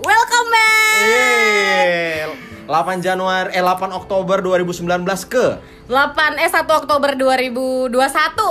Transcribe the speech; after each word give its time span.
Welcome 0.00 0.48
back. 0.48 1.04
Yeay. 1.04 2.32
8 2.64 3.04
Januari 3.04 3.52
eh 3.52 3.60
8 3.60 3.68
Oktober 3.92 4.40
2019 4.40 4.88
ke 5.28 5.46
8 5.90 6.40
eh 6.40 6.48
1 6.48 6.64
Oktober 6.64 7.10
2021 7.12 7.92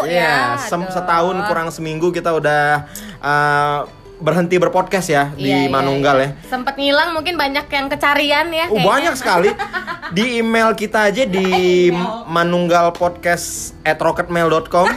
Iya, 0.06 0.14
ya. 0.14 0.36
Aduh. 0.60 0.92
setahun 0.92 1.36
kurang 1.50 1.70
seminggu 1.74 2.14
kita 2.14 2.30
udah 2.30 2.86
uh, 3.18 3.80
berhenti 4.22 4.62
berpodcast 4.62 5.10
ya 5.10 5.34
di 5.34 5.50
Iya, 5.50 5.66
iya, 5.66 5.72
Manunggal 5.72 6.16
iya. 6.22 6.28
ya. 6.38 6.50
Sempet 6.54 6.78
ngilang 6.78 7.18
mungkin 7.18 7.34
banyak 7.34 7.66
yang 7.66 7.90
kecarian 7.90 8.48
ya. 8.54 8.70
Oh, 8.70 8.78
kayaknya. 8.78 8.86
banyak 8.86 9.14
sekali 9.18 9.50
di 10.12 10.38
email 10.38 10.74
kita 10.74 11.02
aja 11.08 11.24
di 11.24 11.88
manunggalpodcast@rocketmail.com. 12.28 14.88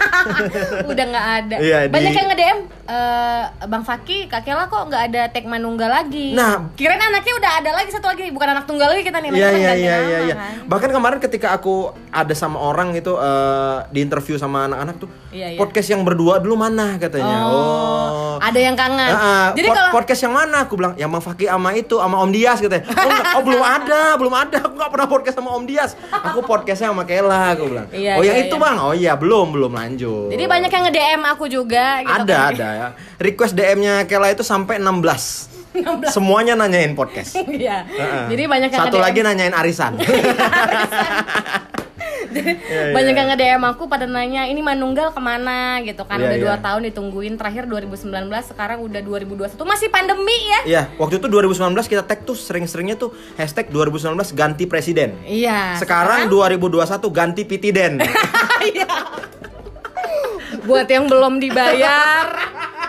Udah 0.90 1.04
nggak 1.06 1.26
ada. 1.38 1.56
Iya, 1.58 1.78
di- 1.86 1.92
banyak 1.94 2.12
yang 2.12 2.28
nge-DM 2.28 2.58
eh, 2.84 3.44
Bang 3.64 3.84
Faki, 3.84 4.28
Kakela 4.28 4.68
kok 4.68 4.88
nggak 4.88 5.02
ada 5.12 5.22
tag 5.32 5.44
Manunggal 5.48 5.90
lagi. 5.90 6.36
Nah. 6.36 6.68
kirain 6.74 7.00
anaknya 7.00 7.34
udah 7.38 7.52
ada 7.62 7.70
lagi 7.76 7.90
satu 7.92 8.10
lagi, 8.10 8.28
bukan 8.32 8.48
anak 8.56 8.64
tunggal 8.68 8.92
lagi 8.92 9.02
kita 9.06 9.18
nih. 9.20 9.30
Iya 9.32 9.36
iya 9.36 9.50
iya 9.50 9.70
nama, 9.72 10.08
iya 10.08 10.18
iya. 10.28 10.34
kan. 10.34 10.52
Bahkan 10.68 10.90
kemarin 10.92 11.18
ketika 11.22 11.54
aku 11.54 11.92
ada 12.10 12.34
sama 12.36 12.60
orang 12.60 12.92
itu 12.96 13.12
eh, 13.16 13.76
di 13.92 14.00
interview 14.04 14.36
sama 14.36 14.68
anak-anak 14.68 14.96
tuh, 15.00 15.08
Iya, 15.34 15.56
iya. 15.56 15.58
podcast 15.58 15.88
yang 15.90 16.02
berdua 16.02 16.38
dulu 16.38 16.54
mana 16.58 16.96
katanya. 17.00 17.48
Oh, 17.48 18.36
ada 18.38 18.58
yang 18.58 18.76
kangen. 18.76 19.10
Ah, 19.10 19.18
ah, 19.18 19.46
Jadi 19.56 19.68
pod- 19.70 19.76
kalau 19.76 19.90
podcast 19.92 20.20
yang 20.24 20.34
mana? 20.34 20.56
Aku 20.66 20.74
bilang, 20.76 20.94
yang 20.94 21.10
Bang 21.10 21.24
Fakih 21.24 21.48
sama 21.48 21.70
itu, 21.74 21.96
sama 21.98 22.16
Om 22.22 22.30
Dias 22.30 22.58
katanya. 22.60 22.84
Oh, 22.90 23.08
enggak, 23.08 23.32
oh 23.36 23.42
belum 23.42 23.64
ada, 23.64 24.02
belum 24.16 24.34
ada. 24.34 24.58
Aku 24.64 24.74
nggak 24.76 24.90
pernah 24.92 25.06
podcast 25.08 25.36
sama 25.36 25.50
Om 25.54 25.64
Dias. 25.64 25.92
Aku 26.12 26.40
podcastnya 26.44 26.88
sama 26.92 27.04
Kela, 27.04 27.54
aku 27.56 27.68
bilang. 27.70 27.86
Iya, 27.90 28.16
oh 28.18 28.22
yang 28.22 28.38
iya, 28.38 28.46
itu 28.46 28.56
iya. 28.56 28.64
bang? 28.64 28.76
Oh 28.80 28.94
iya 28.94 29.12
belum, 29.14 29.46
belum 29.54 29.72
lanjut. 29.72 30.28
Jadi 30.32 30.44
banyak 30.44 30.70
yang 30.70 30.84
nge-DM 30.88 31.22
aku 31.24 31.44
juga 31.46 32.00
gitu 32.02 32.14
ada 32.14 32.36
kan. 32.36 32.52
ada 32.54 32.68
ya. 32.74 32.88
Request 33.22 33.54
DM-nya 33.54 34.04
Kela 34.10 34.34
itu 34.34 34.42
sampai 34.42 34.82
16. 34.82 35.54
Semuanya 36.10 36.54
nanyain 36.54 36.94
podcast. 36.94 37.38
Iya. 37.50 37.86
Heeh. 37.86 38.24
Jadi 38.34 38.42
banyak 38.46 38.70
yang 38.70 38.82
Satu 38.86 38.98
lagi 38.98 39.20
nanyain 39.22 39.54
arisan. 39.54 39.98
Iya, 42.34 42.90
banyak 42.90 43.14
iya. 43.14 43.20
yang 43.22 43.28
nge-DM 43.30 43.62
aku 43.62 43.86
pada 43.86 44.10
nanya 44.10 44.50
ini 44.50 44.58
Manunggal 44.58 45.14
ke 45.14 45.20
mana 45.22 45.78
gitu 45.86 46.02
kan 46.02 46.18
Iya, 46.18 46.26
udah 46.26 46.38
dua 46.42 46.54
iya. 46.58 46.64
tahun 46.66 46.80
ditungguin 46.90 47.34
terakhir 47.38 47.70
2019 47.70 48.10
sekarang 48.50 48.82
udah 48.82 49.00
2021 49.06 49.54
masih 49.54 49.88
pandemi 49.94 50.34
ya 50.34 50.60
Iya, 50.66 50.82
waktu 50.98 51.22
itu 51.22 51.30
2019 51.30 51.78
kita 51.86 52.02
tag 52.02 52.26
tuh 52.26 52.34
sering-seringnya 52.34 52.98
tuh 52.98 53.14
hashtag 53.38 53.70
2019 53.70 54.18
ganti 54.34 54.64
presiden. 54.66 55.14
iya 55.30 55.78
Sekarang 55.78 56.26
2021 56.26 57.06
ganti 57.14 57.42
pitiden. 57.46 58.02
Iya. 60.64 60.66
buat 60.66 60.88
yang 60.88 61.04
belum 61.06 61.34
dibayar 61.38 62.24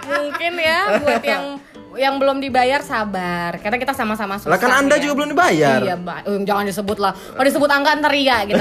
mungkin 0.05 0.53
ya 0.55 0.79
buat 0.97 1.23
yang 1.23 1.45
yang 1.95 2.15
belum 2.15 2.39
dibayar 2.39 2.79
sabar 2.81 3.55
karena 3.57 3.75
kita 3.77 3.91
sama-sama 3.91 4.35
susah 4.35 4.47
Lah 4.49 4.57
kan 4.57 4.71
Anda 4.77 4.95
ya. 4.95 5.01
juga 5.01 5.13
belum 5.17 5.31
dibayar. 5.31 5.79
iya 5.81 5.95
mbak 5.95 6.23
Eh, 6.23 6.39
jangan 6.43 6.63
disebut 6.63 6.97
lah 6.97 7.11
kalau 7.11 7.45
disebut 7.45 7.69
angka 7.69 7.91
ntar 7.97 8.11
ria 8.11 8.43
gitu 8.43 8.59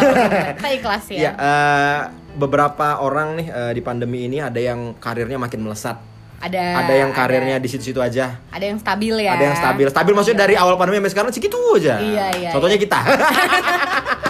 kita 0.56 0.68
ikhlas 0.72 1.04
ya 1.08 1.18
Ya, 1.20 1.30
eh, 1.32 1.98
beberapa 2.34 2.98
orang 2.98 3.34
nih 3.36 3.48
eh, 3.48 3.72
di 3.72 3.80
pandemi 3.80 4.24
ini 4.24 4.38
ada 4.38 4.56
yang 4.56 4.94
karirnya 4.96 5.34
makin 5.36 5.62
melesat. 5.62 5.98
ada 6.36 6.60
ada 6.76 6.92
yang 6.92 7.08
karirnya 7.10 7.56
di 7.56 7.66
situ-situ 7.66 7.98
aja. 7.98 8.36
ada 8.48 8.60
yang 8.62 8.76
stabil 8.76 9.14
ya 9.16 9.32
Ada 9.32 9.44
yang 9.44 9.56
stabil. 9.56 9.86
Stabil 9.88 10.12
maksudnya 10.12 10.40
dari 10.40 10.54
awal 10.54 10.74
pandemi 10.74 11.00
sampai 11.00 11.10
sekarang 11.10 11.30
segitu 11.32 11.56
aja. 11.72 11.96
Iya, 11.96 12.26
iya, 12.36 12.50
Contohnya 12.50 12.76
kita. 12.76 12.98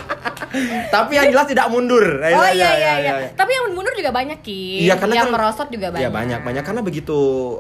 Tapi 0.89 1.13
yang 1.19 1.27
jelas 1.35 1.47
tidak 1.51 1.67
mundur. 1.69 2.05
Oh 2.23 2.49
iya 2.51 2.71
iya 2.79 2.93
iya. 3.03 3.13
Tapi 3.35 3.51
yang 3.51 3.75
mundur 3.75 3.93
juga 3.95 4.11
banyak 4.15 4.39
ki. 4.41 4.87
Iya, 4.87 4.95
karena 4.97 5.15
yang 5.25 5.29
kan- 5.31 5.35
merosot 5.35 5.69
juga 5.71 5.91
banyak. 5.91 6.03
Iya 6.03 6.09
banyak 6.11 6.41
banyak 6.45 6.65
karena 6.65 6.81
begitu 6.85 7.19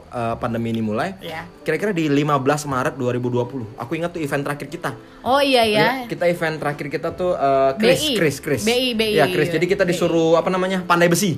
eh, 0.08 0.34
pandemi 0.38 0.70
ini 0.70 0.82
mulai. 0.82 1.18
Iya. 1.18 1.46
Kira-kira 1.64 1.90
di 1.90 2.06
15 2.06 2.68
Maret 2.70 2.94
2020. 2.96 3.80
Aku 3.80 3.92
ingat 3.96 4.10
tuh 4.14 4.20
event 4.22 4.42
terakhir 4.44 4.68
kita. 4.68 4.90
Oh 5.24 5.40
iya 5.40 5.64
ya. 5.64 6.04
Iya, 6.04 6.08
kita 6.08 6.24
event 6.28 6.56
terakhir 6.60 6.86
kita 6.92 7.08
tuh 7.16 7.32
eh, 7.34 7.70
Chris, 7.80 8.00
BI. 8.00 8.14
Chris, 8.16 8.36
Chris. 8.40 8.62
BI, 8.62 8.92
BI. 8.94 9.16
Ya, 9.18 9.26
Chris. 9.28 9.48
Jadi 9.50 9.66
kita 9.66 9.82
disuruh 9.82 10.36
apa 10.36 10.48
namanya? 10.52 10.84
Pandai 10.84 11.08
besi. 11.08 11.36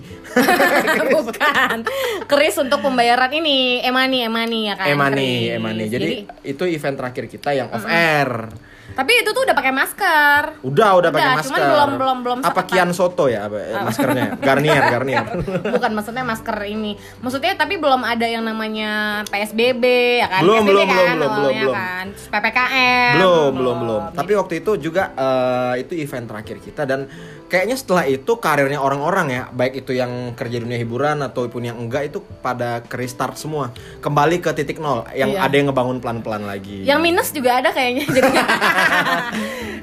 Bukan. 1.16 1.78
Keris 2.27 2.56
untuk 2.59 2.83
pembayaran 2.83 3.31
ini 3.33 3.81
Emani 3.83 4.27
Emani 4.27 4.61
ya 4.69 4.75
kan. 4.77 4.87
Emani. 4.91 5.50
Emani. 5.50 5.84
Jadi 5.87 6.27
itu 6.43 6.62
event 6.66 6.97
terakhir 6.99 7.25
kita 7.31 7.50
yang 7.55 7.69
off 7.71 7.87
air. 7.87 8.50
Tapi 8.97 9.12
itu 9.12 9.29
tuh 9.29 9.45
udah 9.45 9.53
pakai 9.53 9.73
masker. 9.77 10.43
Udah, 10.65 10.91
udah 10.97 11.11
pakai 11.12 11.21
Udah, 11.21 11.37
masker. 11.37 11.49
cuman 11.53 11.61
belum- 11.69 11.95
belum- 12.01 12.21
belum 12.25 12.39
Apa 12.41 12.49
seketat. 12.49 12.69
Kian 12.73 12.91
Soto 12.91 13.29
ya 13.29 13.45
apa, 13.45 13.61
eh, 13.61 13.77
maskernya? 13.77 14.25
Garnier, 14.47 14.83
Garnier. 14.89 15.25
Bukan 15.77 15.91
maksudnya 15.93 16.25
masker 16.25 16.57
ini. 16.65 16.97
Maksudnya 17.21 17.53
tapi 17.55 17.77
belum 17.77 18.01
ada 18.01 18.25
yang 18.25 18.41
namanya 18.41 19.21
PSBB 19.29 19.84
ya 20.19 20.27
kan. 20.27 20.41
Belum, 20.41 20.65
PSBB 20.65 20.71
belum, 20.73 20.87
kan, 20.89 20.97
belum, 20.97 21.12
belum, 21.12 21.29
awalnya 21.29 21.45
belum, 21.45 21.61
belum. 21.61 21.77
kan. 21.77 22.07
PPKM. 22.33 23.12
belum, 23.15 23.51
belum, 23.53 23.77
belum. 23.84 24.03
Tapi 24.17 24.33
waktu 24.33 24.55
itu 24.59 24.73
juga 24.81 25.03
eh, 25.13 25.75
itu 25.84 25.93
event 25.95 26.25
terakhir 26.27 26.57
kita 26.59 26.83
dan 26.83 27.05
kayaknya 27.47 27.77
setelah 27.79 28.05
itu 28.05 28.33
karirnya 28.39 28.83
orang-orang 28.83 29.27
ya, 29.31 29.43
baik 29.51 29.87
itu 29.87 29.95
yang 29.95 30.34
kerja 30.34 30.59
dunia 30.59 30.77
hiburan 30.77 31.23
ataupun 31.23 31.62
yang 31.62 31.77
enggak 31.79 32.11
itu 32.11 32.19
pada 32.43 32.83
ke 32.83 32.99
restart 32.99 33.39
semua, 33.39 33.71
kembali 34.03 34.43
ke 34.43 34.51
titik 34.53 34.79
nol. 34.79 35.07
Yang 35.15 35.31
Iya. 35.34 35.45
ada 35.47 35.55
yang 35.55 35.67
ngebangun 35.71 35.99
pelan-pelan 36.03 36.45
lagi. 36.45 36.83
Yang 36.83 37.01
minus 37.01 37.29
juga 37.31 37.51
ada 37.62 37.71
kayaknya. 37.71 38.05
Jadi 38.17 38.31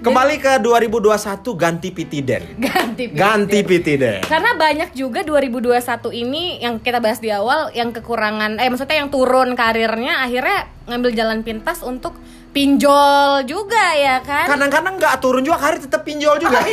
kembali 0.03 0.35
ke 0.39 0.51
2021 0.59 1.55
ganti 1.55 1.89
pitiden. 1.95 2.43
ganti. 2.59 3.03
Ganti 3.11 3.59
pitiden. 3.63 4.19
Karena 4.27 4.51
banyak 4.55 4.91
juga 4.93 5.23
2021 5.23 6.11
ini 6.11 6.59
yang 6.59 6.77
kita 6.83 6.99
bahas 6.99 7.23
di 7.23 7.31
awal 7.31 7.71
yang 7.71 7.95
kekurangan 7.95 8.59
eh 8.59 8.67
maksudnya 8.67 8.99
yang 8.99 9.09
turun 9.09 9.55
karirnya 9.55 10.23
akhirnya 10.23 10.67
ngambil 10.83 11.11
jalan 11.15 11.39
pintas 11.41 11.79
untuk 11.81 12.13
pinjol 12.51 13.47
juga 13.47 13.95
ya 13.97 14.19
kan. 14.21 14.45
Kadang-kadang 14.45 14.99
nggak 14.99 15.15
turun 15.23 15.41
juga 15.41 15.57
karir 15.59 15.79
tetap 15.81 16.03
pinjol 16.05 16.37
juga. 16.37 16.59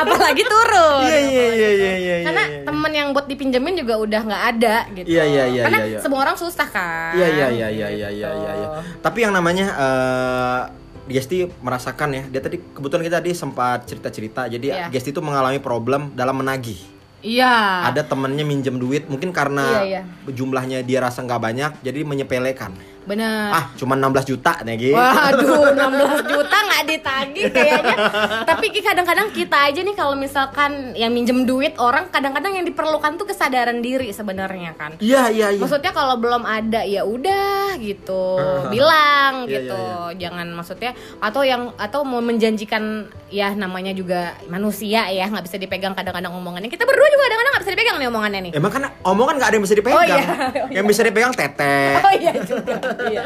Apalagi 0.00 0.42
turun. 0.48 1.04
Iya 1.04 1.18
iya 1.20 1.46
iya 1.52 1.70
iya 1.70 1.92
iya. 1.96 2.14
Karena 2.24 2.44
iya, 2.48 2.56
iya. 2.56 2.64
temen 2.64 2.92
yang 2.92 3.08
buat 3.12 3.26
dipinjemin 3.28 3.74
juga 3.76 3.94
udah 4.00 4.20
nggak 4.24 4.44
ada 4.56 4.76
gitu. 4.96 5.06
Iya, 5.12 5.24
iya, 5.28 5.44
iya, 5.50 5.62
Karena 5.68 5.78
iya, 5.84 5.88
iya. 5.92 6.00
semua 6.00 6.18
orang 6.24 6.36
susah 6.40 6.68
kan. 6.68 7.12
Iya 7.14 7.28
iya 7.28 7.46
iya 7.52 7.68
iya 7.68 7.88
iya 7.92 8.08
iya 8.10 8.28
iya. 8.32 8.52
iya. 8.56 8.68
Tapi 9.04 9.18
yang 9.22 9.32
namanya 9.36 9.66
eh 9.76 10.62
Gesti 11.06 11.46
merasakan 11.62 12.18
ya, 12.18 12.22
dia 12.26 12.42
tadi 12.42 12.58
kebetulan 12.58 13.06
kita 13.06 13.22
tadi 13.22 13.30
sempat 13.30 13.86
cerita-cerita. 13.86 14.50
Jadi 14.50 14.74
Iya. 14.74 14.90
Gesti 14.90 15.14
itu 15.14 15.22
mengalami 15.22 15.62
problem 15.62 16.10
dalam 16.18 16.34
menagih. 16.34 16.95
Iya. 17.26 17.90
Ada 17.90 18.06
temennya 18.06 18.46
minjem 18.46 18.78
duit, 18.78 19.10
mungkin 19.10 19.34
karena 19.34 19.82
Iya, 19.82 20.02
iya. 20.06 20.30
jumlahnya 20.30 20.86
dia 20.86 21.02
rasa 21.02 21.26
nggak 21.26 21.42
banyak, 21.42 21.70
jadi 21.82 22.06
menyepelekan. 22.06 22.70
Bener. 23.06 23.54
Ah, 23.54 23.64
cuma 23.78 23.94
16 23.94 24.26
juta 24.26 24.52
nih 24.66 24.90
gitu. 24.90 24.98
Waduh, 24.98 25.70
16 25.78 26.26
juta 26.26 26.56
nggak 26.58 26.82
ditagih 26.90 27.44
kayaknya. 27.54 27.96
Tapi 28.42 28.66
kadang-kadang 28.86 29.28
kita 29.30 29.58
aja 29.66 29.80
nih 29.82 29.94
kalau 29.94 30.14
misalkan 30.14 30.94
yang 30.94 31.14
minjem 31.14 31.46
duit 31.46 31.78
orang, 31.78 32.10
kadang-kadang 32.10 32.58
yang 32.58 32.66
diperlukan 32.66 33.14
tuh 33.14 33.26
kesadaran 33.26 33.78
diri 33.78 34.10
sebenarnya 34.10 34.74
kan. 34.74 34.98
Iya 34.98 35.30
iya 35.30 35.54
iya. 35.54 35.60
Maksudnya 35.62 35.90
kalau 35.90 36.18
belum 36.18 36.42
ada 36.42 36.82
ya 36.82 37.02
udah 37.02 37.78
gitu, 37.78 38.38
bilang 38.70 39.46
Iya, 39.46 39.54
gitu. 39.62 39.78
iya, 39.78 40.26
Jangan 40.26 40.46
maksudnya 40.50 40.92
atau 41.18 41.42
yang 41.46 41.74
atau 41.78 42.02
mau 42.02 42.18
menjanjikan 42.18 43.06
ya 43.28 43.52
namanya 43.52 43.90
juga 43.92 44.34
manusia 44.46 45.06
ya 45.10 45.26
nggak 45.26 45.44
bisa 45.46 45.56
dipegang 45.58 45.94
kadang-kadang 45.94 46.34
omongannya. 46.34 46.70
Kita 46.70 46.82
berdua 46.82 47.06
juga 47.06 47.22
kadang-kadang 47.30 47.52
nggak 47.54 47.64
bisa 47.66 47.72
dipegang 47.74 47.96
nih 48.02 48.08
omongannya 48.10 48.40
nih. 48.50 48.52
Emang 48.54 48.72
kan 48.74 48.82
omongan 49.02 49.34
nggak 49.38 49.48
ada 49.50 49.56
yang 49.58 49.64
bisa 49.66 49.76
dipegang. 49.76 49.98
Oh, 49.98 50.04
iya. 50.06 50.24
Oh, 50.56 50.68
Yang 50.72 50.86
bisa 50.88 51.00
dipegang 51.04 51.34
tete. 51.36 51.78
Oh 52.00 52.12
iya 52.16 52.32
juga. 52.42 52.76
Iya. 53.12 53.22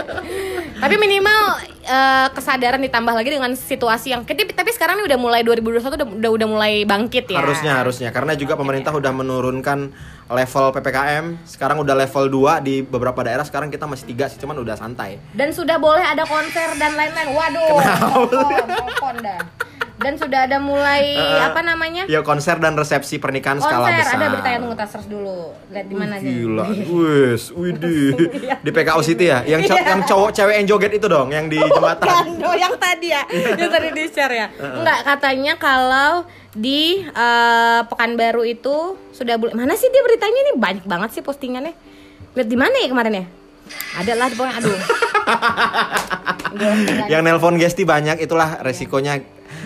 Tapi 0.80 0.94
minimal 0.96 1.40
eh, 1.84 2.28
kesadaran 2.34 2.80
ditambah 2.80 3.14
lagi 3.14 3.30
dengan 3.30 3.52
situasi 3.52 4.12
yang 4.14 4.22
tapi, 4.24 4.50
tapi 4.50 4.70
sekarang 4.72 5.00
ini 5.00 5.10
udah 5.10 5.18
mulai 5.20 5.40
2021 5.44 5.80
udah 5.80 6.08
udah, 6.18 6.30
udah 6.36 6.48
mulai 6.48 6.72
bangkit 6.84 7.30
ya. 7.30 7.38
Harusnya 7.40 7.72
harusnya 7.80 8.08
karena 8.10 8.32
juga 8.34 8.56
pemerintah 8.56 8.90
udah 8.94 9.12
menurunkan 9.12 9.78
level 10.30 10.64
PPKM. 10.78 11.24
Sekarang 11.42 11.82
udah 11.82 11.94
level 11.98 12.24
2 12.30 12.66
di 12.66 12.74
beberapa 12.86 13.20
daerah. 13.26 13.42
Sekarang 13.42 13.68
kita 13.68 13.84
masih 13.90 14.06
tiga 14.14 14.30
sih, 14.30 14.38
cuman 14.38 14.62
udah 14.62 14.78
santai. 14.78 15.18
Dan 15.34 15.50
sudah 15.50 15.76
boleh 15.76 16.02
ada 16.02 16.22
konser 16.22 16.70
dan 16.78 16.94
lain-lain. 16.94 17.34
Waduh. 17.34 17.76
Popon, 18.30 18.68
popon 18.70 19.16
dah. 19.20 19.40
Dan 20.00 20.16
sudah 20.16 20.48
ada 20.48 20.56
mulai 20.56 21.12
Eh, 21.12 21.40
apa 21.42 21.60
namanya? 21.60 22.04
Ya 22.06 22.20
konser 22.20 22.56
dan 22.56 22.72
resepsi 22.72 23.16
pernikahan 23.16 23.60
skala 23.60 23.84
konser. 23.86 24.00
besar. 24.00 24.16
Ada 24.16 24.26
berita 24.30 24.48
yang 24.48 24.60
tunggu 24.64 24.76
tas 24.76 24.90
terus 24.90 25.06
dulu. 25.06 25.40
Lihat 25.68 25.86
di 25.86 25.94
mana 25.94 26.12
aja. 26.16 26.24
Gila, 26.24 26.66
wis, 26.96 27.42
widih. 27.52 28.16
Di 28.56 28.70
PKO 28.70 29.00
City 29.00 29.24
ya, 29.26 29.44
yang 29.44 29.60
cow- 29.62 29.76
yang 29.78 30.00
cowok 30.02 30.30
cewek 30.32 30.54
yang 30.56 30.66
joget 30.66 30.92
itu 30.94 31.06
dong, 31.06 31.28
yang 31.28 31.46
di 31.46 31.60
jembatan. 31.60 32.00
Bukan, 32.02 32.26
oh, 32.42 32.56
yang 32.56 32.74
tadi 32.74 33.08
ya, 33.10 33.22
yang 33.28 33.68
tadi 33.68 33.88
di 33.92 34.04
share 34.06 34.34
ya. 34.34 34.46
Enggak, 34.50 34.98
katanya 35.04 35.52
kalau 35.54 36.24
di 36.50 36.80
eh, 37.04 37.80
Pekanbaru 37.84 38.42
itu 38.42 38.76
sudah 39.10 39.36
bulan 39.36 39.54
mana 39.54 39.76
sih 39.76 39.86
dia 39.86 40.00
beritanya 40.00 40.40
nih 40.42 40.54
banyak 40.56 40.84
banget 40.84 41.10
sih 41.12 41.22
postingannya. 41.22 41.76
Lihat 42.32 42.48
di 42.48 42.56
mana 42.56 42.72
ya 42.74 42.88
kemarin 42.88 43.14
ya? 43.14 43.24
Ada 43.96 44.12
lah 44.16 44.26
pokoknya 44.28 44.54
aduh. 44.56 44.78
yang 47.12 47.22
nelpon 47.22 47.54
Gesti 47.54 47.84
banyak 47.84 48.18
itulah 48.18 48.58
resikonya 48.60 49.22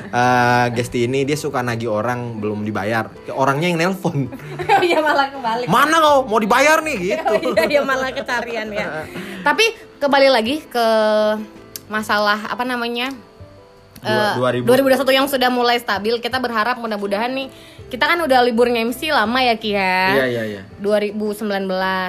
eh, 0.07 0.67
Gesti 0.73 1.05
ini 1.05 1.23
dia 1.23 1.35
suka 1.35 1.61
nagih 1.61 1.89
orang 1.89 2.39
belum 2.39 2.63
dibayar. 2.63 3.11
Orangnya 3.31 3.69
yang 3.69 3.79
nelpon. 3.81 4.29
Iya 4.85 5.01
malah 5.01 5.29
kebalik. 5.29 5.67
Mana 5.67 5.97
kau 5.99 6.25
mau 6.25 6.37
dibayar 6.37 6.81
nih 6.81 6.97
gitu. 7.11 7.33
iya 7.53 7.65
iya 7.71 7.83
malah 7.83 8.11
kecarian 8.11 8.69
ya. 8.69 9.07
Tapi 9.41 9.65
kembali 9.97 10.29
lagi 10.29 10.61
ke 10.63 10.87
masalah 11.87 12.49
apa 12.49 12.63
namanya? 12.63 13.13
Dua- 14.01 14.37
Eh, 14.53 14.61
2000. 14.61 14.69
2021 15.01 15.17
yang 15.17 15.27
sudah 15.27 15.49
mulai 15.49 15.81
stabil, 15.81 16.21
kita 16.21 16.37
berharap 16.37 16.77
mudah-mudahan 16.77 17.33
nih 17.33 17.49
kita 17.89 18.05
kan 18.05 18.21
udah 18.21 18.43
libur 18.43 18.69
MC 18.69 19.09
lama 19.09 19.41
ya 19.41 19.57
Ki 19.57 19.73
ya. 19.73 19.97
Iya 20.15 20.27
iya 20.27 20.43
iya. 20.45 20.63
2019, 20.77 21.41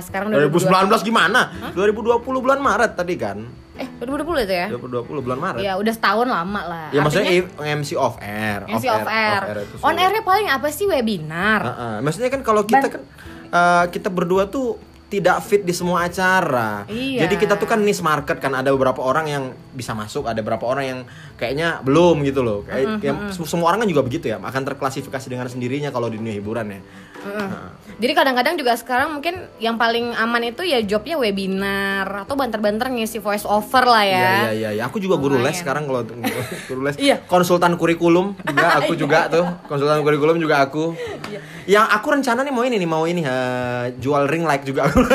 sekarang 0.03 0.27
2019 0.29 0.91
gimana? 1.01 1.55
2020 1.71 2.19
bulan 2.35 2.59
Maret 2.59 2.91
tadi 2.95 3.15
kan. 3.15 3.47
Eh, 3.75 3.87
2020 3.97 4.43
itu 4.43 4.53
ya? 4.53 4.67
2020 4.69 5.19
bulan 5.19 5.37
Maret. 5.37 5.61
Ya 5.61 5.73
udah 5.75 5.91
setahun 5.91 6.25
lama 6.25 6.61
lah. 6.63 6.87
Ya 6.89 6.99
maksudnya 6.99 7.27
Artinya, 7.27 7.61
i- 7.61 7.75
MC 7.75 7.89
off 7.93 8.15
air. 8.17 8.59
MC 8.65 8.85
off 8.87 9.03
air. 9.05 9.41
itu 9.61 9.75
On 9.77 9.91
sulit. 9.91 9.99
airnya 9.99 10.21
paling 10.21 10.47
apa 10.47 10.67
sih 10.69 10.85
webinar? 10.85 11.61
Heeh. 11.61 11.95
Maksudnya 11.99 12.29
kan 12.29 12.41
kalau 12.41 12.63
kita 12.63 12.87
kan 12.87 13.01
eh, 13.45 13.85
kita 13.89 14.07
berdua 14.07 14.47
tuh 14.47 14.75
tidak 15.05 15.37
fit 15.39 15.61
di 15.61 15.71
semua 15.71 16.03
acara. 16.03 16.83
Iya. 16.85 17.23
Jadi 17.23 17.35
kita 17.37 17.55
tuh 17.55 17.65
kan 17.65 17.77
niche 17.77 18.01
market 18.01 18.35
kan 18.35 18.51
ada 18.51 18.67
beberapa 18.69 18.99
orang 18.99 19.25
yang 19.25 19.43
bisa 19.69 19.93
masuk, 19.93 20.25
ada 20.25 20.41
beberapa 20.41 20.65
orang 20.65 20.83
yang 20.83 20.99
kayaknya 21.35 21.79
belum 21.79 22.25
gitu 22.25 22.41
loh. 22.41 22.65
Kayak 22.65 22.99
yang 23.01 23.17
se- 23.29 23.45
semua 23.45 23.69
orang 23.69 23.85
kan 23.85 23.87
juga 23.87 24.01
begitu 24.01 24.27
ya, 24.27 24.41
akan 24.41 24.65
terklasifikasi 24.65 25.27
dengan 25.29 25.45
sendirinya 25.45 25.87
kalau 25.89 26.09
di 26.09 26.17
dunia 26.17 26.33
hiburan 26.33 26.67
ya. 26.69 26.81
Heeh. 27.25 27.49
Jadi 27.95 28.11
kadang-kadang 28.11 28.59
juga 28.59 28.75
sekarang 28.75 29.17
mungkin 29.17 29.47
yang 29.57 29.79
paling 29.79 30.11
aman 30.19 30.51
itu 30.51 30.67
ya 30.67 30.83
jobnya 30.83 31.15
webinar 31.15 32.27
atau 32.27 32.35
banter-banter 32.35 32.91
ngisi 32.91 33.23
voice 33.23 33.47
over 33.47 33.87
lah 33.87 34.03
ya. 34.03 34.19
Iya 34.19 34.29
iya 34.29 34.51
iya, 34.51 34.69
iya. 34.77 34.83
Aku 34.85 34.99
juga 34.99 35.15
guru 35.15 35.39
les 35.39 35.55
sekarang 35.55 35.87
kalau 35.87 36.03
guru 36.69 36.81
les. 36.85 36.99
Iya. 36.99 37.23
Konsultan 37.23 37.79
kurikulum 37.79 38.35
juga 38.35 38.67
aku 38.83 38.93
juga 38.99 39.31
tuh. 39.31 39.47
Konsultan 39.65 40.03
kurikulum 40.03 40.37
juga 40.37 40.67
aku. 40.67 40.91
Iya. 41.31 41.39
Yang 41.65 41.85
aku 41.97 42.07
rencana 42.19 42.39
nih 42.43 42.53
mau 42.53 42.63
ini 42.67 42.75
nih, 42.77 42.89
mau 42.89 43.03
ini 43.07 43.21
eh, 43.23 43.83
jual 43.97 44.27
ring 44.27 44.43
light 44.43 44.67
juga 44.67 44.91
aku. 44.91 44.99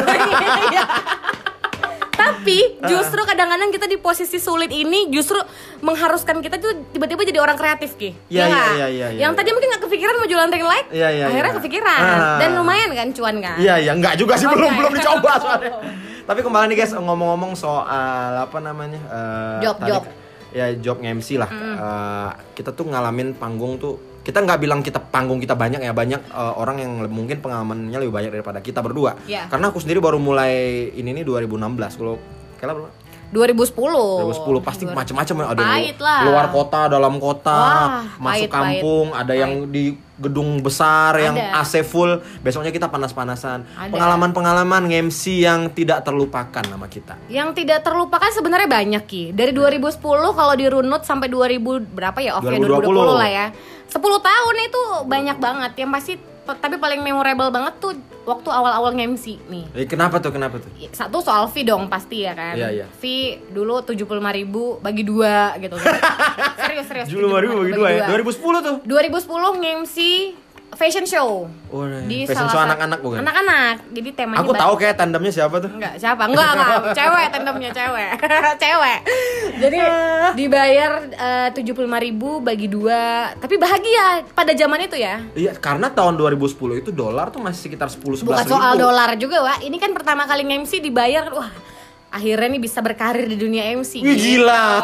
Iya. 0.70 0.84
Tapi 2.20 2.80
justru 2.88 3.20
kadang-kadang 3.24 3.68
kita 3.72 3.84
di 3.88 3.96
posisi 4.00 4.36
sulit 4.40 4.72
ini 4.72 5.08
justru 5.12 5.36
mengharuskan 5.80 6.40
kita 6.40 6.60
tuh 6.60 6.72
tiba-tiba 6.92 7.24
jadi 7.24 7.40
orang 7.40 7.56
kreatif 7.56 7.96
ki. 7.96 8.16
Iya, 8.28 8.44
Ya 8.44 8.46
iya, 8.48 8.48
iya, 8.48 8.70
iya, 8.72 8.86
iya, 8.88 9.06
Yang 9.28 9.32
iya. 9.34 9.38
tadi 9.40 9.50
mungkin 9.52 9.70
kepikiran 10.00 10.16
mau 10.16 10.24
jualan 10.26 10.48
ring 10.48 10.64
light, 10.64 10.86
Iya, 10.88 11.08
iya, 11.12 11.24
akhirnya 11.28 11.44
iya. 11.46 11.58
kepikiran 11.60 12.00
Ah. 12.00 12.38
dan 12.40 12.50
lumayan 12.56 12.88
kan 12.90 13.08
cuan 13.12 13.36
kan. 13.38 13.56
Iya 13.56 13.74
iya 13.76 13.92
enggak 13.92 14.16
juga 14.16 14.32
sih 14.34 14.48
Oh, 14.48 14.56
belum 14.56 14.72
belum 14.72 14.92
dicoba 14.96 15.32
soalnya. 15.44 15.72
Tapi 16.24 16.40
kembali 16.40 16.64
nih 16.66 16.76
guys 16.78 16.92
ngomong-ngomong 16.96 17.52
soal 17.52 18.32
apa 18.40 18.58
namanya 18.58 18.96
eh, 18.96 19.60
Job, 19.60 19.76
tadi- 19.76 19.92
job. 19.92 20.02
Ya 20.50 20.66
job 20.72 20.96
MC 20.98 21.36
lah. 21.36 21.50
Eh, 21.52 22.28
kita 22.54 22.72
tuh 22.72 22.88
ngalamin 22.88 23.36
panggung 23.36 23.76
tuh 23.76 24.00
kita 24.20 24.40
nggak 24.40 24.58
bilang 24.58 24.80
kita 24.80 25.00
panggung 25.02 25.36
kita 25.36 25.52
banyak 25.52 25.80
ya 25.80 25.92
banyak 25.92 26.20
eh, 26.24 26.54
orang 26.56 26.80
yang 26.80 26.92
mungkin 27.06 27.38
pengalamannya 27.38 27.94
lebih 27.94 28.10
banyak 28.10 28.32
daripada 28.32 28.58
kita 28.58 28.80
berdua. 28.80 29.20
Iya. 29.26 29.44
Karena 29.46 29.68
aku 29.68 29.76
sendiri 29.78 30.00
baru 30.00 30.16
mulai 30.16 30.88
ini 30.90 31.12
nih 31.12 31.28
2016 31.28 31.52
kalau 31.94 32.16
Kela 32.56 32.72
berapa? 32.72 32.92
2010. 33.30 33.78
2010 33.78 34.66
pasti 34.66 34.84
macam-macam 34.86 35.34
ya 35.34 35.46
ada 35.54 35.62
Pahit 35.62 35.98
lah. 36.02 36.20
luar 36.26 36.46
kota, 36.50 36.80
dalam 36.90 37.14
kota, 37.22 37.54
Wah, 37.54 37.88
masuk 38.18 38.50
pahit, 38.50 38.50
kampung, 38.50 39.06
ada 39.14 39.32
yang 39.38 39.70
di 39.70 39.94
gedung 40.20 40.60
besar 40.60 41.16
yang 41.16 41.32
Ada. 41.32 41.64
AC 41.64 41.80
full. 41.80 42.20
Besoknya 42.44 42.68
kita 42.68 42.92
panas-panasan. 42.92 43.64
Pengalaman-pengalaman 43.88 44.92
MC 44.92 45.48
yang 45.48 45.72
tidak 45.72 46.04
terlupakan 46.04 46.60
nama 46.68 46.84
kita. 46.86 47.16
Yang 47.32 47.64
tidak 47.64 47.80
terlupakan 47.80 48.28
sebenarnya 48.28 48.68
banyak 48.68 49.02
ki. 49.08 49.24
Dari 49.32 49.56
2010 49.56 49.96
kalau 50.36 50.54
dirunut 50.58 51.02
sampai 51.08 51.32
2000 51.32 51.80
berapa 51.80 52.18
ya? 52.20 52.36
Oke 52.36 52.52
2020. 52.52 52.84
2020 52.84 53.16
lah 53.16 53.30
ya. 53.32 53.46
10 53.90 53.98
tahun 53.98 54.56
itu 54.64 54.82
banyak 55.10 55.36
banget. 55.42 55.72
Yang 55.82 55.90
pasti 55.90 56.12
tapi 56.58 56.82
paling 56.82 57.04
memorable 57.04 57.50
banget 57.54 57.78
tuh 57.78 57.94
waktu 58.26 58.48
awal-awal 58.50 58.90
MC 58.94 59.38
nih. 59.46 59.64
Eh, 59.74 59.86
kenapa 59.86 60.18
tuh? 60.18 60.34
Kenapa 60.34 60.58
tuh? 60.58 60.70
Satu 60.90 61.22
soal 61.22 61.46
fee 61.46 61.62
dong 61.62 61.86
pasti 61.86 62.26
ya 62.26 62.34
kan. 62.34 62.58
Iya, 62.58 62.68
iya. 62.82 62.86
Fee 62.98 63.38
dulu 63.54 63.82
75.000 63.86 64.38
ribu 64.42 64.78
bagi 64.82 65.02
dua 65.06 65.54
gitu. 65.62 65.78
serius 66.66 66.86
serius. 66.90 67.06
75.000 67.06 67.62
bagi 67.62 67.74
dua 67.74 67.88
ya. 67.90 68.06
2010 68.10 68.66
tuh. 68.66 68.76
2010 68.82 69.60
nge-MC 69.62 69.96
fashion 70.74 71.06
show. 71.06 71.46
Oh, 71.70 71.84
Di 72.06 72.26
fashion 72.26 72.46
show 72.50 72.62
anak-anak 72.62 72.98
bukan? 73.02 73.22
Anak-anak. 73.22 73.90
Jadi 73.90 74.08
temanya 74.14 74.42
Aku 74.42 74.52
tahu 74.54 74.74
kayak 74.78 74.94
tandemnya 74.98 75.32
siapa 75.32 75.56
tuh. 75.58 75.70
Enggak, 75.70 75.94
siapa? 75.98 76.22
Enggak, 76.26 76.50
enggak, 76.54 76.78
cewek 76.98 77.26
tandemnya 77.30 77.70
cewek. 77.74 78.10
cewek. 78.62 78.98
Jadi 79.60 79.78
dibayar 80.38 80.90
tujuh 81.54 81.72
puluh 81.74 81.90
ribu 82.00 82.40
bagi 82.40 82.66
dua, 82.70 83.34
tapi 83.38 83.58
bahagia 83.58 84.24
pada 84.34 84.52
zaman 84.54 84.86
itu 84.86 84.96
ya. 84.96 85.20
Iya, 85.34 85.52
karena 85.58 85.92
tahun 85.92 86.16
2010 86.16 86.82
itu 86.82 86.90
dolar 86.90 87.28
tuh 87.28 87.42
masih 87.42 87.70
sekitar 87.70 87.92
10 87.92 88.24
11 88.24 88.26
Bukan 88.26 88.46
soal 88.48 88.74
dolar 88.80 89.14
juga, 89.20 89.44
Wak. 89.44 89.58
Ini 89.62 89.76
kan 89.76 89.92
pertama 89.92 90.24
kali 90.24 90.42
MC 90.42 90.80
dibayar, 90.80 91.28
wah. 91.30 91.50
Akhirnya 92.10 92.48
nih 92.48 92.58
bisa 92.58 92.78
berkarir 92.78 93.22
di 93.24 93.34
dunia 93.34 93.70
MC. 93.72 94.02
Wih 94.02 94.18
gila. 94.18 94.82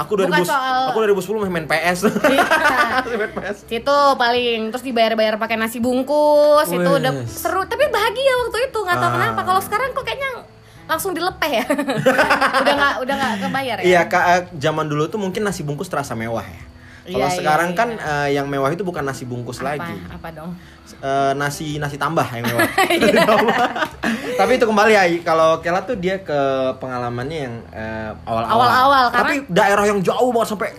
Aku 0.00 0.16
Bukan 0.16 0.32
2000 0.32 0.48
soal- 0.48 0.88
aku 0.88 0.98
2010 0.98 1.52
main 1.52 1.66
PS. 1.66 2.08
Iya. 2.08 2.44
main 3.20 3.32
PS. 3.32 3.56
Situ 3.64 3.98
paling 4.16 4.72
terus 4.72 4.80
dibayar-bayar 4.82 5.36
pakai 5.36 5.54
nasi 5.54 5.76
bungkus, 5.76 6.66
itu 6.66 6.80
udah 6.90 7.12
seru. 7.26 7.62
Tapi 7.62 7.84
bahagia 7.86 8.32
waktu 8.42 8.58
itu, 8.64 8.78
nggak 8.80 8.96
tahu 8.96 9.06
Ah. 9.06 9.14
kenapa. 9.14 9.40
Kalau 9.44 9.60
sekarang 9.60 9.92
kok 9.92 10.02
kayaknya 10.02 10.30
langsung 10.84 11.12
dilepeh 11.12 11.52
ya. 11.54 11.64
udah 12.60 12.74
nggak 12.74 12.94
udah 12.98 13.14
nggak 13.14 13.32
kebayar 13.42 13.76
ya. 13.78 13.84
Iya, 13.84 14.00
Kak, 14.04 14.24
eh, 14.26 14.40
zaman 14.56 14.84
dulu 14.84 15.04
tuh 15.06 15.16
mungkin 15.16 15.40
nasi 15.40 15.60
bungkus 15.60 15.86
terasa 15.86 16.12
mewah 16.12 16.42
ya. 16.42 16.60
Kalau 17.04 17.20
Iya, 17.20 17.26
iya, 17.26 17.36
sekarang 17.36 17.68
iya. 17.70 17.76
kan 17.76 17.88
eh, 17.92 18.28
yang 18.32 18.46
mewah 18.48 18.72
itu 18.72 18.80
bukan 18.80 19.04
nasi 19.04 19.22
bungkus 19.22 19.60
apa, 19.60 19.76
lagi. 19.76 19.92
apa 20.08 20.28
dong? 20.32 20.56
Eh, 20.96 21.32
nasi 21.34 21.76
nasi 21.76 22.00
tambah 22.00 22.24
yang 22.26 22.44
mewah. 22.44 22.64
Iya. 22.90 23.24
Tapi 24.40 24.52
itu 24.56 24.64
kembali 24.64 24.90
ya 24.90 25.04
kalau 25.20 25.60
Kela 25.60 25.84
tuh 25.84 25.94
dia 25.94 26.16
ke 26.18 26.40
pengalamannya 26.76 27.38
yang 27.38 27.54
eh, 27.70 28.10
awal-awal. 28.24 28.56
Awal-awal, 28.56 29.04
karena- 29.06 29.20
Tapi 29.20 29.34
daerah 29.46 29.84
yang 29.84 30.00
jauh 30.00 30.32
banget 30.32 30.48
sampai 30.48 30.70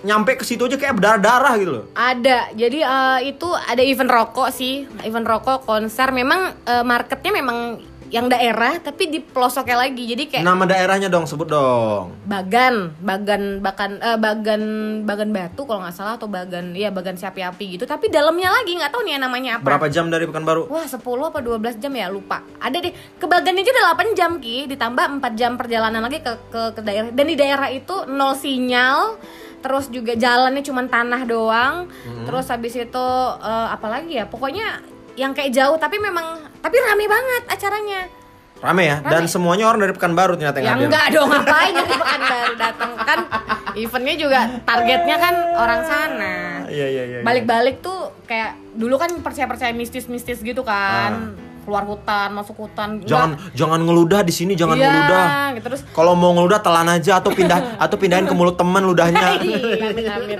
nyampe 0.00 0.38
ke 0.38 0.44
situ 0.44 0.62
aja 0.62 0.76
kayak 0.76 0.96
berdarah-darah 0.96 1.52
gitu 1.56 1.70
loh. 1.72 1.84
Ada, 1.92 2.56
jadi 2.56 2.78
eh, 2.80 3.20
itu 3.28 3.48
ada 3.50 3.82
event 3.82 4.08
rokok 4.08 4.48
sih, 4.48 4.74
event 5.02 5.28
rokok 5.28 5.60
konser. 5.62 6.08
Memang 6.08 6.56
eh, 6.62 6.80
marketnya 6.82 7.32
memang 7.34 7.84
yang 8.12 8.30
daerah, 8.30 8.78
tapi 8.78 9.10
di 9.10 9.18
pelosoknya 9.18 9.80
lagi. 9.82 10.04
Jadi 10.06 10.22
kayak 10.30 10.44
Nama 10.44 10.64
daerahnya 10.68 11.08
dong 11.10 11.26
sebut 11.26 11.48
dong. 11.50 12.14
Bagan, 12.28 12.94
Bagan, 13.02 13.58
Bagan, 13.64 13.98
eh, 13.98 14.18
Bagan, 14.20 14.62
Bagan 15.02 15.30
Batu 15.34 15.66
kalau 15.66 15.82
nggak 15.82 15.96
salah 15.96 16.14
atau 16.14 16.30
Bagan, 16.30 16.76
iya 16.76 16.94
Bagan 16.94 17.18
Siapi 17.18 17.40
Api 17.42 17.80
gitu. 17.80 17.84
Tapi 17.88 18.12
dalamnya 18.12 18.52
lagi 18.52 18.76
nggak 18.76 18.92
tahu 18.92 19.02
nih 19.02 19.12
ya 19.16 19.20
namanya 19.22 19.50
apa. 19.58 19.64
Berapa 19.66 19.86
jam 19.90 20.06
dari 20.12 20.28
Pekanbaru? 20.28 20.66
Wah 20.66 20.86
10 20.86 21.02
apa 21.02 21.38
12 21.40 21.78
jam 21.78 21.92
ya 21.94 22.10
lupa 22.10 22.42
Ada 22.58 22.82
deh 22.82 22.92
Ke 23.16 23.26
Bagan 23.30 23.56
aja 23.56 23.70
udah 23.70 23.84
8 23.94 24.18
jam 24.18 24.30
Ki 24.42 24.66
Ditambah 24.66 25.04
4 25.22 25.38
jam 25.38 25.54
perjalanan 25.54 26.02
lagi 26.02 26.20
ke, 26.20 26.32
ke, 26.50 26.62
ke 26.76 26.80
daerah 26.82 27.08
Dan 27.14 27.26
di 27.30 27.36
daerah 27.38 27.68
itu 27.70 28.04
nol 28.10 28.34
sinyal 28.34 29.16
Terus 29.62 29.88
juga 29.90 30.14
jalannya 30.14 30.62
cuma 30.62 30.84
tanah 30.86 31.22
doang 31.24 31.88
Terus 32.26 32.46
habis 32.50 32.74
itu 32.76 33.06
eh, 33.40 33.68
Apalagi 33.72 34.20
ya 34.20 34.24
Pokoknya 34.26 34.82
yang 35.16 35.32
kayak 35.32 35.48
jauh 35.48 35.80
tapi 35.80 35.96
memang 35.96 36.55
Tapi 36.66 36.76
rame 36.76 37.06
banget 37.06 37.42
acaranya 37.46 38.02
Rame 38.56 38.82
ya. 38.82 38.96
Dan 38.98 39.22
Rame. 39.22 39.30
semuanya 39.30 39.64
orang 39.68 39.80
dari 39.80 39.92
Pekanbaru 39.92 40.34
ternyata 40.34 40.58
Ya 40.58 40.64
yang 40.64 40.76
hadir. 40.76 40.88
enggak 40.88 41.06
dong 41.14 41.28
ngapain 41.28 41.72
dari 41.76 41.92
Pekanbaru 41.94 42.52
datang 42.58 42.90
Kan 42.98 43.18
eventnya 43.76 44.14
juga 44.16 44.38
targetnya 44.64 45.16
kan 45.16 45.34
orang 45.54 45.80
sana 45.84 46.34
Iya 46.66 46.86
iya 46.88 47.02
iya. 47.06 47.18
balik-balik 47.22 47.78
tuh 47.78 48.10
kayak 48.26 48.58
dulu 48.74 48.98
kan 48.98 49.22
percaya-percaya 49.22 49.70
mistis-mistis 49.70 50.42
gitu 50.42 50.66
kan 50.66 51.38
keluar 51.66 51.82
hutan 51.82 52.30
masuk 52.30 52.54
hutan. 52.56 52.88
Ah. 52.96 53.04
Jangan 53.04 53.30
jangan 53.52 53.80
ngeludah 53.82 54.22
di 54.22 54.30
sini, 54.30 54.54
jangan 54.54 54.78
Iya, 54.78 54.86
ngeludah. 54.86 55.26
gitu 55.52 55.66
terus 55.66 55.80
Kalau 55.90 56.14
mau 56.14 56.30
ngeludah 56.30 56.62
telan 56.62 56.86
aja 56.86 57.18
atau 57.18 57.28
pindah 57.28 57.58
atau 57.84 57.96
pindahin 57.96 58.24
ke 58.24 58.32
mulut 58.32 58.54
teman 58.54 58.80
ludahnya. 58.80 59.28
Iya, 59.46 59.90
amin, 59.90 60.06
amin. 60.06 60.38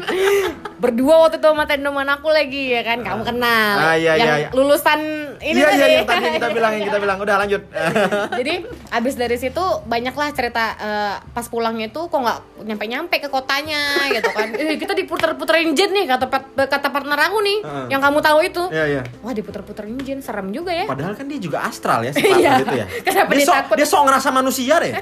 berdua 0.76 1.24
waktu 1.24 1.40
itu 1.40 1.48
sama 1.48 1.64
teman 1.64 2.04
aku 2.06 2.28
lagi 2.28 2.68
ya 2.68 2.84
kan 2.84 3.00
kamu 3.00 3.24
kenal 3.24 3.74
Ah, 3.74 3.96
iya, 3.96 4.12
yang 4.14 4.28
iya, 4.28 4.34
iya. 4.38 4.48
lulusan 4.52 5.00
ini 5.40 5.56
Iya 5.56 5.66
tadi 5.66 5.74
iya 5.74 5.86
yang 5.88 6.06
tadi 6.06 6.22
yang 6.22 6.34
kita 6.36 6.48
bilang 6.52 6.72
yang 6.76 6.84
kita 6.84 6.98
bilang 7.00 7.18
udah 7.18 7.36
lanjut. 7.40 7.62
jadi 8.40 8.54
abis 8.92 9.14
dari 9.16 9.36
situ 9.36 9.64
banyaklah 9.82 10.28
cerita 10.30 10.76
eh, 10.76 11.14
pas 11.26 11.46
pulangnya 11.48 11.88
itu 11.88 12.00
kok 12.02 12.14
nggak 12.14 12.38
nyampe 12.62 12.84
nyampe 12.86 13.16
ke 13.18 13.28
kotanya 13.28 13.80
gitu 14.10 14.28
kan 14.30 14.52
eh, 14.52 14.76
kita 14.76 14.92
diputer-puterin 14.94 15.72
jet 15.72 15.88
nih 15.88 16.04
kata 16.06 16.28
kata 16.58 16.88
partner 16.90 17.18
aku 17.22 17.38
nih 17.40 17.58
Heeh. 17.58 17.86
yang 17.88 18.00
kamu 18.00 18.18
tahu 18.20 18.38
itu 18.42 18.62
Iya 18.68 18.84
iya. 18.86 19.02
wah 19.20 19.32
diputer-puterin 19.32 19.96
jin 19.98 20.20
serem 20.20 20.52
juga 20.52 20.70
ya 20.70 20.84
Padahal 20.84 21.15
kan 21.16 21.24
dia 21.24 21.40
juga 21.40 21.64
astral 21.64 22.04
ya 22.04 22.12
si 22.12 22.20
Iya. 22.20 22.52
Parto 22.52 22.62
itu 22.62 22.76
ya. 22.76 22.86
Kenapa 23.08 23.30
dia 23.30 23.38
dia 23.38 23.46
sok, 23.46 23.56
takut? 23.56 23.74
dia 23.74 23.86
sok 23.86 24.02
ngerasa 24.04 24.28
manusia 24.30 24.74
deh. 24.76 24.92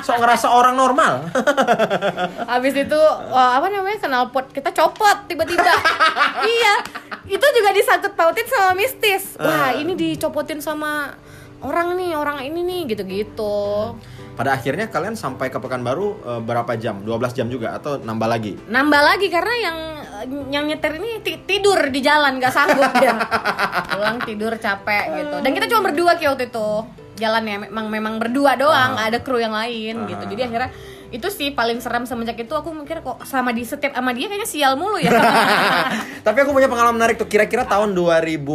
Sok 0.00 0.16
ngerasa 0.18 0.46
orang 0.48 0.74
normal. 0.74 1.12
Habis 2.52 2.74
itu 2.76 3.00
wah, 3.26 3.56
apa 3.56 3.66
namanya 3.66 3.98
knalpot 4.02 4.46
kita 4.50 4.70
copot 4.70 5.16
tiba-tiba. 5.24 5.72
iya. 6.52 6.74
Itu 7.24 7.46
juga 7.48 7.70
disangkut 7.70 8.12
pautin 8.12 8.44
sama 8.44 8.76
mistis. 8.76 9.34
Wah, 9.36 9.72
Eh. 9.72 9.80
ini 9.80 9.92
dicopotin 9.94 10.58
sama 10.58 11.16
orang 11.62 11.94
nih, 11.94 12.12
orang 12.12 12.42
ini 12.42 12.60
nih 12.60 12.80
gitu-gitu. 12.90 13.94
Pada 14.32 14.56
akhirnya 14.56 14.88
kalian 14.88 15.12
sampai 15.12 15.52
ke 15.52 15.58
Pekanbaru 15.60 16.08
eh, 16.24 16.40
berapa 16.40 16.72
jam? 16.80 17.04
12 17.04 17.36
jam 17.36 17.46
juga 17.52 17.76
atau 17.76 18.00
nambah 18.00 18.28
lagi? 18.28 18.52
Nambah 18.68 19.02
lagi 19.04 19.28
karena 19.28 19.54
yang 19.60 19.78
yang 20.48 20.64
nyetir 20.70 21.02
ini 21.02 21.18
ti- 21.20 21.42
tidur 21.42 21.90
di 21.90 22.00
jalan 22.00 22.38
nggak 22.38 22.52
sanggup 22.54 22.92
dia. 22.96 23.18
Pulang 23.92 24.22
tidur 24.22 24.54
capek 24.56 25.04
gitu. 25.18 25.36
Dan 25.42 25.50
kita 25.52 25.66
cuma 25.68 25.90
berdua 25.90 26.16
kayak 26.16 26.30
waktu 26.38 26.46
itu. 26.48 26.70
Jalannya 27.12 27.68
memang 27.68 27.86
memang 27.92 28.14
berdua 28.18 28.56
doang 28.56 28.96
nggak 28.96 29.08
ada 29.14 29.18
kru 29.20 29.38
yang 29.38 29.52
lain 29.54 30.08
gitu. 30.08 30.24
Jadi 30.32 30.42
akhirnya 30.48 30.70
itu 31.12 31.28
sih 31.28 31.52
paling 31.52 31.76
seram 31.84 32.08
semenjak 32.08 32.40
itu 32.40 32.54
aku 32.56 32.72
mikir 32.72 33.04
kok 33.04 33.20
sama 33.28 33.52
di 33.52 33.68
setiap 33.68 33.92
sama 33.92 34.16
dia 34.16 34.32
kayaknya 34.32 34.48
sial 34.48 34.80
mulu 34.80 34.96
ya. 34.96 35.12
Tapi 36.26 36.38
aku 36.40 36.56
punya 36.56 36.72
pengalaman 36.72 36.96
menarik 36.96 37.20
tuh. 37.20 37.28
Kira-kira 37.28 37.68
tahun 37.68 37.92
2014 37.92 38.48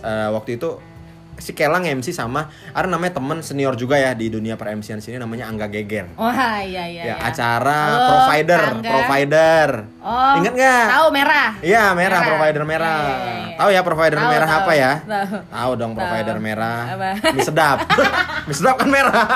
eh, 0.00 0.28
waktu 0.32 0.50
itu 0.56 0.91
si 1.34 1.50
Kelang 1.50 1.82
MC 1.82 2.10
sama 2.10 2.46
ada 2.70 2.84
namanya 2.84 3.16
temen 3.16 3.40
senior 3.40 3.72
juga 3.72 3.94
ya 3.94 4.12
di 4.12 4.28
dunia 4.28 4.54
per 4.54 4.70
MC-an 4.70 4.98
sini 4.98 5.16
namanya 5.16 5.46
Angga 5.46 5.66
Geger. 5.66 6.12
wah 6.14 6.32
iya 6.58 6.84
iya 6.84 7.02
ya, 7.02 7.04
iya. 7.04 7.14
acara 7.18 7.80
Halo, 7.88 8.06
provider, 8.06 8.60
Angga. 8.62 8.88
provider. 8.88 9.68
oh 9.98 10.32
Ingat 10.38 10.52
nggak? 10.54 10.86
tahu 10.88 11.06
merah 11.10 11.50
Iya, 11.58 11.84
merah, 11.90 11.96
Merah. 11.96 12.28
provider 12.28 12.62
merah. 12.64 12.98
Iya, 12.98 13.16
iya. 13.16 13.54
Tahu 13.54 13.68
ya 13.70 13.80
provider 13.82 14.18
Tahu, 14.18 14.30
merah 14.30 14.48
tahu. 14.48 14.60
apa 14.60 14.72
ya? 14.74 14.92
Tahu. 15.00 15.36
Tahu 15.48 15.70
dong 15.74 15.92
provider 15.92 16.36
merah. 16.38 16.80
Apa? 16.90 17.10
Mie 17.30 17.42
sedap. 17.42 17.78
Mie 18.46 18.54
sedap 18.54 18.76
kan 18.76 18.88
merah. 18.88 19.26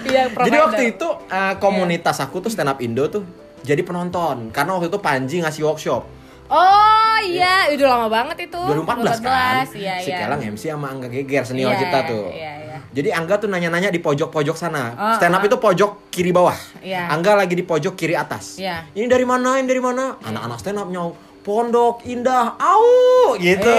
Iya, 0.00 0.22
Jadi 0.28 0.56
waktu 0.56 0.82
itu 0.90 1.08
eh, 1.26 1.54
komunitas 1.56 2.18
aku 2.18 2.40
tuh 2.40 2.50
stand 2.50 2.68
up 2.68 2.80
Indo 2.80 3.06
tuh 3.06 3.22
jadi 3.60 3.80
penonton 3.80 4.48
karena 4.50 4.72
waktu 4.72 4.88
itu 4.88 4.98
Panji 4.98 5.36
ngasih 5.40 5.62
workshop. 5.62 6.02
Oh 6.50 7.16
iya 7.22 7.70
itu 7.70 7.82
lama 7.86 8.10
banget 8.10 8.50
itu 8.50 8.58
2014 8.58 9.22
kan. 9.22 9.64
iya 9.78 9.94
si 10.02 10.10
iya 10.10 10.26
Kelang 10.26 10.40
MC 10.54 10.62
sama 10.74 10.86
Angga 10.90 11.08
Geger 11.08 11.42
senior 11.46 11.72
Iya, 11.72 11.80
kita 11.80 11.98
tuh. 12.10 12.26
iya, 12.34 12.52
iya. 12.66 12.76
Jadi 12.90 13.08
Angga 13.14 13.38
tuh 13.38 13.46
nanya-nanya 13.46 13.94
di 13.94 14.02
pojok-pojok 14.02 14.56
sana. 14.58 14.90
Oh, 14.98 15.14
Stand 15.14 15.38
up 15.38 15.42
oh. 15.42 15.46
itu 15.46 15.56
pojok 15.62 15.90
kiri 16.10 16.34
bawah. 16.34 16.58
Iya. 16.82 17.06
Angga 17.06 17.38
lagi 17.38 17.54
di 17.54 17.62
pojok 17.62 17.94
kiri 17.94 18.18
atas. 18.18 18.58
Iya. 18.58 18.90
Ini 18.98 19.06
dari 19.06 19.22
mana? 19.22 19.62
Ini 19.62 19.66
dari 19.70 19.78
mana? 19.78 20.18
Anak-anak 20.18 20.58
stand 20.58 20.78
up 20.82 20.90
nyau. 20.90 21.14
Pondok 21.40 22.04
Indah, 22.04 22.52
au 22.54 23.32
gitu. 23.34 23.72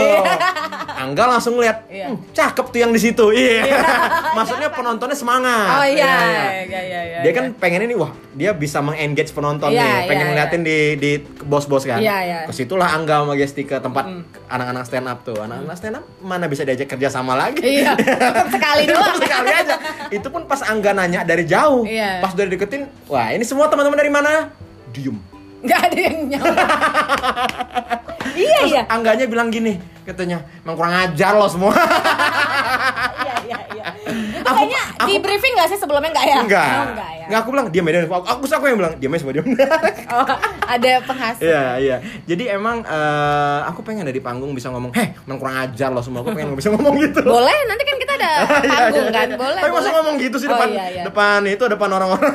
Angga 0.92 1.26
langsung 1.28 1.58
lihat, 1.58 1.86
Iya. 1.88 2.10
"Hmm, 2.10 2.18
cakep 2.30 2.66
tuh 2.68 2.80
yang 2.80 2.90
di 2.90 2.98
situ. 2.98 3.30
Iya. 3.30 3.70
Maksudnya 4.38 4.70
penontonnya 4.70 5.14
semangat. 5.14 5.70
oh 5.72 5.86
iya 5.86 5.94
Iya, 5.94 6.18
iya. 6.18 6.42
iya 6.64 6.82
iya 6.82 7.02
iya 7.04 7.20
Dia 7.22 7.32
kan 7.32 7.46
pengen 7.54 7.86
ini, 7.86 7.94
wah 7.94 8.10
dia 8.32 8.50
bisa 8.52 8.80
mengengage 8.80 9.30
penonton 9.30 9.70
Iya, 9.70 9.78
nih, 9.78 9.98
pengen 10.06 10.24
iya, 10.24 10.32
ngeliatin 10.32 10.62
di 10.62 10.78
di 10.96 11.12
bos-bos 11.42 11.86
kan. 11.86 11.98
Iya, 11.98 12.18
iya. 12.22 12.40
Ke 12.46 12.52
situlah 12.52 12.90
Angga 12.92 13.22
sama 13.22 13.34
Gesti 13.36 13.62
ke 13.62 13.78
tempat 13.78 14.10
anak-anak 14.48 14.84
stand 14.84 15.06
up 15.06 15.22
tuh. 15.22 15.38
Anak-anak 15.38 15.76
stand 15.76 15.96
up 15.96 16.06
mana 16.20 16.46
bisa 16.46 16.62
diajak 16.62 16.86
kerja 16.88 17.10
sama 17.10 17.34
lagi? 17.36 17.62
Iya, 17.62 17.94
sekali 18.54 18.84
doang. 18.86 19.18
Sekali 19.18 19.50
aja. 19.52 19.76
Itu 20.10 20.28
pun 20.28 20.46
pas 20.46 20.62
Angga 20.62 20.92
nanya 20.92 21.22
dari 21.22 21.46
jauh. 21.46 21.82
Iya. 21.84 22.20
Pas 22.20 22.32
udah 22.32 22.46
deketin, 22.48 22.90
wah 23.06 23.30
ini 23.30 23.42
semua 23.42 23.66
teman-teman 23.68 23.96
dari 23.96 24.10
mana? 24.10 24.50
Diem. 24.90 25.18
nggak 25.62 25.78
ada 25.88 26.02
yang 26.02 26.18
nyawa 26.26 26.58
iya 28.82 28.90
Angganya 28.90 29.26
bilang 29.26 29.48
gini, 29.48 29.78
katanya, 30.02 30.42
emang 30.60 30.76
kurang 30.76 30.96
ajar 31.00 31.34
lo 31.34 31.46
semua. 31.46 31.72
iya 33.18 33.36
iya 33.42 33.58
iya 33.72 33.86
itu 34.02 34.44
Aku- 34.44 34.58
kayaknya 34.60 34.82
di 35.04 35.16
briefing 35.18 35.54
nggak 35.54 35.70
sih 35.70 35.78
sebelumnya 35.78 36.10
nggak 36.12 36.26
ya 36.26 36.38
Enggak. 36.38 36.68
oh, 36.68 36.86
enggak 36.92 37.10
ya 37.12 37.20
Enggak, 37.24 37.40
aku 37.40 37.50
bilang 37.50 37.68
diam 37.70 37.86
aja. 37.86 38.00
Aku, 38.04 38.16
aku, 38.20 38.44
aku 38.46 38.66
yang 38.66 38.78
bilang 38.78 38.94
diam 38.98 39.12
aja 39.14 39.20
semua 39.22 39.34
diam. 39.34 39.46
oh, 40.18 40.26
ada 40.68 40.92
penghasil 41.02 41.46
Iya, 41.46 41.64
iya. 41.78 41.98
Jadi 42.26 42.44
emang 42.50 42.84
eh, 42.84 43.60
aku 43.64 43.80
pengen 43.82 44.04
ada 44.04 44.12
di 44.12 44.20
panggung 44.20 44.52
bisa 44.52 44.68
ngomong, 44.68 44.92
"Heh, 44.92 45.16
emang 45.16 45.38
kurang 45.38 45.56
ajar 45.62 45.90
loh 45.90 46.02
semua." 46.02 46.20
Aku 46.22 46.34
pengen 46.34 46.52
bisa 46.54 46.68
ngomong 46.68 46.92
gitu. 47.00 47.24
boleh 47.24 47.56
nanti 47.66 47.84
kan 47.84 47.96
ada 48.24 48.68
panggung 48.78 49.10
kan 49.10 49.28
boleh 49.34 49.58
Tapi 49.58 49.72
masa 49.72 49.90
ngomong 49.92 50.16
gitu 50.18 50.36
sih 50.36 50.46
Oh, 50.46 50.52
depan 50.52 50.70
iya, 50.70 50.86
iya. 50.88 51.04
depan 51.04 51.40
itu 51.46 51.64
depan 51.66 51.90
orang-orang. 51.92 52.34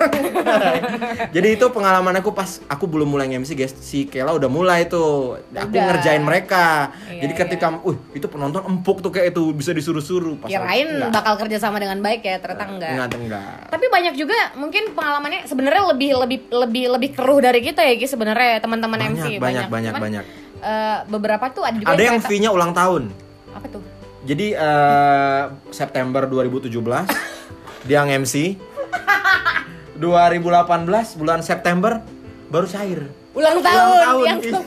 Jadi 1.34 1.48
itu 1.50 1.66
pengalaman 1.68 2.14
aku 2.16 2.30
pas 2.30 2.48
aku 2.64 2.84
belum 2.84 3.08
mulai 3.08 3.28
MC 3.30 3.52
guys, 3.52 3.74
si 3.74 4.04
Kela 4.04 4.32
udah 4.32 4.48
mulai 4.48 4.84
tuh. 4.84 5.38
Aku 5.46 5.68
Udah. 5.68 5.84
ngerjain 5.88 6.20
mereka. 6.20 6.90
Iya, 7.06 7.22
Jadi 7.22 7.32
ketika 7.36 7.66
uh 7.76 7.96
itu 8.10 8.26
penonton 8.26 8.62
empuk 8.62 8.98
tuh 8.98 9.10
kayak 9.10 9.30
itu 9.30 9.52
bisa 9.52 9.70
disuruh-suruh 9.70 10.38
pas 10.38 10.48
kirain 10.48 10.88
enggak. 10.88 11.10
bakal 11.12 11.34
kerja 11.36 11.58
sama 11.58 11.76
dengan 11.76 11.98
baik 11.98 12.20
ya 12.20 12.36
ternyata 12.36 12.64
enggak 12.66 12.90
Enggak, 12.90 13.08
enggak. 13.14 13.56
tapi 13.68 13.86
banyak 13.86 14.14
juga 14.14 14.36
mungkin 14.54 14.92
pengalamannya 14.92 15.44
sebenarnya 15.44 15.82
lebih 15.88 16.10
lebih 16.16 16.38
lebih 16.48 16.84
lebih 16.90 17.10
keruh 17.12 17.38
dari 17.38 17.60
kita 17.60 17.80
ya 17.80 17.94
Ki 17.94 18.06
sebenarnya 18.06 18.58
teman-teman 18.58 18.96
Banyak, 18.96 19.12
MC 19.12 19.26
banyak, 19.36 19.66
banyak, 19.66 19.92
Cuman, 19.92 20.02
banyak. 20.02 20.24
eh, 20.58 20.98
beberapa 21.06 21.44
tuh 21.50 21.62
ada 21.62 21.74
juga 21.74 21.88
Ada 21.88 22.02
yang 22.02 22.16
ternyata- 22.16 22.30
V-nya 22.30 22.50
ulang 22.50 22.72
tahun. 22.72 23.02
apa 23.50 23.66
tuh 23.68 23.80
Jadi 24.26 24.52
eh, 24.52 25.42
September 25.70 26.26
2017 26.26 26.66
dia 27.86 28.02
nge-MC. 28.02 28.34
2018 29.96 30.42
bulan 31.16 31.40
September 31.40 32.02
baru 32.48 32.66
cair. 32.66 33.00
ulang 33.32 33.58
Ulang 33.58 33.58
tahun, 33.60 34.00
tahun, 34.02 34.26
yang 34.26 34.38
iya. 34.40 34.52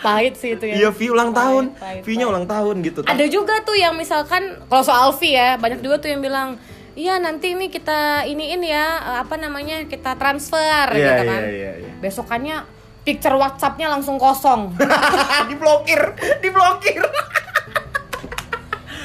pahit 0.00 0.34
sih 0.34 0.50
itu 0.54 0.64
ya 0.64 0.74
Iya, 0.76 0.88
V 0.90 1.00
ulang 1.08 1.30
tahun. 1.30 1.64
Pahit, 1.72 2.02
V-nya 2.02 2.24
pahit. 2.24 2.32
ulang 2.32 2.46
tahun 2.46 2.74
gitu. 2.80 3.00
ada 3.04 3.24
juga 3.26 3.54
tuh 3.60 3.74
yang 3.74 3.94
misalkan 3.94 4.42
kalau 4.64 4.80
soal 4.80 5.10
fee 5.12 5.34
ya 5.34 5.54
banyak 5.54 5.80
juga 5.80 5.98
tuh 5.98 6.08
yang 6.08 6.20
bilang 6.20 6.48
iya 6.92 7.16
nanti 7.16 7.52
ini 7.52 7.68
kita 7.68 8.24
iniin 8.24 8.60
ya 8.60 8.86
apa 9.20 9.36
namanya 9.36 9.84
kita 9.84 10.16
transfer 10.16 10.88
Iya, 10.88 10.96
gitu 10.96 11.12
iya, 11.12 11.28
kan 11.28 11.40
iya, 11.44 11.72
iya. 11.78 11.90
besokannya 11.98 12.56
picture 13.04 13.36
WhatsAppnya 13.36 13.88
langsung 13.88 14.20
kosong. 14.20 14.76
Diblokir, 15.50 16.00
diblokir. 16.44 17.02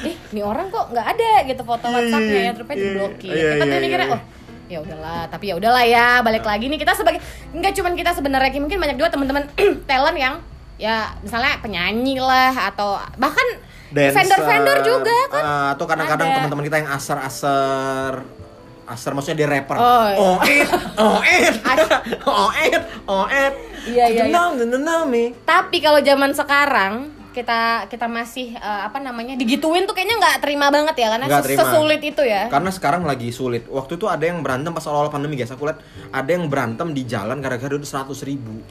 ih 0.06 0.14
ini 0.30 0.40
orang 0.44 0.70
kok 0.70 0.92
nggak 0.94 1.06
ada 1.18 1.30
gitu 1.48 1.62
foto 1.66 1.90
Iya, 1.90 1.94
WhatsAppnya 1.98 2.38
iya, 2.38 2.46
ya 2.46 2.52
terus 2.54 2.66
iya, 2.68 2.76
diblokir. 2.78 3.32
Iya, 3.34 3.50
kita 3.56 3.64
tuh 3.64 3.78
mikirnya 3.82 4.08
oh 4.12 4.22
ya 4.66 4.78
udahlah 4.82 5.22
tapi 5.30 5.44
ya 5.50 5.54
udahlah 5.58 5.84
ya 5.86 6.06
balik 6.22 6.44
lagi 6.46 6.70
nih. 6.70 6.78
Kita 6.78 6.92
sebagai 6.94 7.20
nggak 7.50 7.72
cuman 7.74 7.92
kita 7.98 8.10
sebenarnya 8.14 8.50
Ki, 8.54 8.60
mungkin 8.62 8.78
banyak 8.78 8.96
juga 9.00 9.10
teman-teman 9.16 9.44
talent 9.90 10.18
yang 10.18 10.34
ya 10.76 11.16
misalnya 11.24 11.56
penyanyi 11.64 12.20
lah 12.20 12.52
atau 12.70 13.00
bahkan 13.16 13.46
vendor-vendor 13.90 14.78
juga 14.84 15.18
kan. 15.32 15.42
Eh, 15.42 15.68
atau 15.74 15.84
kadang-kadang 15.88 16.28
Ada. 16.28 16.36
teman-teman 16.42 16.64
kita 16.68 16.76
yang 16.84 16.90
asar-asar 16.92 18.12
asar 18.86 19.12
maksudnya 19.12 19.44
dia 19.44 19.48
rapper. 19.50 19.76
Oh, 19.76 20.06
iya. 20.08 20.18
oh 20.18 20.38
it, 20.46 20.68
oh 20.96 21.18
it, 21.22 21.54
oh 22.30 22.50
it, 22.54 22.82
oh 23.10 23.26
it. 23.26 23.54
Iya, 23.86 24.04
iya, 24.10 24.22
iya. 24.30 24.32
Know, 24.32 24.54
know 24.78 25.02
me. 25.06 25.34
Tapi 25.42 25.82
kalau 25.82 25.98
zaman 26.02 26.30
sekarang 26.34 27.10
kita 27.36 27.84
kita 27.92 28.08
masih 28.08 28.56
eh, 28.56 28.80
apa 28.88 28.96
namanya 28.96 29.36
digituin 29.36 29.84
tuh 29.84 29.92
kayaknya 29.92 30.16
nggak 30.16 30.36
terima 30.40 30.72
banget 30.72 30.96
ya 30.96 31.12
karena 31.12 31.26
terima. 31.44 31.60
sesulit 31.60 32.00
itu 32.00 32.22
ya. 32.24 32.48
Karena 32.48 32.70
sekarang 32.72 33.02
lagi 33.04 33.28
sulit. 33.28 33.68
Waktu 33.68 34.00
itu 34.00 34.08
ada 34.08 34.24
yang 34.24 34.40
berantem 34.40 34.72
pas 34.72 34.86
awal-awal 34.88 35.12
pandemi 35.12 35.36
guys. 35.36 35.52
Aku 35.52 35.68
lihat 35.68 35.84
ada 36.08 36.30
yang 36.32 36.48
berantem 36.48 36.96
di 36.96 37.04
jalan 37.04 37.36
gara-gara 37.44 37.76
udah 37.76 37.84
seratus 37.84 38.24
ribu. 38.24 38.64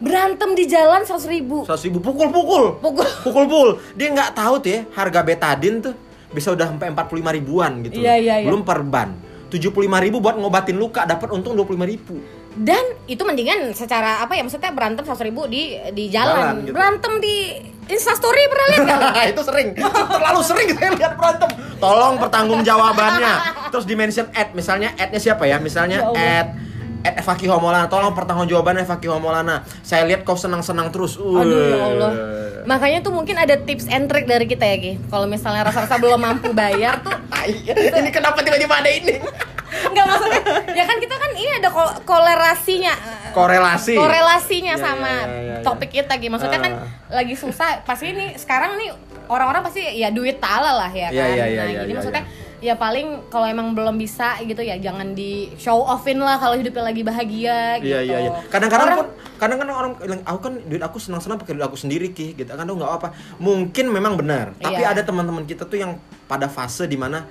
Berantem 0.00 0.52
di 0.52 0.64
jalan 0.68 1.00
seratus 1.08 1.28
ribu. 1.32 1.64
Seratus 1.64 1.84
ribu 1.88 1.98
pukul-pukul. 2.04 2.82
Pukul. 2.84 3.08
Pukul-pukul. 3.24 3.70
Dia 3.96 4.12
nggak 4.12 4.36
tahu 4.36 4.54
tuh 4.60 4.70
ya 4.70 4.80
harga 4.92 5.20
betadin 5.24 5.74
tuh 5.80 5.94
bisa 6.30 6.52
udah 6.52 6.76
sampai 6.76 6.92
45 6.92 7.36
ribuan 7.40 7.72
gitu. 7.88 7.98
Iya, 8.04 8.14
iya, 8.20 8.34
iya. 8.44 8.46
Belum 8.46 8.62
per 8.62 8.84
ban. 8.84 9.29
75 9.50 9.74
ribu 9.82 10.22
buat 10.22 10.38
ngobatin 10.38 10.78
luka 10.78 11.02
dapat 11.04 11.28
untung 11.34 11.58
25 11.58 11.74
ribu. 11.84 12.16
Dan 12.50 12.82
itu 13.06 13.22
mendingan 13.22 13.74
secara 13.74 14.22
apa 14.22 14.34
ya 14.34 14.42
maksudnya 14.42 14.70
berantem 14.70 15.02
seratus 15.02 15.22
ribu 15.22 15.46
di 15.46 15.74
di 15.94 16.10
Jalan, 16.10 16.34
jalan. 16.34 16.54
gitu. 16.66 16.74
Berantem 16.74 17.12
di 17.18 17.36
Instastory 17.90 18.42
pernah 18.46 18.66
lihat 18.70 19.28
itu 19.34 19.42
sering 19.42 19.68
terlalu 19.74 20.40
sering 20.46 20.68
saya 20.78 20.90
lihat 20.94 21.18
berantem 21.18 21.50
tolong 21.82 22.14
pertanggung 22.22 22.62
jawabannya 22.62 23.34
terus 23.74 23.82
di 23.82 23.98
mention 23.98 24.30
ad 24.30 24.54
misalnya 24.54 24.94
adnya 24.94 25.18
siapa 25.18 25.42
ya 25.50 25.58
misalnya 25.58 25.98
Ya 26.14 26.46
ad 26.46 26.48
ad 27.02 27.14
Evaki 27.18 27.50
Homolana 27.50 27.90
tolong 27.90 28.14
pertanggung 28.14 28.46
jawabannya 28.46 28.86
Evaki 28.86 29.10
Homolana 29.10 29.66
saya 29.82 30.06
lihat 30.06 30.22
kau 30.22 30.38
senang-senang 30.38 30.94
terus 30.94 31.18
Aduh 31.18 31.50
ya. 31.50 31.78
Allah. 31.82 32.10
Makanya 32.62 32.98
tuh 33.00 33.10
mungkin 33.10 33.34
ada 33.34 33.56
tips 33.56 33.86
and 33.86 34.04
trick 34.04 34.24
dari 34.24 34.44
kita 34.44 34.64
ya 34.64 34.76
Ki. 34.76 34.92
Kalau 35.02 35.24
misalnya 35.24 35.62
rasa-rasa 35.62 35.96
belum 35.96 36.18
mampu 36.18 36.50
bayar 36.50 37.00
tuh 37.00 37.14
Tai, 37.26 37.48
ini 37.98 38.10
kenapa 38.10 38.40
tiba-tiba 38.40 38.74
ada 38.74 38.88
ini? 38.88 39.16
Nggak 39.86 40.04
maksudnya 40.04 40.40
ya 40.70 40.82
kan 40.82 40.96
kita 40.96 41.14
kan 41.14 41.30
ini 41.32 41.52
ada 41.54 41.68
ko- 41.68 41.96
kolerasinya. 42.04 42.94
Korelasi. 43.30 43.94
Korelasinya 43.94 44.74
Iya, 44.74 44.82
sama 44.82 45.12
iya, 45.22 45.30
iya, 45.30 45.40
iya. 45.52 45.62
topik 45.62 45.90
kita 45.92 46.16
gitu 46.16 46.28
maksudnya 46.28 46.58
kan 46.58 46.72
Ah. 46.74 46.86
lagi 47.16 47.34
susah 47.34 47.80
pasti 47.80 48.10
ini 48.10 48.34
sekarang 48.34 48.74
nih 48.74 48.90
orang-orang 49.26 49.62
pasti 49.62 49.86
ya 49.94 50.10
duit 50.10 50.36
tala 50.36 50.74
lah 50.76 50.90
ya 50.90 51.08
kan 51.08 51.14
Iya, 51.14 51.26
iya, 51.28 51.44
iya, 51.46 51.62
nah, 51.62 51.66
iya, 51.66 51.78
jadi 51.80 51.86
iya, 51.86 51.96
maksudnya 51.96 52.22
ya 52.22 52.49
paling 52.74 53.26
kalau 53.26 53.44
emang 53.44 53.72
belum 53.72 53.96
bisa 53.96 54.36
gitu 54.40 54.60
ya 54.60 54.76
jangan 54.76 55.12
di 55.12 55.48
show 55.56 55.80
offin 55.80 56.16
lah 56.16 56.36
kalau 56.36 56.54
hidupnya 56.54 56.84
lagi 56.84 57.00
bahagia 57.00 57.80
gitu 57.80 57.88
Iya 57.88 58.00
iya 58.00 58.18
iya. 58.20 58.30
Kadang-kadang 58.46 58.86
Orang- 58.86 58.98
pun 59.00 59.08
kadang-kadang 59.36 59.74
orang 59.74 59.92
bilang 59.96 60.20
aku 60.22 60.38
kan 60.42 60.54
duit 60.62 60.80
aku 60.80 60.96
senang-senang 60.96 61.36
pakai 61.36 61.56
duit 61.56 61.64
aku 61.64 61.74
sendiri 61.74 62.12
ki 62.12 62.34
gitu 62.34 62.48
kan 62.48 62.64
nggak 62.64 62.92
apa. 62.92 63.16
Mungkin 63.36 63.88
memang 63.88 64.14
benar. 64.14 64.52
Tapi 64.56 64.76
Iya. 64.78 64.92
ada 64.92 65.02
teman-teman 65.02 65.44
kita 65.44 65.64
tuh 65.64 65.76
yang 65.76 65.96
pada 66.24 66.46
fase 66.46 66.84
di 66.84 66.94
mana 66.94 67.24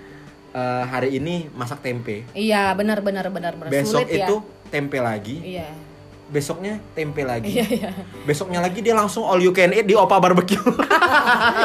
eh, 0.49 0.83
hari 0.83 1.13
ini 1.15 1.45
masak 1.53 1.77
tempe. 1.79 2.25
iya 2.33 2.73
benar 2.73 3.05
benar 3.05 3.29
benar 3.29 3.53
benar 3.53 3.69
Besok 3.69 4.01
Sulit 4.01 4.09
ya. 4.11 4.25
itu 4.25 4.41
tempe 4.67 4.97
lagi. 4.97 5.37
iya 5.45 5.69
besoknya 6.29 6.77
tempe 6.93 7.25
lagi. 7.25 7.49
Iya, 7.51 7.89
Besoknya 8.23 8.61
lagi 8.61 8.79
dia 8.79 8.93
langsung 8.93 9.25
all 9.25 9.37
you 9.37 9.49
can 9.49 9.69
eat 9.71 9.83
di 9.83 9.93
Opa 9.93 10.17
Barbecue. 10.17 10.61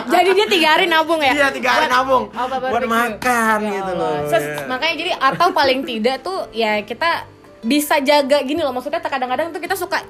Jadi 0.08 0.30
dia 0.32 0.46
tiga 0.48 0.68
hari 0.74 0.88
nabung 0.88 1.20
ya? 1.20 1.32
Iya, 1.32 1.46
tiga 1.52 1.70
hari 1.70 1.86
Buat- 1.86 1.94
nabung. 1.94 2.24
apa, 2.32 2.54
Buat 2.64 2.84
makan 2.84 3.58
Ya 3.60 3.70
gitu 3.74 3.92
loh. 3.94 4.16
Terus, 4.26 4.44
makanya 4.64 4.94
jadi 4.96 5.12
atau 5.14 5.48
paling 5.50 5.80
tidak 5.84 6.16
tuh 6.20 6.48
ya 6.50 6.80
kita 6.80 7.28
bisa 7.60 8.00
jaga 8.00 8.40
gini 8.40 8.60
loh 8.60 8.72
maksudnya 8.72 9.00
kadang-kadang 9.00 9.48
tuh 9.48 9.56
kita 9.56 9.72
suka 9.72 10.00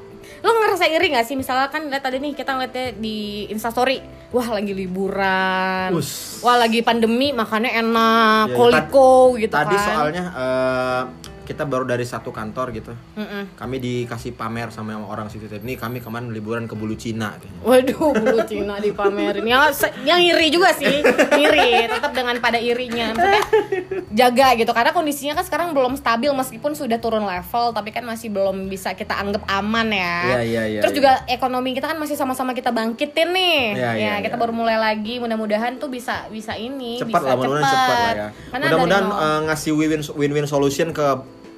lo 0.41 0.51
ngerasa 0.53 0.85
iri 0.87 1.09
gak 1.09 1.25
sih 1.25 1.35
misalnya 1.35 1.69
kan 1.69 1.89
lihat 1.89 2.03
tadi 2.03 2.21
nih 2.21 2.35
kita 2.35 2.53
ngeliatnya 2.53 2.93
di 2.95 3.17
instastory 3.49 4.03
wah 4.29 4.45
lagi 4.51 4.77
liburan 4.77 5.89
Us. 5.91 6.43
wah 6.43 6.59
lagi 6.59 6.83
pandemi 6.83 7.33
makannya 7.33 7.73
enak 7.73 8.45
Ya, 8.45 8.55
koliko 8.55 9.11
gitu 9.39 9.55
Tadi 9.55 9.73
kan 9.73 9.87
soalnya 9.89 10.25
eh, 10.29 11.03
kita 11.45 11.69
baru 11.69 11.85
dari 11.85 12.03
satu 12.03 12.33
kantor 12.33 12.73
gitu. 12.75 12.93
Mm-mm. 13.15 13.55
Kami 13.55 13.77
dikasih 13.79 14.33
pamer 14.35 14.73
sama 14.73 14.97
orang 14.99 15.29
situ. 15.29 15.47
Ini 15.47 15.77
kami 15.77 16.01
kemarin 16.01 16.33
liburan 16.33 16.65
ke 16.65 16.75
Bulu 16.75 16.97
Cina. 16.97 17.37
kayaknya. 17.37 17.61
Waduh, 17.63 18.11
bulu 18.17 18.41
Cina 18.49 18.81
dipamerin. 18.81 19.45
Yang 19.45 19.93
yang 20.09 20.21
iri 20.25 20.49
juga 20.49 20.73
sih, 20.73 21.05
iri. 21.39 21.87
Tetap 21.87 22.17
dengan 22.17 22.41
pada 22.41 22.57
irinya. 22.57 23.13
Maksudnya 23.13 23.43
jaga 24.11 24.47
gitu. 24.57 24.73
Karena 24.73 24.91
kondisinya 24.97 25.37
kan 25.37 25.45
sekarang 25.45 25.69
belum 25.77 26.01
stabil 26.01 26.33
meskipun 26.33 26.73
sudah 26.73 26.99
turun 26.99 27.29
level, 27.29 27.77
tapi 27.77 27.93
kan 27.93 28.03
masih 28.03 28.33
belum 28.33 28.73
bisa 28.73 28.97
kita 28.97 29.15
anggap 29.15 29.45
aman 29.47 29.93
ya. 29.93 30.17
Iya, 30.25 30.41
iya, 30.43 30.63
iya, 30.67 30.81
Terus 30.81 30.93
iya. 30.97 30.99
juga 30.99 31.13
ekonomi 31.29 31.77
kita 31.77 31.87
kan 31.93 31.99
masih 32.01 32.17
sama-sama 32.17 32.57
kita 32.57 32.73
bangkitin 32.73 33.29
nih. 33.31 33.61
Iya, 33.77 33.91
ya, 33.93 33.93
iya, 33.95 34.15
kita 34.25 34.35
iya. 34.35 34.43
baru 34.43 34.53
mulai 34.57 34.81
lagi. 34.81 35.21
Mudah-mudahan 35.21 35.77
tuh 35.77 35.93
bisa 35.93 36.27
bisa 36.33 36.57
ini, 36.57 36.99
cepat 36.99 37.21
bisa 37.21 37.29
lah 37.29 37.35
mudah-mudahan 37.37 37.69
cepat 37.69 37.99
lah 37.99 38.15
ya 38.15 38.29
mudah-mudahan 38.55 39.07
eh, 39.07 39.41
ngasih 39.51 39.73
win-win 39.77 40.03
win-win 40.17 40.47
solution 40.49 40.89
ke 40.91 41.07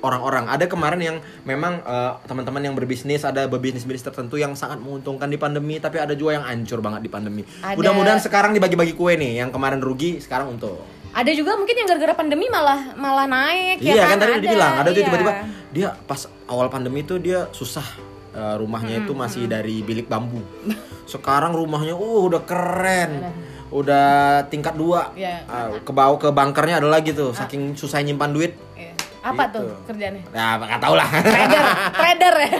orang-orang. 0.04 0.50
Ada 0.50 0.68
kemarin 0.68 1.00
yang 1.00 1.16
memang 1.44 1.80
eh, 1.84 2.12
teman-teman 2.28 2.62
yang 2.64 2.74
berbisnis 2.76 3.22
ada 3.24 3.48
berbisnis-bisnis 3.48 4.04
tertentu 4.04 4.36
yang 4.36 4.52
sangat 4.58 4.80
menguntungkan 4.80 5.30
di 5.30 5.38
pandemi 5.40 5.80
tapi 5.80 6.00
ada 6.00 6.12
juga 6.12 6.40
yang 6.40 6.44
hancur 6.44 6.84
banget 6.84 7.06
di 7.06 7.10
pandemi. 7.10 7.42
Ada. 7.62 7.76
mudah-mudahan 7.76 8.20
sekarang 8.20 8.50
dibagi-bagi 8.56 8.92
kue 8.96 9.16
nih 9.16 9.44
yang 9.44 9.50
kemarin 9.52 9.80
rugi 9.80 10.18
sekarang 10.20 10.52
untung 10.52 10.96
ada 11.16 11.32
juga 11.32 11.56
mungkin 11.56 11.72
yang 11.72 11.88
gara-gara 11.88 12.12
pandemi 12.12 12.44
malah 12.52 12.92
malah 12.92 13.24
naik 13.24 13.80
iya 13.80 14.04
ya 14.04 14.12
kan? 14.12 14.20
tadi 14.20 14.36
udah 14.36 14.44
dibilang 14.44 14.72
ada 14.76 14.88
tuh 14.92 15.00
iya. 15.00 15.06
tiba-tiba 15.08 15.32
dia 15.72 15.88
pas 16.04 16.20
awal 16.48 16.68
pandemi 16.68 17.04
itu 17.04 17.16
dia 17.16 17.48
susah 17.52 17.84
eh, 18.32 18.54
rumahnya 18.56 19.04
itu 19.04 19.12
masih 19.12 19.44
dari 19.44 19.84
bilik 19.84 20.08
bambu. 20.08 20.40
Sekarang 21.12 21.52
rumahnya 21.52 21.92
uh 21.92 22.20
udah 22.32 22.42
keren. 22.48 23.28
Udah 23.68 24.40
tingkat 24.48 24.72
dua. 24.72 25.12
Iya. 25.12 25.44
Ah, 25.44 25.68
ke 25.76 25.92
bawah 25.92 26.16
ke 26.16 26.32
bunkernya 26.32 26.80
ada 26.80 26.88
lagi 26.88 27.12
tuh 27.12 27.36
saking 27.36 27.76
susah 27.76 28.00
nyimpan 28.00 28.32
duit. 28.32 28.52
Iya. 28.72 28.95
Apa 29.26 29.42
Gitu. 29.44 29.58
tuh 29.58 29.66
kerjanya? 29.84 30.22
Ya, 30.30 30.54
nggak 30.54 30.78
tahu 30.78 30.94
lah. 30.94 31.08
trader 31.10 31.64
trader 31.98 32.34
ya 32.36 32.50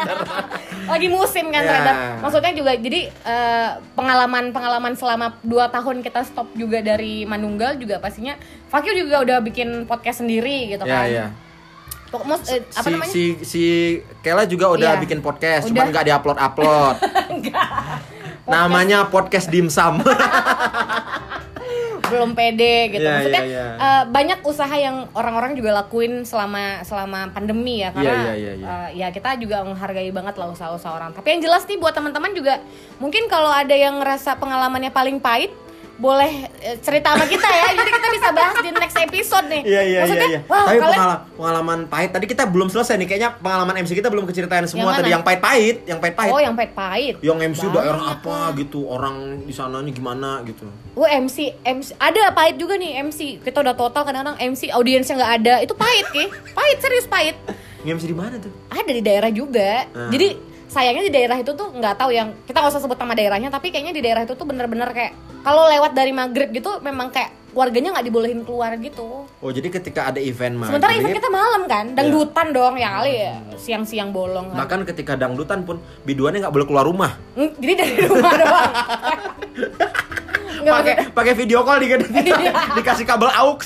lagi 0.92 1.06
musim 1.06 1.48
kan 1.48 1.60
Ya. 1.60 1.68
trader 1.68 1.96
maksudnya 2.18 2.52
juga 2.52 2.72
jadi 2.74 3.00
pengalaman 3.92 4.50
pengalaman 4.50 4.92
selama 4.92 5.34
2 5.40 5.50
tahun 5.68 5.96
kita 6.00 6.22
stop 6.24 6.50
juga 6.52 6.78
dari 6.80 7.22
Manunggal 7.22 7.74
juga 7.74 7.98
pastinya 7.98 8.34
Fakir 8.66 8.94
juga 8.94 9.18
udah 9.20 9.38
bikin 9.40 9.84
podcast 9.84 10.20
sendiri 10.20 10.70
gitu 10.70 10.82
ya, 10.82 10.94
kan 10.96 11.06
ya. 11.06 11.26
Pokok- 12.06 12.26
mos- 12.26 12.46
eh, 12.48 12.58
apa 12.66 12.82
si, 12.82 12.90
namanya 12.90 13.10
si 13.12 13.22
si 13.40 13.62
Kela 14.20 14.42
juga 14.42 14.66
udah 14.68 14.94
Iya. 14.94 15.00
bikin 15.00 15.18
podcast, 15.20 15.66
Udah. 15.66 15.74
cuman 15.76 15.86
nggak 15.90 16.06
diupload 16.06 16.38
upload. 16.38 16.94
Namanya 18.50 19.06
podcast 19.06 19.46
dimsum. 19.46 20.02
Belum 22.08 22.32
pede 22.32 22.96
gitu. 22.96 23.04
Iya, 23.04 23.12
maksudnya 23.12 23.44
iya, 23.44 23.64
iya. 23.76 23.82
eh, 23.82 24.04
banyak 24.08 24.38
usaha 24.46 24.74
yang 24.74 24.96
orang-orang 25.12 25.52
juga 25.58 25.84
lakuin 25.84 26.24
selama 26.24 26.80
selama 26.84 27.28
pandemi 27.34 27.84
ya. 27.84 27.92
Karena 27.92 28.32
Iya, 28.32 28.32
iya, 28.36 28.52
iya, 28.56 28.66
eh, 28.66 28.88
ya 29.04 29.08
kita 29.12 29.36
juga 29.36 29.62
menghargai 29.66 30.10
banget 30.10 30.34
lah 30.40 30.48
usaha-usaha 30.52 30.92
orang. 30.96 31.10
Tapi 31.12 31.26
yang 31.36 31.40
jelas 31.44 31.68
nih 31.68 31.76
buat 31.76 31.92
teman-teman 31.92 32.32
juga 32.32 32.62
mungkin 33.02 33.28
kalau 33.28 33.52
ada 33.52 33.72
yang 33.76 34.00
ngerasa 34.00 34.40
pengalamannya 34.40 34.92
paling 34.92 35.20
pahit 35.20 35.52
boleh 36.00 36.32
eh, 36.58 36.80
cerita 36.80 37.12
sama 37.12 37.28
kita 37.28 37.44
ya 37.44 37.76
jadi 37.76 37.90
kita 37.92 38.08
bisa 38.08 38.28
bahas 38.32 38.56
di 38.56 38.70
next 38.72 38.96
episode 38.98 39.46
nih 39.46 39.62
Iya 39.62 39.80
iya 39.82 39.98
maksudnya 40.00 40.24
iya. 40.24 40.32
iya. 40.34 40.40
wah 40.48 40.64
Tapi 40.64 40.78
kalian 40.78 40.96
pengalaman, 40.96 41.18
pengalaman 41.30 41.78
pahit 41.86 42.10
tadi 42.10 42.26
kita 42.26 42.44
belum 42.44 42.68
selesai 42.68 42.96
nih. 42.96 43.06
Kayaknya 43.06 43.30
pengalaman 43.36 43.74
MC 43.78 43.90
kita 43.92 44.08
belum 44.08 44.24
keceritain 44.24 44.64
semua 44.64 44.80
Yang 44.86 44.96
tadi 44.96 45.10
yang 45.10 45.22
pahit-pahit, 45.22 45.76
yang 45.84 45.98
pahit-pahit. 45.98 46.32
oh 46.32 46.40
yang 46.40 46.54
pahit-pahit 46.54 47.14
yang 47.20 47.36
MC 47.38 47.60
Banyak 47.62 47.74
daerah 47.76 48.00
lah. 48.00 48.14
apa 48.16 48.36
gitu, 48.56 48.80
orang 48.86 49.16
di 49.42 49.52
sananya 49.52 49.92
gimana 49.92 50.40
gitu. 50.42 50.64
Oh 50.94 51.04
MC, 51.04 51.36
MC 51.60 51.92
ada 51.94 52.32
pahit 52.32 52.56
juga 52.56 52.74
nih 52.74 52.96
MC. 53.02 53.20
Kita 53.38 53.60
udah 53.60 53.74
total 53.74 54.02
kadang-kadang 54.02 54.40
MC 54.40 54.72
audiensnya 54.72 55.14
nggak 55.14 55.32
ada. 55.38 55.54
Itu 55.60 55.74
pahit 55.74 56.08
ki, 56.08 56.24
pahit 56.50 56.78
serius 56.80 57.04
pahit. 57.04 57.36
Nge-MC 57.80 58.04
di 58.04 58.16
mana 58.16 58.36
tuh? 58.36 58.52
ada 58.70 58.90
di 58.90 59.00
daerah 59.00 59.30
juga 59.30 59.84
Ah. 59.90 60.08
jadi 60.08 60.36
sayangnya 60.66 61.02
di 61.02 61.12
daerah 61.12 61.34
itu 61.34 61.50
tuh 61.50 61.72
nggak 61.72 61.96
tahu 61.96 62.10
yang 62.10 62.32
kita 62.44 62.56
nggak 62.56 62.70
usah 62.70 62.78
sebut 62.78 62.94
nama 62.94 63.12
daerahnya 63.12 63.48
tapi 63.48 63.68
kayaknya 63.68 63.90
di 63.90 64.00
daerah 64.00 64.22
itu 64.22 64.32
tuh 64.32 64.44
bener-bener 64.44 64.86
kayak 64.88 65.12
kalau 65.40 65.66
lewat 65.66 65.92
dari 65.92 66.10
maghrib 66.10 66.50
gitu 66.50 66.80
memang 66.80 67.08
kayak 67.08 67.30
warganya 67.50 67.90
nggak 67.92 68.06
dibolehin 68.06 68.40
keluar 68.40 68.70
gitu 68.76 69.26
Oh, 69.40 69.48
jadi 69.48 69.68
ketika 69.68 70.06
ada 70.06 70.20
event 70.20 70.54
mah. 70.54 70.68
sementara 70.68 70.92
event 70.92 71.16
kita 71.16 71.28
malam 71.28 71.64
kan 71.64 71.90
dangdutan 71.90 72.46
dong 72.50 72.76
ya 72.76 72.88
kali 72.94 73.12
ya 73.18 73.32
Hmm. 73.34 73.56
siang-siang 73.56 74.10
bolong 74.10 74.46
kan 74.48 74.56
Bahkan 74.60 74.80
ketika 74.86 75.12
dangdutan 75.14 75.64
pun 75.64 75.76
biduannya 76.02 76.40
nggak 76.40 76.52
boleh 76.52 76.66
keluar 76.66 76.84
rumah. 76.84 77.16
Hmm, 77.34 77.50
jadi 77.56 77.72
dari 77.76 77.94
rumah 78.06 78.32
doang 78.34 78.72
Pakai 80.70 80.94
pakai 81.10 81.32
video 81.34 81.64
call 81.64 81.80
di, 81.80 81.88
di- 81.88 82.04
Iya. 82.20 82.76
dikasih 82.76 83.04
kabel 83.04 83.32
aux. 83.32 83.64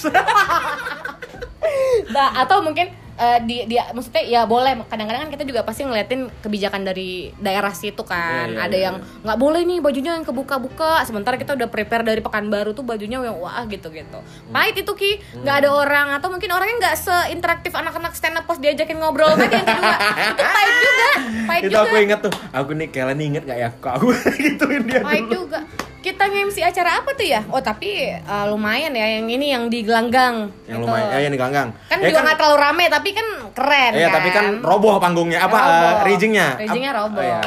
Nah, 2.06 2.28
atau 2.38 2.60
mungkin 2.60 2.86
eh, 3.18 3.38
di 3.44 3.56
dia 3.70 3.90
maksudnya 3.94 4.24
ya 4.24 4.42
boleh. 4.44 4.84
Kadang-kadang 4.86 5.28
kan 5.28 5.30
kita 5.30 5.44
juga 5.46 5.60
pasti 5.62 5.86
ngeliatin 5.86 6.30
kebijakan 6.42 6.82
dari 6.86 7.30
daerah 7.38 7.72
situ 7.72 8.02
kan. 8.02 8.50
Iya, 8.50 8.56
iya, 8.56 8.64
ada 8.66 8.76
iya, 8.76 8.84
yang 8.90 8.96
nggak 9.22 9.38
boleh 9.38 9.60
nih 9.64 9.78
bajunya 9.82 10.12
yang 10.18 10.26
kebuka-buka. 10.26 11.02
Sementara 11.06 11.38
kita 11.38 11.54
udah 11.54 11.68
prepare 11.70 12.02
dari 12.02 12.20
pekanbaru 12.20 12.74
tuh 12.74 12.84
bajunya 12.86 13.22
yang 13.22 13.38
wah 13.38 13.64
gitu 13.70 13.88
gitu 13.90 14.18
pahit 14.50 14.76
itu 14.78 14.92
ki. 14.94 15.12
Nggak 15.42 15.56
ada 15.64 15.68
orang. 15.72 16.06
Atau 16.18 16.28
mungkin 16.30 16.50
orangnya 16.50 16.76
nggak 16.90 16.96
seinteraktif 16.98 17.72
anak-anak 17.74 18.12
stand 18.14 18.38
up 18.38 18.44
pas 18.46 18.58
diajakin 18.58 18.98
ngobrol. 18.98 19.34
Tadi 19.34 19.54
yang 19.54 19.66
kedua. 19.66 19.94
Itu 20.34 20.42
pahit 20.42 20.74
juga. 20.78 21.08
Pahit 21.44 21.62
itu 21.62 21.70
juga. 21.74 21.86
aku 21.86 21.96
inget 21.98 22.20
tuh. 22.20 22.32
Aku 22.54 22.70
nih 22.74 22.88
kalian 22.90 23.20
inget 23.20 23.42
gak 23.46 23.58
ya? 23.58 23.68
Kok 23.78 23.92
aku 23.98 24.06
gituin 24.42 24.82
dia 24.86 25.00
pahit 25.02 25.26
dulu. 25.26 25.46
juga 25.46 25.60
kita 26.04 26.20
nge-MC 26.22 26.60
acara 26.60 27.00
apa 27.00 27.16
tuh 27.16 27.24
ya 27.24 27.40
oh 27.48 27.58
tapi 27.58 27.88
eh, 28.12 28.44
lumayan 28.46 28.92
ya 28.92 29.06
yang 29.16 29.24
ini 29.26 29.46
yang 29.50 29.64
di 29.66 29.80
gelanggang 29.80 30.52
Yang 30.68 30.76
Gitu. 30.76 30.84
lumayan, 30.84 31.08
ya 31.08 31.18
yang 31.18 31.32
di 31.32 31.40
ganggang. 31.40 31.68
kan 31.88 31.96
ya 31.96 32.06
juga 32.06 32.20
nggak 32.22 32.36
terlalu 32.36 32.56
rame 32.60 32.84
tapi 32.86 33.08
kan 33.10 33.26
keren 33.56 33.92
Iya, 33.94 34.06
kan 34.06 34.14
tapi 34.14 34.28
kan 34.30 34.44
roboh 34.60 35.00
panggungnya 35.00 35.40
apa 35.40 35.56
Roboh. 35.56 35.92
eh, 35.96 36.04
riggingnya? 36.04 36.48
Roboh. 36.92 37.24
iya. 37.24 37.40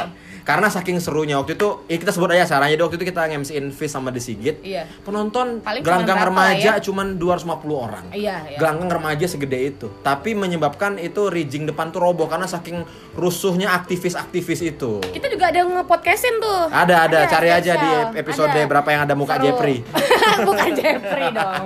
Karena 0.48 0.72
saking 0.72 0.96
serunya 0.96 1.36
waktu 1.36 1.60
itu, 1.60 1.84
ya 1.84 2.00
kita 2.00 2.08
sebut 2.08 2.32
aja 2.32 2.48
caranya. 2.48 2.72
Waktu 2.80 2.96
itu 2.96 3.04
kita 3.04 3.28
nge-MC-in 3.28 3.68
Fizz 3.68 3.92
sama 3.92 4.08
The 4.08 4.16
Sigit. 4.16 4.56
Iya. 4.64 4.88
Penonton 5.04 5.60
Paling 5.60 5.84
gelanggang 5.84 6.16
cuman 6.16 6.28
remaja 6.32 6.72
ya? 6.72 6.80
cuman 6.80 7.06
250 7.20 7.68
orang. 7.76 8.04
Iya, 8.08 8.36
iya. 8.48 8.56
Gelanggang 8.56 8.88
remaja 8.88 9.28
segede 9.28 9.58
itu. 9.68 9.92
Tapi 10.00 10.32
menyebabkan 10.32 10.96
itu 10.96 11.28
rigging 11.28 11.68
depan 11.68 11.92
tuh 11.92 12.00
roboh 12.00 12.24
karena 12.24 12.48
saking 12.48 12.80
rusuhnya 13.12 13.76
aktivis-aktivis 13.76 14.64
itu. 14.64 15.04
kita 15.04 15.28
juga 15.28 15.50
ada 15.50 15.60
nge-podcastin 15.60 16.38
tuh 16.38 16.60
Ada 16.70 16.94
ada, 17.04 17.18
Ada, 17.26 17.28
cari 17.28 17.50
aja 17.50 17.72
di 17.74 17.90
episode 18.16 18.48
Ada. 18.48 18.64
berapa 18.64 18.88
yang 18.88 19.02
ada 19.04 19.12
muka 19.12 19.34
Seru. 19.34 19.44
Jeffrey. 19.44 19.76
bukan 20.48 20.68
Jeffrey 20.72 21.28
dong 21.28 21.64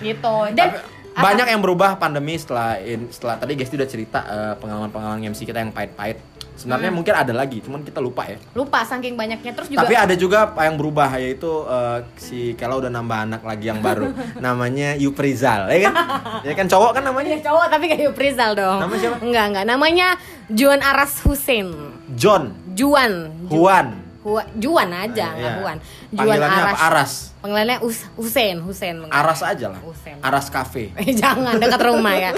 gitu 0.00 0.34
dan 0.50 0.68
Tapi 0.74 0.76
banyak 1.14 1.46
yang 1.46 1.60
berubah 1.62 1.94
pandemi 1.94 2.34
setelah 2.34 2.74
in- 2.80 3.06
setelah 3.06 3.38
tadi 3.38 3.54
Gesti 3.54 3.78
udah 3.78 3.86
cerita 3.86 4.18
eh, 4.26 4.54
pengalaman-pengalaman 4.58 5.30
MC 5.30 5.46
kita 5.46 5.62
yang 5.62 5.70
pahit-pahit. 5.70 6.18
Sebenarnya 6.54 6.86
Hmm. 6.86 6.96
mungkin 6.96 7.14
ada 7.16 7.32
lagi, 7.32 7.58
cuman 7.58 7.82
kita 7.82 7.98
lupa 7.98 8.24
ya. 8.24 8.38
lupa 8.52 8.80
saking 8.80 9.14
banyaknya 9.14 9.52
terus 9.52 9.66
juga 9.66 9.80
Tapi 9.80 9.94
ada 9.96 10.14
juga 10.14 10.38
yang 10.56 10.74
berubah 10.74 11.10
yaitu 11.14 11.50
eh, 11.64 11.98
si 12.16 12.38
Kela 12.54 12.76
udah 12.76 12.88
nambah 12.88 13.18
anak 13.24 13.42
lagi 13.42 13.66
yang 13.66 13.78
baru. 13.78 14.14
namanya 14.40 14.94
Yuprizal, 14.94 15.66
ya 15.66 15.78
kan? 15.84 15.94
ya 16.46 16.52
kan 16.52 16.66
cowok 16.66 16.90
kan 16.94 17.02
namanya? 17.04 17.30
Iya, 17.32 17.42
cowok 17.42 17.66
tapi 17.68 17.84
kayak 17.86 18.02
Yuprizal 18.06 18.54
dong 18.54 18.78
Nama 18.80 18.94
siapa? 18.94 19.16
enggak 19.20 19.44
enggak 19.50 19.66
namanya 19.66 20.08
Juan 20.46 20.78
Aras 20.78 21.18
Hussein 21.20 21.74
John, 22.12 22.54
Juan 22.70 23.34
Ju- 23.44 23.58
Juan. 23.60 23.86
Hua- 24.20 24.48
Juan 24.54 24.88
aja 24.88 25.26
nggak 25.32 25.52
Iya. 25.52 25.58
Juan 25.58 25.76
Juan 26.08 26.16
Panggilannya 26.16 26.48
Aras 26.56 26.72
apa? 26.72 26.86
Aras. 26.86 27.12
panggilannya 27.38 27.78
Us 27.82 27.98
Hussein 28.14 28.56
Hussein 28.58 28.96
Aras 29.06 29.40
aja 29.42 29.66
lah. 29.68 29.80
Hussein. 29.80 30.16
Aras 30.18 30.48
Cafe. 30.48 30.94
Eh, 30.96 31.12
jangan 31.12 31.58
dekat 31.58 31.80
rumah 31.82 32.14
ya 32.14 32.30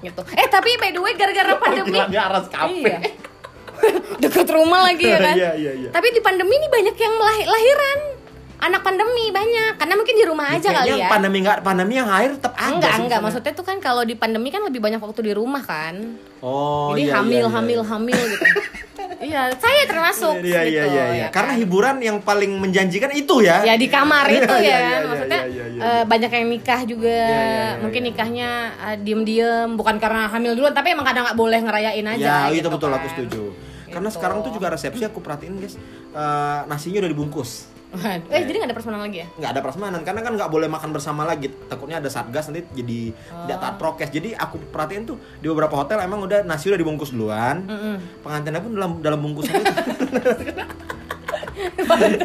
gitu 0.00 0.22
eh 0.30 0.46
tapi 0.46 0.78
by 0.78 0.88
the 0.88 1.00
way 1.00 1.12
gara-gara 1.12 1.52
pandemi 1.54 1.98
Aras 2.14 2.46
Cafe. 2.46 2.80
Iya. 2.80 2.98
dekat 4.22 4.48
rumah 4.48 4.80
lagi 4.84 5.04
ya 5.04 5.18
kan 5.26 5.34
Iya, 5.34 5.50
iya, 5.54 5.72
iya. 5.76 5.88
tapi 5.90 6.10
di 6.10 6.20
pandemi 6.20 6.54
ini 6.54 6.68
banyak 6.68 6.96
yang 6.96 7.14
melahi- 7.14 7.46
lahiran 7.46 7.98
anak 8.56 8.80
pandemi 8.80 9.28
banyak 9.28 9.76
karena 9.76 9.94
mungkin 9.94 10.14
di 10.14 10.24
rumah 10.24 10.46
aja 10.48 10.68
kali 10.72 10.88
Kayaknya 10.88 10.96
ya 10.98 11.08
pandemi 11.10 11.38
nggak 11.38 11.58
pandemi 11.60 11.94
yang 11.94 12.08
air 12.08 12.30
tetap 12.32 12.54
ada 12.54 12.70
enggak 12.70 12.94
enggak 12.98 13.20
maksudnya 13.20 13.52
tuh 13.52 13.60
kan 13.62 13.76
kalau 13.78 14.02
di 14.02 14.14
pandemi 14.14 14.48
kan 14.48 14.64
lebih 14.64 14.80
banyak 14.80 14.96
waktu 14.98 15.20
di 15.22 15.32
rumah 15.32 15.60
kan 15.60 16.16
oh 16.40 16.88
jadi 16.90 17.02
iya, 17.04 17.14
hamil 17.14 17.36
iya, 17.36 17.44
iya. 17.44 17.52
hamil 17.52 17.80
hamil 17.84 18.20
gitu 18.24 18.46
iya 19.20 19.42
saya 19.54 19.84
termasuk 19.84 20.40
Iya 20.40 20.60
iya 20.62 20.84
gitu, 20.84 20.86
iya, 20.90 21.04
iya. 21.06 21.20
ya 21.20 21.28
Karena 21.28 21.52
kan? 21.52 21.60
hiburan 21.60 21.96
yang 21.98 22.18
paling 22.20 22.56
menjanjikan 22.56 23.08
itu 23.10 23.40
ya. 23.40 23.60
ya 23.62 23.74
di 23.74 23.84
kamar 23.86 24.24
Iya, 24.26 24.36
itu 24.38 24.54
iya, 24.54 24.64
ya 24.64 24.64
iya, 24.64 24.78
iya, 24.80 24.98
maksudnya 25.02 25.40
iya, 25.44 25.64
iya, 25.66 25.80
eh, 25.82 26.02
banyak 26.04 26.30
yang 26.30 26.46
nikah 26.48 26.80
juga 26.84 27.08
Iya, 27.10 27.28
iya, 27.28 27.44
iya, 27.44 27.66
mungkin 27.80 28.00
iya. 28.00 28.08
nikahnya 28.10 28.50
eh, 28.82 28.96
diem-diem 28.98 29.68
bukan 29.74 29.96
karena 29.98 30.24
hamil 30.26 30.52
duluan 30.54 30.72
tapi 30.72 30.92
emang 30.92 31.04
kadang 31.04 31.24
nggak 31.24 31.36
boleh 31.36 31.58
ngerayain 31.58 32.06
aja 32.06 32.24
Ya, 32.24 32.36
itu 32.48 32.60
gitu 32.60 32.68
betul 32.70 32.88
kan. 32.88 32.96
aku 32.96 33.06
setuju. 33.12 33.42
Karena 33.94 34.08
Gitu. 34.08 34.16
sekarang 34.16 34.42
tuh 34.42 34.50
juga 34.50 34.66
resepsi 34.68 35.02
aku 35.02 35.18
perhatiin 35.18 35.54
guys, 35.56 35.78
eh, 36.10 36.60
nasinya 36.66 36.98
udah 36.98 37.10
dibungkus. 37.10 37.70
Waduh, 37.94 38.26
eh 38.26 38.42
jadi 38.42 38.58
nggak 38.58 38.70
ada 38.70 38.74
personal 38.74 38.98
lagi 38.98 39.22
ya 39.22 39.30
nggak 39.32 39.50
ada 39.54 39.60
prasmanan 39.62 40.02
karena 40.02 40.18
kan 40.18 40.34
nggak 40.34 40.50
boleh 40.50 40.66
makan 40.66 40.90
bersama 40.90 41.22
lagi 41.22 41.46
takutnya 41.64 42.02
ada 42.02 42.10
satgas 42.10 42.50
nanti 42.50 42.66
jadi 42.74 43.14
tidak 43.14 43.54
Oh. 43.54 43.62
taat 43.62 43.74
prokes 43.78 44.10
jadi 44.10 44.34
aku 44.34 44.58
perhatiin 44.66 45.06
tuh 45.06 45.14
di 45.38 45.46
beberapa 45.46 45.78
hotel 45.78 46.02
emang 46.02 46.18
udah 46.20 46.42
nasi 46.42 46.66
udah 46.66 46.74
dibungkus 46.76 47.14
duluan 47.14 47.62
Mm-mm. 47.62 48.18
pengantinnya 48.20 48.58
pun 48.58 48.74
dalam 48.74 48.98
dalam 48.98 49.22
bungkusan 49.22 49.54
itu 49.54 49.70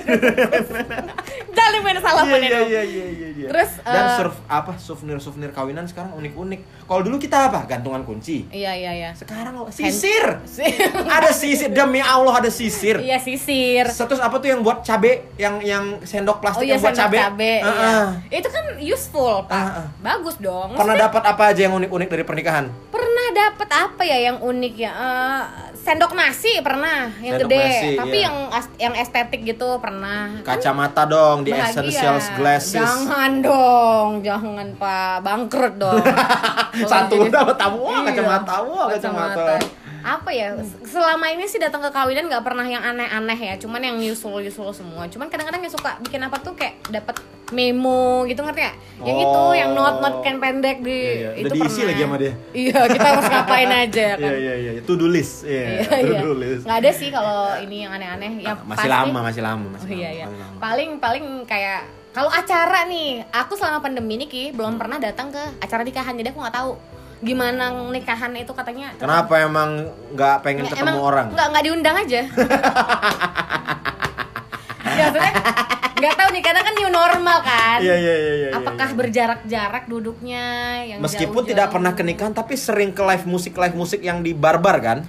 Jangan 1.49 1.81
main 1.83 1.97
salah 1.99 2.23
iya, 2.23 2.31
mana 2.31 2.45
iya, 2.45 2.51
dong. 2.53 2.67
iya, 2.69 2.83
iya, 2.83 3.05
iya, 3.09 3.27
iya. 3.35 3.47
Terus, 3.49 3.71
dan 3.81 4.03
eh, 4.05 4.15
surf 4.19 4.35
apa 4.45 4.73
souvenir 4.77 5.17
souvenir 5.17 5.51
kawinan 5.51 5.85
sekarang 5.89 6.13
unik 6.15 6.33
unik 6.37 6.59
kalau 6.85 7.01
dulu 7.01 7.17
kita 7.17 7.49
apa 7.49 7.65
gantungan 7.65 8.01
kunci 8.05 8.45
Iya 8.49 8.71
iya 8.75 8.91
iya. 8.93 9.09
sekarang 9.13 9.57
lo 9.57 9.69
sisir 9.73 10.41
ada 11.17 11.29
sisir 11.33 11.69
demi 11.71 12.01
Allah 12.03 12.39
ada 12.39 12.51
sisir 12.51 12.99
Iya 12.99 13.17
sisir. 13.21 13.85
Terus 13.89 14.21
apa 14.21 14.35
tuh 14.37 14.49
yang 14.51 14.61
buat 14.61 14.81
cabe 14.83 15.29
yang 15.39 15.61
yang 15.63 16.01
sendok 16.03 16.37
Oh 16.39 16.41
plastik 16.41 16.65
iya 16.67 16.77
yang 16.77 16.83
buat 16.83 16.95
cabe? 16.95 17.17
cabe. 17.17 17.53
Ah, 17.61 17.67
iya. 17.69 17.89
ah. 17.89 18.09
Itu 18.29 18.49
kan 18.49 18.65
useful 18.77 19.45
pak. 19.45 19.53
Ah, 19.55 19.69
ah. 19.83 19.87
Bagus 20.01 20.35
dong. 20.37 20.75
Pernah 20.75 20.95
dapat 20.97 21.23
apa 21.25 21.43
aja 21.51 21.61
yang 21.67 21.73
unik-unik 21.77 22.09
dari 22.09 22.23
pernikahan? 22.25 22.65
Pernah 22.99 23.27
dapat 23.31 23.69
apa 23.71 24.01
ya 24.03 24.17
yang 24.19 24.37
unik 24.43 24.73
ya? 24.75 24.91
Eh, 24.91 25.43
sendok 25.79 26.11
nasi 26.11 26.59
pernah 26.59 27.07
yang 27.23 27.39
Sendok 27.39 27.49
gede. 27.49 27.63
nasi, 27.63 27.89
Tapi 27.95 28.17
iya. 28.19 28.25
yang 28.27 28.35
yang 28.75 28.93
estetik 28.99 29.41
gitu 29.47 29.79
pernah. 29.79 30.43
Kan 30.43 30.59
Kacamata 30.59 31.07
dong 31.07 31.47
di 31.47 31.55
bahagia. 31.55 31.71
Essentials 31.71 32.25
Glasses. 32.35 32.75
Jangan 32.75 33.31
dong, 33.39 34.09
jangan 34.19 34.67
pak, 34.75 35.23
bangkrut 35.23 35.79
dong. 35.79 36.03
Satu 36.91 37.23
dapat 37.25 37.55
tamu, 37.55 37.87
wah, 37.87 38.03
Iya, 38.03 38.11
kacamata, 38.11 38.55
wah, 38.67 38.85
kacamata. 38.91 39.55
Apa 40.01 40.29
ya? 40.29 40.53
Selama 40.81 41.25
ini 41.27 41.43
sih 41.43 41.57
datang 41.57 41.79
ke 41.79 41.89
kawinan 41.89 42.25
nggak 42.25 42.41
pernah 42.41 42.63
yang 42.63 42.81
aneh-aneh 42.81 43.35
ya, 43.37 43.55
cuman 43.55 43.79
yang 43.79 43.95
usual-usual 43.97 44.71
semua. 44.71 45.05
Cuman 45.05 45.27
kadang-kadang 45.27 45.59
yang 45.59 45.69
suka 45.69 45.99
bikin 45.99 46.19
apa 46.19 46.37
tuh 46.37 46.53
kayak 46.53 46.79
dapat 46.85 47.19
memo 47.49 47.99
gitu 48.23 48.39
ngerti 48.39 48.61
ya? 48.61 48.73
Yang 49.01 49.17
Oh. 49.17 49.23
itu, 49.23 49.43
yang 49.57 49.71
not-not 49.71 50.15
kan 50.19 50.37
pendek 50.37 50.79
di 50.79 50.91
Iya, 50.91 51.11
iya. 51.11 51.29
itu 51.35 51.45
Udah 51.45 51.55
diisi 51.57 51.67
pernah. 51.73 51.87
lagi 51.87 52.01
sama 52.01 52.15
dia. 52.17 52.33
Iya, 52.51 52.79
kita 52.87 53.07
harus 53.07 53.25
ngapain 53.27 53.71
aja 53.71 54.07
kan. 54.15 54.29
Iya 54.29 54.53
iya 54.55 54.71
iya, 54.75 54.81
do 54.81 55.07
list. 55.07 55.33
Iya, 55.43 55.63
Iya, 55.65 55.83
to 56.15 56.29
iya. 56.29 56.33
list. 56.35 56.63
Nggak 56.63 56.77
ada 56.77 56.91
sih 56.91 57.09
kalau 57.09 57.39
ini 57.59 57.77
yang 57.81 57.91
aneh-aneh. 57.91 58.31
Yang 58.39 58.53
Ah, 58.53 58.63
masih 58.63 58.79
pasti- 58.79 58.91
lama, 58.91 59.19
masih 59.23 59.41
lama, 59.41 59.65
masih 59.71 59.85
Oh 59.85 59.91
iya 59.91 60.05
lama, 60.05 60.13
iya. 60.13 60.25
masih 60.25 60.39
lama. 60.39 60.57
Paling 60.59 60.89
paling 60.99 61.25
kayak 61.43 61.81
kalau 62.09 62.27
acara 62.27 62.79
nih, 62.85 63.21
aku 63.29 63.53
selama 63.53 63.79
pandemi 63.79 64.15
ini 64.15 64.25
Ki 64.25 64.49
belum 64.49 64.75
pernah 64.75 64.97
datang 64.97 65.29
ke 65.29 65.41
acara 65.59 65.81
nikahan 65.81 66.13
jadi 66.13 66.29
aku 66.29 66.39
nggak 66.39 66.55
tahu 66.55 66.71
gimana 67.19 67.91
nikahan 67.91 68.31
itu 68.35 68.51
katanya. 68.55 68.95
Kenapa 68.95 69.43
emang 69.43 69.91
nggak 70.15 70.35
pengen 70.39 70.63
Nggak, 70.65 70.79
ketemu 70.79 70.87
emang 70.87 71.03
orang? 71.03 71.27
Nggak 71.35 71.47
nggak 71.51 71.63
diundang 71.67 71.95
aja. 71.99 72.21
ya, 74.99 75.03
maksudnya 75.11 75.33
nggak 75.99 76.13
tahu 76.15 76.29
nih 76.31 76.43
karena 76.43 76.61
kan 76.63 76.73
new 76.79 76.89
normal 76.89 77.37
kan. 77.43 77.77
Iya 77.83 77.95
iya 77.99 78.15
iya 78.15 78.33
iya. 78.33 78.49
Apakah 78.55 78.87
iya. 78.87 78.95
berjarak-jarak 78.95 79.83
duduknya 79.91 80.43
yang 80.87 80.99
Meskipun 81.03 81.43
jauh-jauh? 81.43 81.51
tidak 81.51 81.67
pernah 81.75 81.91
ke 81.91 82.03
nikahan 82.07 82.31
tapi 82.31 82.55
sering 82.55 82.95
ke 82.95 83.03
live 83.03 83.27
musik 83.27 83.53
live 83.59 83.75
musik 83.75 83.99
yang 83.99 84.23
di 84.23 84.31
barbar 84.31 84.79
kan? 84.79 84.99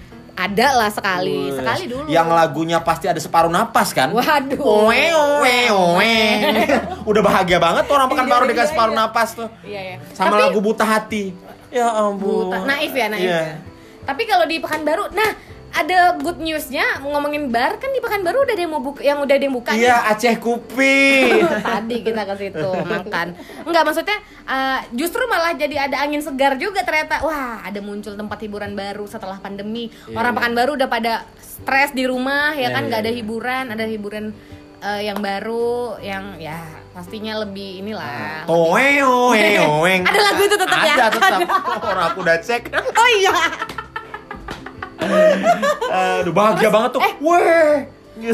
Ada 0.41 0.73
lah 0.73 0.89
sekali, 0.89 1.53
sekali 1.53 1.85
dulu. 1.85 2.09
Yang 2.09 2.29
lagunya 2.33 2.81
pasti 2.81 3.05
ada 3.13 3.21
separuh 3.21 3.53
napas 3.53 3.93
kan? 3.93 4.09
Waduh. 4.09 4.57
Owe, 4.57 5.05
owe, 5.13 5.59
owe. 5.69 6.17
Udah 7.11 7.21
bahagia 7.21 7.61
banget 7.61 7.85
tuh 7.85 7.95
orang 8.01 8.09
pekan 8.09 8.25
Iya, 8.25 8.33
baru 8.33 8.45
iya, 8.49 8.51
dikasih 8.57 8.71
separuh 8.73 8.95
iya. 8.97 9.01
napas 9.05 9.29
tuh. 9.37 9.49
Iya 9.61 9.81
ya. 9.85 9.97
Sama 10.17 10.41
Tapi- 10.41 10.43
lagu 10.49 10.59
buta 10.65 10.85
hati. 10.89 11.37
Ya 11.71 11.87
ampun. 11.87 12.51
Buta, 12.51 12.67
naif 12.67 12.93
ya, 12.93 13.07
naif. 13.07 13.27
Iya. 13.31 13.41
ya. 13.41 13.57
Tapi 14.05 14.23
kalau 14.27 14.45
di 14.45 14.59
Pekanbaru, 14.59 15.15
nah 15.15 15.31
ada 15.71 16.19
good 16.19 16.43
newsnya 16.43 16.99
ngomongin 16.99 17.47
bar 17.47 17.79
kan 17.79 17.95
di 17.95 18.03
Pekanbaru 18.03 18.43
udah 18.43 18.55
ada 18.59 18.63
yang 18.63 18.73
mau 18.75 18.83
buka, 18.83 19.01
yang 19.07 19.23
udah 19.23 19.35
ada 19.39 19.45
yang 19.47 19.55
buka 19.55 19.71
Iya, 19.71 19.97
Aceh 20.11 20.37
Kupi. 20.43 21.31
Tadi 21.67 21.97
kita 22.03 22.27
ke 22.27 22.35
situ 22.43 22.71
makan. 22.75 23.39
Enggak 23.63 23.83
maksudnya 23.87 24.19
eh, 24.51 24.81
justru 24.99 25.23
malah 25.31 25.55
jadi 25.55 25.87
ada 25.87 26.03
angin 26.03 26.27
segar 26.27 26.59
juga 26.59 26.83
ternyata. 26.83 27.23
Wah, 27.23 27.63
ada 27.63 27.79
muncul 27.79 28.19
tempat 28.19 28.39
hiburan 28.43 28.75
baru 28.75 29.07
setelah 29.07 29.39
pandemi. 29.39 29.95
Iya, 30.11 30.19
Orang 30.19 30.35
iya. 30.35 30.39
Pekanbaru 30.43 30.71
udah 30.75 30.89
pada 30.91 31.13
stres 31.39 31.95
di 31.95 32.03
rumah 32.09 32.51
ya 32.59 32.67
Iya, 32.67 32.75
kan 32.75 32.83
iya, 32.83 32.89
nggak 32.91 33.01
ada 33.07 33.11
iya. 33.15 33.19
hiburan, 33.23 33.65
ada 33.71 33.85
hiburan 33.87 34.25
eh, 34.83 35.01
yang 35.07 35.19
baru 35.23 36.03
yang 36.03 36.25
ya 36.43 36.80
pastinya 36.91 37.39
lebih 37.39 37.81
inilah. 37.81 38.45
Towe, 38.45 38.87
owe, 39.01 39.47
owe. 39.63 39.93
Ada 40.01 40.21
lagu 40.23 40.43
itu 40.43 40.57
tetap 40.57 40.79
ya? 40.81 40.95
Ada 40.97 41.09
tetap. 41.09 41.41
Orang 41.81 42.05
aku 42.09 42.19
udah 42.21 42.37
cek. 42.39 42.63
Oh 43.01 43.09
iya. 43.13 43.33
Aduh, 46.21 46.33
bahagia 46.33 46.69
banget 46.69 46.91
tuh. 46.93 47.01
eh. 47.01 47.15
Weh. 47.19 47.75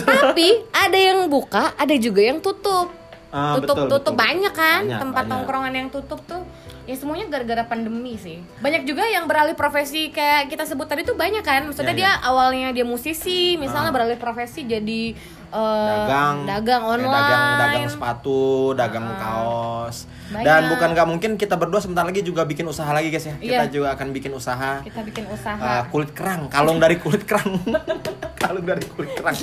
Tapi 0.03 0.47
ada 0.69 0.99
yang 0.99 1.25
buka, 1.27 1.71
ada 1.73 1.95
juga 1.95 2.21
yang 2.21 2.41
tutup. 2.41 2.91
Ah, 3.29 3.55
tutup 3.55 3.77
betul, 3.77 3.91
tutup 3.93 4.15
betul. 4.15 4.23
banyak 4.23 4.53
kan 4.53 4.81
Banyak, 4.83 4.99
tempat 4.99 5.15
banyak. 5.19 5.31
tongkrongan 5.31 5.73
yang 5.75 5.89
tutup 5.89 6.21
tuh. 6.25 6.43
Ya 6.87 6.95
semuanya 6.95 7.27
gara-gara 7.29 7.63
pandemi 7.63 8.15
sih. 8.17 8.39
Banyak 8.57 8.83
juga 8.83 9.03
yang 9.05 9.27
beralih 9.27 9.53
profesi 9.53 10.09
kayak 10.09 10.47
kita 10.47 10.63
sebut 10.63 10.87
tadi 10.87 11.03
tuh 11.03 11.15
banyak 11.15 11.43
kan. 11.43 11.67
Maksudnya 11.67 11.91
Iya, 11.93 12.01
dia 12.01 12.23
awalnya 12.23 12.71
dia 12.71 12.87
musisi, 12.87 13.55
misalnya 13.57 13.91
Ah. 13.91 13.95
beralih 13.95 14.15
profesi 14.17 14.63
jadi 14.63 15.19
eh, 15.49 15.87
dagang 15.89 16.37
dagang 16.45 16.83
online. 16.85 17.13
dagang 17.13 17.45
dagang 17.59 17.85
sepatu 17.87 18.43
dagang 18.73 19.07
Ah. 19.07 19.17
kaos 19.17 19.97
Banyak. 20.27 20.43
dan 20.43 20.61
bukan 20.69 20.89
nggak 20.91 21.07
mungkin 21.09 21.31
kita 21.35 21.55
berdua 21.55 21.79
sebentar 21.79 22.03
lagi 22.03 22.21
juga 22.21 22.43
bikin 22.43 22.65
usaha 22.65 22.89
lagi 22.89 23.09
guys 23.09 23.25
ya 23.25 23.37
kita 23.37 23.63
Iya. 23.63 23.71
juga 23.71 23.89
akan 23.93 24.07
bikin 24.11 24.33
usaha 24.33 24.81
Kita 24.81 25.01
bikin 25.01 25.25
uh, 25.25 25.33
usaha. 25.33 25.87
kulit 25.87 26.11
kerang 26.13 26.47
kalung 26.47 26.77
dari 26.77 26.97
kulit 26.97 27.23
kerang 27.23 27.63
kalung 28.37 28.63
dari 28.63 28.85
kulit 28.87 29.11
kerang 29.13 29.35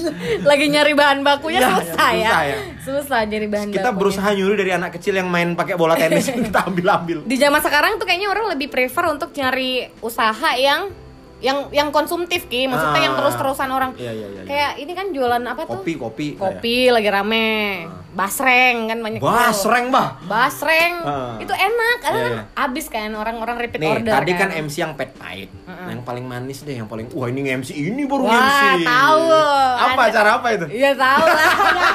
Lagi 0.43 0.65
nyari 0.67 0.93
bahan 0.93 1.19
bakunya 1.21 1.59
Iya, 1.59 1.71
susah 1.73 2.09
ya. 2.09 2.23
susah 2.23 2.41
ya. 2.43 2.57
Susah 2.79 3.19
nyari 3.23 3.47
bahan 3.47 3.67
kita 3.69 3.81
bakunya. 3.85 3.97
berusaha 3.97 4.29
nyuri 4.33 4.55
dari 4.57 4.71
anak 4.73 4.91
kecil 4.93 5.13
yang 5.15 5.27
main 5.27 5.53
pakai 5.53 5.75
bola 5.75 5.93
tenis 5.93 6.27
kita 6.37 6.59
ambil 6.65 6.87
ambil 6.93 7.17
di 7.23 7.35
zaman 7.35 7.59
sekarang 7.59 7.95
tuh 7.95 8.03
kayaknya 8.03 8.27
orang 8.27 8.47
lebih 8.49 8.67
prefer 8.67 9.07
untuk 9.07 9.31
nyari 9.31 9.71
usaha 9.99 10.51
yang 10.53 10.91
yang 11.43 11.67
yang 11.69 11.89
konsumtif 11.89 12.47
ki 12.47 12.65
maksudnya 12.65 12.95
Ah. 12.95 13.05
yang 13.05 13.15
terus 13.15 13.35
terusan 13.35 13.67
orang 13.67 13.91
Iya, 13.93 14.09
iya, 14.09 14.25
iya, 14.25 14.27
iya. 14.33 14.43
kayak 14.45 14.71
ini 14.79 14.91
kan 14.91 15.05
jualan 15.09 15.43
apa 15.43 15.61
tuh 15.63 15.75
kopi 15.77 15.93
kopi 15.93 16.27
kopi 16.33 16.87
lagi 16.87 17.09
rame 17.09 17.47
basreng 18.09 18.87
kan 18.87 18.97
banyak 18.97 19.19
tuh. 19.19 19.27
basreng 19.27 19.85
bah 19.89 20.23
basreng 20.23 20.93
Ah. 21.01 21.35
itu 21.37 21.51
enak 21.51 21.97
karena 21.99 22.17
Iya, 22.17 22.23
kan 22.23 22.33
iya. 22.33 22.43
abis 22.63 22.85
kan 22.87 23.09
orang-orang 23.11 23.55
repeat 23.59 23.81
Nih, 23.81 23.91
order 23.91 24.13
tadi 24.15 24.31
kan 24.33 24.49
MC 24.55 24.75
yang 24.77 24.93
pet 24.93 25.11
pahit. 25.13 25.49
Heeh. 25.51 25.87
Yang 25.89 26.01
paling 26.03 26.23
manis 26.23 26.57
deh, 26.61 26.75
yang 26.75 26.87
paling 26.87 27.09
wah 27.09 27.27
ini 27.27 27.43
MC 27.43 27.69
ini 27.73 28.03
baru 28.05 28.23
Wah, 28.23 28.39
MC. 28.39 28.85
tahu. 28.85 29.23
Apa 29.75 29.91
Ada- 29.99 30.09
acara 30.09 30.29
apa 30.33 30.47
itu? 30.53 30.65
iya 30.71 30.91
tahu 30.95 31.25
lah 31.25 31.51
janganlah 31.51 31.93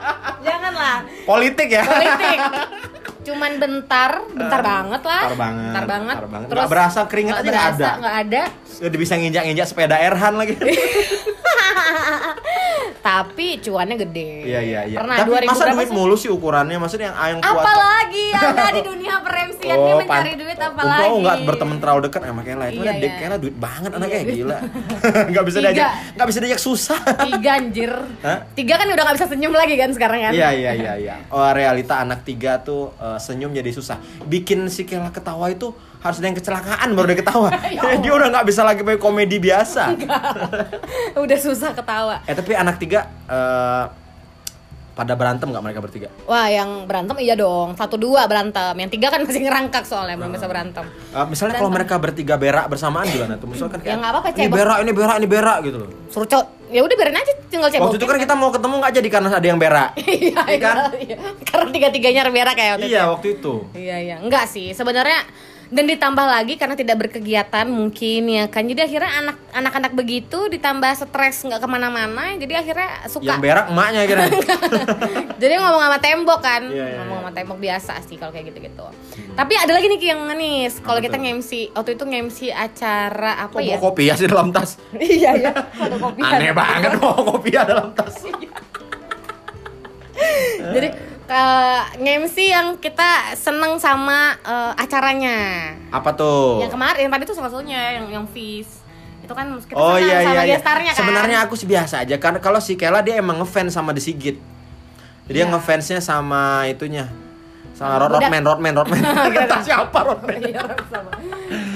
janganlah 0.46 0.96
Politik 1.24 1.68
ya. 1.68 1.82
politik 1.82 2.38
cuman 3.26 3.52
bentar 3.56 4.10
bentar 4.28 4.60
banget 4.62 5.02
lah 5.02 5.22
Bentar 5.24 5.36
banget. 5.36 5.64
bentar 5.66 5.84
banget, 5.84 6.14
bentar 6.14 6.28
banget. 6.28 6.46
terus 6.46 6.60
Nggak 6.60 6.70
berasa 6.70 6.98
keringat 7.04 7.34
aja 7.34 7.44
nggak 7.44 7.68
ada. 7.68 7.88
nggak 7.96 8.16
ada 8.22 8.42
Udah 8.78 8.98
bisa 8.98 9.14
nginjak-nginjak 9.14 9.66
sepeda 9.66 9.96
Erhan 9.98 10.34
lagi. 10.34 10.54
tapi 13.06 13.62
cuannya 13.62 13.96
gede 14.00 14.30
Iya 14.44 14.60
iya 14.60 14.80
iya. 14.84 14.98
pernah 14.98 15.16
Tapi 15.16 15.30
2000 15.38 15.46
masa 15.46 15.64
duit 15.68 15.86
sih? 15.86 15.94
mulu 15.94 16.14
sih 16.16 16.26
ukurannya? 16.28 16.74
Maksudnya 16.76 17.06
yang 17.08 17.16
yang 17.30 17.40
kuat. 17.40 17.62
apalagi 17.62 18.26
anda 18.32 18.66
di 18.76 18.82
dunia 18.82 19.14
peremsian 19.20 19.76
ini 19.76 19.92
mencari 19.96 20.32
duit 20.34 20.56
Untung 20.56 20.72
apalagi 20.74 21.04
aku 21.04 21.16
nggak 21.20 21.38
berteman 21.44 21.76
terlalu 21.78 22.00
dekat 22.04 22.20
sama 22.24 22.42
Kela. 22.42 22.64
Itu 22.66 22.80
Iya, 22.80 22.92
dia 22.92 23.06
iya. 23.06 23.14
Kela 23.16 23.36
duit 23.36 23.56
banget 23.56 23.90
anaknya 23.92 24.18
Iya. 24.18 24.32
gila. 24.32 24.58
Nggak 25.30 25.44
bisa 25.44 25.56
Tiga. 25.56 25.66
diajak, 25.68 25.88
nggak 26.12 26.26
bisa 26.26 26.38
diajak 26.40 26.60
susah. 26.60 26.98
tiga 27.22 27.50
anjir 27.54 27.92
Hah? 28.20 28.38
tiga 28.52 28.74
kan 28.74 28.86
udah 28.86 29.02
nggak 29.02 29.16
bisa 29.16 29.26
senyum 29.28 29.52
lagi 29.52 29.74
kan 29.74 29.90
sekarang 29.90 30.18
kan 30.20 30.32
Iya 30.32 30.48
iya 30.50 30.70
iya 30.74 30.92
iya. 30.96 31.14
Oh, 31.28 31.46
realita 31.50 31.98
anak 31.98 32.22
tiga 32.22 32.58
tuh 32.58 32.90
eh, 32.96 33.18
senyum 33.18 33.50
jadi 33.50 33.70
susah. 33.70 33.96
Bikin 34.22 34.66
si 34.66 34.82
Kela 34.82 35.08
ketawa 35.08 35.46
itu 35.46 35.70
harus 35.98 36.16
ada 36.16 36.26
yang 36.26 36.36
kecelakaan 36.36 36.88
baru 36.92 37.06
dia 37.08 37.18
ketawa. 37.18 37.48
Ya 37.76 37.96
dia 38.02 38.12
udah 38.12 38.28
nggak 38.30 38.46
bisa 38.46 38.62
lagi 38.62 38.80
pakai 38.80 38.96
komedi 38.96 39.36
biasa. 39.36 39.92
udah 41.24 41.38
susah 41.38 41.72
ketawa 41.72 42.20
Eh 42.24 42.32
tapi 42.32 42.52
anak 42.52 42.76
tiga 42.76 43.06
eh, 43.26 43.84
pada 44.96 45.12
berantem 45.12 45.52
nggak 45.52 45.60
mereka 45.60 45.80
bertiga? 45.84 46.08
Wah, 46.24 46.48
yang 46.48 46.88
berantem 46.88 47.20
iya 47.20 47.36
dong. 47.36 47.76
Satu 47.76 48.00
dua 48.00 48.24
berantem. 48.24 48.72
Yang 48.74 48.96
tiga 48.96 49.12
kan 49.12 49.20
masih 49.20 49.44
ngerangkak 49.44 49.84
soalnya 49.84 50.16
belum 50.16 50.32
bisa 50.32 50.48
berantem. 50.48 50.88
Eh, 51.12 51.26
misalnya 51.28 51.60
kalau 51.60 51.68
mereka 51.68 52.00
bertiga 52.00 52.40
berak 52.40 52.64
bersamaan 52.66 53.04
gimana 53.04 53.36
tuh? 53.36 53.44
Misalkan 53.44 53.84
kayak 53.84 53.92
Ya, 53.92 54.00
nggak 54.00 54.10
apa-apa, 54.10 54.28
ini 54.32 54.48
berak, 54.48 54.78
ini 54.80 54.92
berak, 54.92 55.16
ini 55.20 55.28
berak 55.28 55.58
gitu 55.62 55.76
loh. 55.84 55.88
Suruh 56.08 56.24
cowok 56.24 56.46
ya 56.66 56.80
udah 56.82 56.96
biarin 56.96 57.14
aja 57.14 57.32
tinggal 57.46 57.68
cebok 57.70 57.84
Waktu 57.86 57.98
itu 58.00 58.06
kan 58.08 58.18
kita 58.18 58.34
mau 58.34 58.50
ketemu 58.50 58.74
nggak 58.74 58.92
jadi 58.96 59.08
karena 59.12 59.28
ada 59.30 59.46
yang 59.46 59.60
berak. 59.60 59.90
iya 60.00 60.40
Iya 60.42 60.58
kan? 60.58 60.76
iya. 60.98 61.16
karena 61.44 61.68
tiga 61.70 61.88
tiganya 61.92 62.22
berak 62.26 62.54
kayak 62.56 62.72
waktu 62.74 62.82
itu. 62.82 62.90
iya 62.90 63.02
waktu 63.06 63.26
itu. 63.36 63.54
Iya 63.70 63.96
iya, 64.00 64.16
enggak 64.18 64.44
sih 64.48 64.72
sebenarnya 64.72 65.20
dan 65.66 65.84
ditambah 65.90 66.26
lagi 66.26 66.54
karena 66.54 66.78
tidak 66.78 66.96
berkegiatan 67.06 67.66
mungkin 67.66 68.30
ya 68.30 68.46
kan? 68.46 68.62
Jadi 68.66 68.80
akhirnya 68.86 69.10
anak 69.18 69.36
anak-anak 69.50 69.92
begitu 69.98 70.46
ditambah 70.46 70.90
stres 70.94 71.42
nggak 71.42 71.58
ke 71.58 71.68
mana-mana 71.68 72.38
jadi 72.38 72.62
akhirnya 72.62 72.90
suka. 73.10 73.34
Yang 73.34 73.42
berak 73.42 73.66
emaknya 73.74 74.00
kira. 74.06 74.22
jadi 75.42 75.52
ngomong 75.58 75.82
sama 75.82 75.98
tembok 75.98 76.38
kan? 76.38 76.62
Iya, 76.70 76.86
iya, 76.86 76.96
ngomong 77.02 77.18
iya. 77.18 77.26
sama 77.26 77.32
tembok 77.34 77.58
biasa 77.58 77.92
sih 78.06 78.14
kalau 78.14 78.30
kayak 78.30 78.54
gitu-gitu. 78.54 78.86
Tapi 79.34 79.54
ada 79.58 79.72
lagi 79.74 79.86
nih 79.90 80.14
yang 80.14 80.22
manis 80.22 80.78
kalau 80.78 81.02
kita 81.02 81.18
nge-MC 81.18 81.74
waktu 81.74 81.90
itu 81.98 82.04
nge-MC 82.06 82.38
acara 82.54 83.42
apa 83.42 83.58
Kok 83.58 83.66
ya? 83.66 83.76
Kopi 83.82 84.02
ya 84.06 84.14
sih 84.14 84.30
dalam 84.30 84.54
tas? 84.54 84.78
iya 85.02 85.34
iya. 85.34 85.50
Kopi 85.98 86.22
Aneh 86.22 86.54
banget 86.54 86.94
bawa 87.02 87.18
kopi 87.34 87.50
ya 87.50 87.66
dalam 87.66 87.90
tas. 87.90 88.22
jadi 90.74 90.88
eh, 91.28 91.80
nge-MC 91.96 92.36
yang 92.46 92.66
kita 92.76 93.08
seneng 93.32 93.76
sama 93.76 94.34
eh, 94.38 94.72
acaranya 94.76 95.70
Apa 95.90 96.12
tuh? 96.12 96.58
yang 96.58 96.68
kemarin 96.68 97.00
yang 97.02 97.12
tadi 97.12 97.24
tuh 97.24 97.34
salah 97.34 97.48
satunya 97.48 97.96
yang 97.96 98.06
yang 98.12 98.26
Fizz 98.26 98.86
itu 99.20 99.32
kan 99.32 99.50
kita 99.58 99.74
Oh 99.74 99.98
iya 99.98 100.22
sama 100.22 100.32
iya. 100.32 100.42
iya. 100.44 100.54
gestarnya 100.54 100.90
kan 100.90 101.00
Sebenarnya 101.02 101.38
aku 101.42 101.54
sih 101.54 101.66
biasa 101.66 101.94
aja 102.00 102.14
karena 102.16 102.38
kalau 102.38 102.58
si 102.58 102.74
Kela 102.74 103.00
dia 103.00 103.16
emang 103.16 103.38
ngefans 103.38 103.70
sama 103.70 103.90
The 103.90 103.98
Sigit. 104.00 104.38
Jadi 105.26 105.34
dia 105.34 105.42
Iya. 105.42 105.50
ngefansnya 105.50 105.98
sama 105.98 106.62
itunya. 106.64 107.10
Sama 107.74 107.98
Rod. 107.98 108.14
Rodman, 108.14 108.40
Rodman, 108.40 108.72
Rodman. 108.72 109.02
Entah 109.36 109.58
siapa 109.58 109.98
Rodman. 110.00 110.38
Iya, 110.38 110.62
sama. 110.86 111.10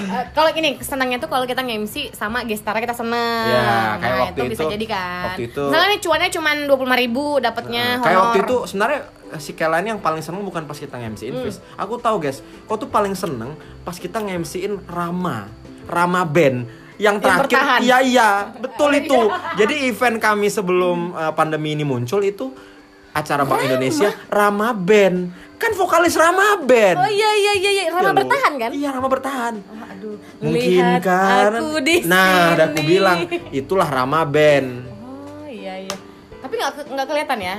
Eh, 0.09 0.25
kalau 0.31 0.49
ini 0.49 0.79
senangnya 0.79 1.19
tuh 1.19 1.27
kalau 1.27 1.43
kita 1.45 1.61
nge-MC 1.61 2.15
sama 2.15 2.41
gestarnya 2.43 2.81
kita 2.81 2.95
seneng. 2.95 3.51
Ya, 3.51 3.99
kayak 3.99 4.15
nah, 4.15 4.23
waktu 4.25 4.39
itu, 4.39 4.51
bisa 4.51 4.63
itu- 4.65 4.73
jadi 4.73 4.87
kan. 4.87 5.25
waktu 5.27 5.43
itu- 5.45 5.67
Misalnya 5.67 5.89
nih 5.91 6.01
cuannya 6.01 6.29
cuma 6.31 6.51
dua 6.57 6.77
puluh 6.79 6.95
ribu 6.95 7.25
dapatnya 7.37 7.85
Nah, 7.93 8.05
kayak 8.07 8.19
waktu 8.23 8.39
itu 8.41 8.57
sebenarnya 8.65 9.01
si 9.37 9.53
Kela 9.53 9.79
ini 9.79 9.88
yang 9.88 9.99
paling 9.99 10.19
seneng 10.19 10.40
bukan 10.40 10.64
pas 10.64 10.75
kita 10.75 10.97
nge-MC-in 10.97 11.31
Hmm. 11.33 11.45
Fis. 11.45 11.61
Aku 11.75 11.95
tahu 11.97 12.19
guys, 12.19 12.38
kau 12.64 12.75
tuh 12.75 12.87
paling 12.87 13.12
seneng 13.12 13.55
pas 13.81 13.95
kita 13.95 14.19
nge-MC-in 14.19 14.83
Rama. 14.85 15.47
Rama 15.85 16.23
Band 16.23 16.66
yang 16.97 17.16
Yang 17.16 17.16
terakhir 17.21 17.45
bertahan. 17.49 17.81
iya 17.81 17.99
iya 18.01 18.29
betul 18.55 18.88
Oh, 18.88 18.95
itu 18.95 19.19
iya. 19.19 19.57
jadi 19.57 19.75
event 19.87 20.16
kami 20.16 20.47
sebelum 20.47 20.99
uh, 21.11 21.33
pandemi 21.33 21.73
ini 21.73 21.83
muncul 21.83 22.21
itu 22.21 22.53
acara 23.11 23.43
Bank 23.43 23.64
Indonesia 23.64 24.12
Rama 24.29 24.71
Band 24.71 25.19
kan 25.57 25.73
vokalis 25.73 26.14
Rama 26.14 26.61
Band 26.61 26.95
Oh 26.97 27.09
iya 27.09 27.31
iya 27.35 27.53
iya, 27.57 27.71
iya. 27.73 27.83
Rama 27.88 28.05
loh. 28.07 28.16
bertahan 28.21 28.53
kan? 28.55 28.71
iya 28.71 28.88
Rama 28.88 29.09
bertahan 29.09 29.55
Oh, 29.59 29.83
aduh. 29.83 30.16
mungkin 30.38 30.61
Lihat 30.79 31.01
kan 31.01 31.51
aku 31.51 31.81
di 31.81 31.97
nah 32.05 32.55
udah 32.55 32.66
aku 32.69 32.81
bilang 32.85 33.19
itulah 33.51 33.88
Rama 33.88 34.21
Band 34.23 34.69
Oh 35.01 35.49
iya 35.49 35.75
iya. 35.81 35.97
Tapi 36.37 36.53
nggak 36.55 36.73
nggak 36.87 37.07
kelihatan 37.09 37.38
ya. 37.40 37.57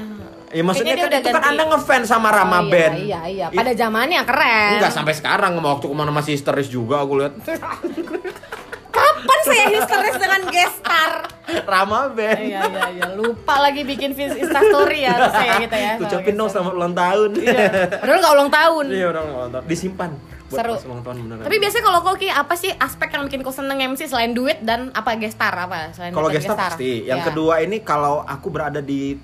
Ya 0.51 0.61
maksudnya 0.61 0.93
kan 0.93 1.01
itu 1.01 1.07
udah 1.09 1.21
kan 1.23 1.43
anda 1.45 1.63
ngefans 1.65 2.05
sama 2.05 2.29
Rama 2.29 2.57
Oh, 2.57 2.61
iya, 2.61 2.69
Band. 2.69 2.93
Iya 2.99 3.21
iya. 3.25 3.45
Pada 3.49 3.71
zamannya 3.71 4.21
keren. 4.21 4.71
Enggak 4.77 4.91
sampai 4.91 5.13
sekarang 5.13 5.55
waktu 5.57 5.85
ke 5.85 5.95
mana 5.95 6.11
masih 6.11 6.31
histeris 6.33 6.67
juga 6.67 6.99
aku 6.99 7.13
lihat 7.17 7.33
Kapan 8.91 9.39
saya 9.41 9.65
histeris 9.71 10.15
dengan 10.17 10.41
gestar? 10.49 11.11
Rama 11.63 12.11
Band. 12.11 12.39
Iya 12.41 12.61
iya 12.61 12.85
iya. 12.91 13.05
Lupa 13.11 13.59
lagi 13.59 13.81
bikin 13.81 14.11
instastory 14.11 15.03
ya 15.03 15.15
saya 15.29 15.53
gitu 15.57 15.71
ya. 15.73 15.91
sama 15.95 16.03
Ucapin 16.05 16.33
dong 16.33 16.45
gestar. 16.45 16.53
selamat 16.53 16.73
ulang 16.75 16.93
tahun. 16.93 17.29
Iya. 17.37 17.59
Padahal 17.93 18.17
nggak 18.19 18.33
ulang 18.33 18.51
tahun. 18.51 18.85
Iya 18.89 19.05
udah 19.09 19.21
ulang 19.25 19.51
tahun. 19.53 19.63
Disimpan 19.65 20.11
buat 20.51 20.59
Seru. 20.59 20.75
Tapi 21.39 21.55
biasanya 21.57 21.83
kalau 21.85 21.99
Koki 22.03 22.27
apa 22.27 22.53
sih 22.53 22.71
aspek 22.73 23.07
yang 23.09 23.23
bikin 23.25 23.39
kau 23.39 23.55
seneng 23.55 23.79
MC 23.79 24.03
selain 24.05 24.35
duit 24.35 24.59
dan 24.59 24.91
apa 24.91 25.15
gestar 25.15 25.55
apa 25.55 25.95
selain 25.95 26.11
kalau 26.11 26.27
dapat 26.27 26.43
gestar 26.43 26.75
pasti. 26.75 27.07
Yang 27.07 27.19
Ya. 27.19 27.25
kedua 27.25 27.53
ini 27.59 27.79
kalau 27.79 28.19
aku 28.21 28.47
berada 28.49 28.79
di 28.79 29.15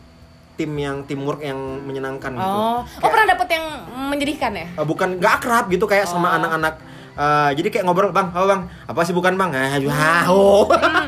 tim 0.57 0.73
yang 0.73 1.05
teamwork 1.05 1.39
yang 1.39 1.55
menyenangkan 1.79 2.33
gitu. 2.33 2.41
Oh, 2.43 2.51
oh 2.51 2.77
Kayak- 2.83 3.07
pernah 3.07 3.27
dapet 3.29 3.47
yang 3.53 3.65
menjadikan 4.09 4.51
ya? 4.51 4.67
Eh, 4.73 4.83
bukan 4.83 5.09
gak 5.17 5.33
akrab 5.37 5.65
gitu 5.67 5.85
kayak 5.85 6.03
sama 6.03 6.27
Oh. 6.27 6.35
anak-anak 6.35 6.75
eh, 7.15 7.49
jadi 7.53 7.67
kayak 7.71 7.83
ngobrol 7.83 8.09
bang 8.09 8.27
apa 8.27 8.45
bang 8.47 8.61
apa 8.83 8.99
sih 9.01 9.09
bukan 9.11 9.33
bang 9.33 9.49
eh 9.51 9.81
jauh 9.81 10.65
Hmm. 10.67 11.07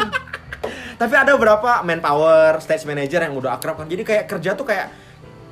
tapi 1.02 1.14
ada 1.14 1.32
beberapa 1.32 1.80
manpower 1.82 2.60
stage 2.60 2.84
manager 2.84 3.22
yang 3.22 3.34
udah 3.34 3.56
akrab 3.56 3.76
kan 3.76 3.86
jadi 3.86 4.02
kayak 4.02 4.26
kerja 4.28 4.54
tuh 4.54 4.66
kayak 4.66 4.90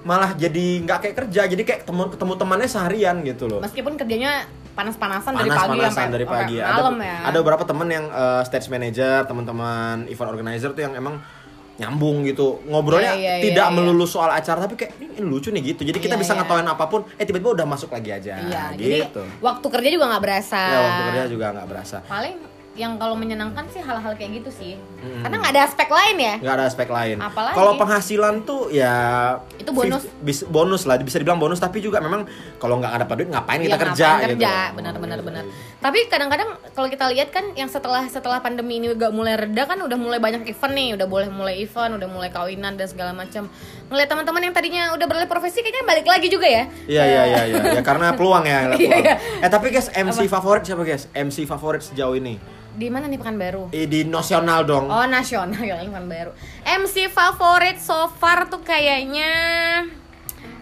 malah 0.04 0.34
jadi 0.34 0.82
nggak 0.82 0.98
kayak 1.00 1.16
kerja 1.18 1.42
jadi 1.48 1.62
kayak 1.62 1.80
ketemu 1.84 2.10
ketemu 2.10 2.34
temannya 2.36 2.68
seharian 2.68 3.16
gitu 3.22 3.46
loh 3.46 3.60
Meskipun 3.60 3.96
kerjanya 3.96 4.44
panas-panasan 4.72 5.34
dari 5.34 5.48
pagi 5.48 5.58
panas-panasan 5.74 5.90
sampai 5.92 6.12
dari 6.12 6.26
sampai 6.26 6.38
pagi 6.38 6.58
ada 6.60 6.74
malam 6.80 6.96
ya. 7.00 7.18
ada 7.24 7.38
beberapa 7.38 7.64
temen 7.64 7.88
yang 7.88 8.06
eh, 8.08 8.42
stage 8.44 8.68
manager 8.68 9.18
teman-teman 9.24 10.06
event 10.06 10.30
organizer 10.30 10.70
tuh 10.72 10.84
yang 10.84 10.94
emang 10.94 11.18
nyambung 11.78 12.26
gitu 12.26 12.62
ngobrolnya 12.66 13.14
Iya, 13.14 13.34
iya, 13.38 13.44
tidak 13.44 13.68
iya. 13.68 13.76
melulu 13.76 14.04
soal 14.04 14.30
acara 14.30 14.58
tapi 14.60 14.76
kayak 14.76 14.98
ini 14.98 15.22
lucu 15.22 15.50
nih 15.50 15.62
gitu 15.72 15.82
jadi 15.84 15.96
kita 15.96 16.14
Iya, 16.14 16.22
bisa 16.22 16.34
iya. 16.34 16.42
ngetawain 16.42 16.68
apa 16.68 16.86
pun 16.86 17.06
eh 17.12 17.24
tiba-tiba 17.24 17.54
udah 17.54 17.66
masuk 17.66 17.90
lagi 17.90 18.10
aja 18.12 18.34
Iya, 18.36 18.64
jadi 18.74 19.06
gitu 19.06 19.22
waktu 19.40 19.68
kerja 19.68 19.90
juga 19.92 20.06
nggak 20.08 20.24
berasa. 20.24 20.60
ya 20.60 20.78
waktu 20.80 21.02
kerja 21.08 21.24
juga 21.28 21.46
nggak 21.54 21.68
berasa 21.68 21.98
Paling 22.04 22.38
yang 22.78 22.94
kalau 22.96 23.18
menyenangkan 23.18 23.66
sih 23.74 23.82
hal-hal 23.82 24.14
kayak 24.14 24.38
gitu 24.38 24.54
sih. 24.54 24.78
Mm. 25.02 25.26
Karena 25.26 25.36
nggak 25.42 25.50
ada 25.50 25.64
aspek 25.66 25.90
lain 25.90 26.16
ya. 26.16 26.36
nggak 26.38 26.56
ada 26.56 26.66
aspek 26.70 26.86
lain 26.88 27.18
Apalagi? 27.18 27.56
kalau 27.58 27.74
penghasilan 27.74 28.46
tuh 28.46 28.70
ya 28.70 28.94
Itu 29.58 29.74
bonus. 29.74 30.06
bis- 30.22 30.46
bonus 30.46 30.86
lah 30.86 31.02
bisa 31.02 31.18
dibilang 31.18 31.42
bonus 31.42 31.58
tapi 31.58 31.82
juga 31.82 31.98
memang 31.98 32.30
kalau 32.62 32.78
nggak 32.78 32.94
ada 32.94 33.06
duit 33.10 33.34
ngapain 33.34 33.58
kita 33.60 33.74
Iya, 33.74 33.82
kerja 33.82 34.06
ngapain 34.08 34.30
gitu 34.30 34.38
kerja, 34.38 34.54
benar-benar 34.78 35.18
Oh, 35.18 35.26
benar. 35.26 35.44
Tapi 35.78 36.10
kadang-kadang 36.10 36.58
kalau 36.74 36.90
kita 36.90 37.06
lihat 37.08 37.30
kan 37.30 37.54
yang 37.54 37.70
setelah 37.70 38.02
setelah 38.06 38.42
pandemi 38.42 38.78
ini 38.78 38.92
udah 38.92 39.14
mulai 39.14 39.38
reda 39.38 39.64
kan 39.64 39.78
udah 39.78 39.94
mulai 39.94 40.18
banyak 40.18 40.44
event 40.44 40.74
nih, 40.74 40.90
udah 40.98 41.06
boleh 41.06 41.30
mulai 41.30 41.62
event, 41.62 41.96
udah 41.96 42.10
mulai 42.10 42.30
kawinan 42.30 42.74
dan 42.74 42.90
segala 42.90 43.14
macam. 43.14 43.46
Ngeliat 43.88 44.10
teman-teman 44.10 44.42
yang 44.42 44.54
tadinya 44.54 44.84
udah 44.92 45.06
beralih 45.06 45.30
profesi 45.30 45.62
kayaknya 45.62 45.86
balik 45.86 46.06
lagi 46.06 46.28
juga 46.28 46.50
ya. 46.50 46.64
Iya 46.84 47.04
iya 47.06 47.22
iya 47.24 47.42
iya 47.46 47.62
ya, 47.78 47.82
karena 47.82 48.10
peluang 48.18 48.42
ya, 48.44 48.50
Iya, 48.50 48.62
peluang. 48.74 49.06
iya. 49.06 49.16
Eh 49.40 49.50
tapi 49.50 49.70
guys, 49.70 49.88
MC 49.90 50.26
favorit 50.26 50.66
siapa 50.66 50.82
guys? 50.82 51.06
MC 51.14 51.46
favorit 51.46 51.86
sejauh 51.86 52.18
ini? 52.18 52.42
Di 52.74 52.90
mana 52.90 53.06
nih 53.06 53.18
Pekanbaru? 53.18 53.70
Eh, 53.70 53.86
di 53.86 54.06
nasional 54.06 54.62
dong. 54.62 54.86
Oh 54.86 55.06
nasional 55.06 55.62
ya 55.62 55.78
Pekanbaru. 55.86 56.34
MC 56.64 57.06
favorit 57.08 57.78
so 57.78 58.10
far 58.12 58.50
tuh 58.50 58.62
kayaknya 58.62 59.30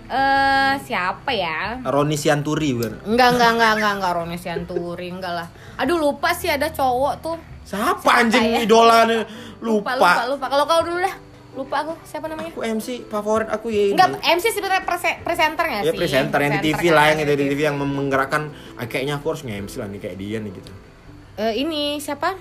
eh 0.07 0.73
siapa 0.81 1.29
ya? 1.29 1.81
Roni 1.81 2.13
Sianturi 2.13 2.69
bukan? 2.71 2.93
Enggak 3.05 3.29
enggak 3.33 3.49
enggak 3.51 3.71
enggak 3.75 3.93
enggak 3.95 4.11
Roni 4.13 4.37
Sianturi 4.37 5.07
enggak 5.09 5.33
lah. 5.33 5.47
Aduh 5.75 5.97
lupa 5.97 6.31
sih 6.31 6.47
ada 6.47 6.67
cowok 6.67 7.13
tuh. 7.19 7.37
Siapa, 7.61 7.97
Siapa 7.97 8.09
anjing 8.15 8.45
ya? 8.47 8.59
idola 8.61 9.03
nih? 9.03 9.25
Lupa 9.59 9.97
Lupa. 9.97 10.09
lupa 10.11 10.23
lupa. 10.27 10.45
Kalau 10.47 10.65
kau 10.65 10.81
dulu 10.81 10.99
dah. 10.99 11.15
Lupa 11.55 11.75
aku 11.81 11.93
siapa 12.03 12.27
namanya? 12.27 12.51
Aku 12.51 12.61
MC 12.61 13.07
favorit 13.07 13.47
aku 13.47 13.71
ya. 13.71 13.95
Enggak, 13.95 14.19
MC 14.21 14.45
sebenarnya 14.51 14.83
prese- 14.83 15.23
presenter 15.23 15.65
Ya 15.65 15.81
sih? 15.87 15.95
presenter 15.95 16.39
yang 16.41 16.53
di 16.53 16.61
TV 16.61 16.71
Presenter 16.75 16.91
lah 16.91 17.03
kan, 17.03 17.09
yang 17.09 17.19
itu 17.21 17.33
di 17.33 17.45
TV 17.47 17.59
yang 17.63 17.77
menggerakkan 17.79 18.41
ah, 18.75 18.85
kayaknya 18.85 19.13
aku 19.15 19.25
harus 19.31 19.41
nge-MC 19.41 19.73
lah 19.77 19.87
nih 19.87 19.99
kayak 19.99 20.17
dia 20.19 20.37
nih 20.37 20.51
gitu. 20.51 20.71
Eh, 21.35 21.53
ini 21.57 21.81
siapa? 21.97 22.35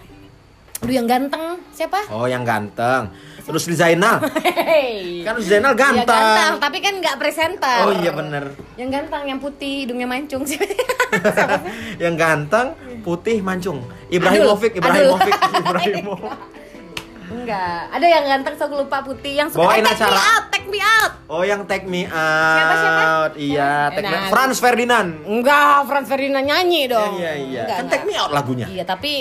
Aduh 0.82 0.94
yang 0.94 1.06
ganteng 1.06 1.62
siapa? 1.70 2.00
Oh, 2.10 2.26
yang 2.26 2.42
ganteng. 2.42 3.12
Terus 3.44 3.68
Zainal. 3.76 4.24
Hey. 4.40 5.20
kan 5.20 5.36
Zainal 5.38 5.76
Iya, 5.76 5.80
ganteng. 5.80 6.08
ganteng, 6.08 6.52
tapi 6.58 6.78
kan 6.80 6.94
nggak 6.96 7.16
presenter. 7.20 7.80
Oh 7.84 7.92
iya 7.92 8.10
bener 8.10 8.56
Yang 8.80 8.90
ganteng, 9.00 9.22
yang 9.28 9.38
putih, 9.40 9.84
hidungnya 9.84 10.08
mancung 10.08 10.42
sih. 10.48 10.56
Yang 12.02 12.14
ganteng, 12.18 12.66
putih, 13.04 13.38
mancung. 13.44 13.84
Ibrahimovic, 14.10 14.76
Ibrahimovic. 14.76 15.34
Ibrahimovic. 15.62 16.32
Enggak, 17.24 17.80
ada 17.88 18.06
yang 18.06 18.24
ganteng 18.28 18.54
so 18.54 18.68
lupa 18.68 19.00
putih 19.00 19.32
yang 19.40 19.48
suka 19.48 19.64
Bawain 19.64 19.80
eh, 19.80 19.88
take 19.90 19.96
me 19.96 20.06
acara. 20.06 20.18
out, 20.20 20.44
take 20.52 20.66
me 20.68 20.80
out. 20.80 21.12
Oh 21.24 21.40
yang 21.40 21.64
Take 21.64 21.88
Me 21.88 22.04
Out. 22.04 22.54
Siapa, 22.54 22.74
siapa? 22.76 23.02
Iya? 23.40 23.72
Take 23.96 24.04
Me 24.04 24.12
Nah, 24.12 24.22
Franz 24.28 24.56
Ferdinand. 24.60 25.08
Enggak, 25.24 25.88
Franz 25.88 26.06
Ferdinand 26.06 26.44
nyanyi 26.44 26.82
dong. 26.84 27.16
Iya 27.16 27.32
iya. 27.40 27.62
Enggak, 27.64 27.76
kan 27.80 27.84
enggak. 27.88 27.92
Take 27.96 28.04
Me 28.04 28.14
Out 28.20 28.30
lagunya. 28.30 28.66
Iya, 28.68 28.84
tapi 28.84 29.12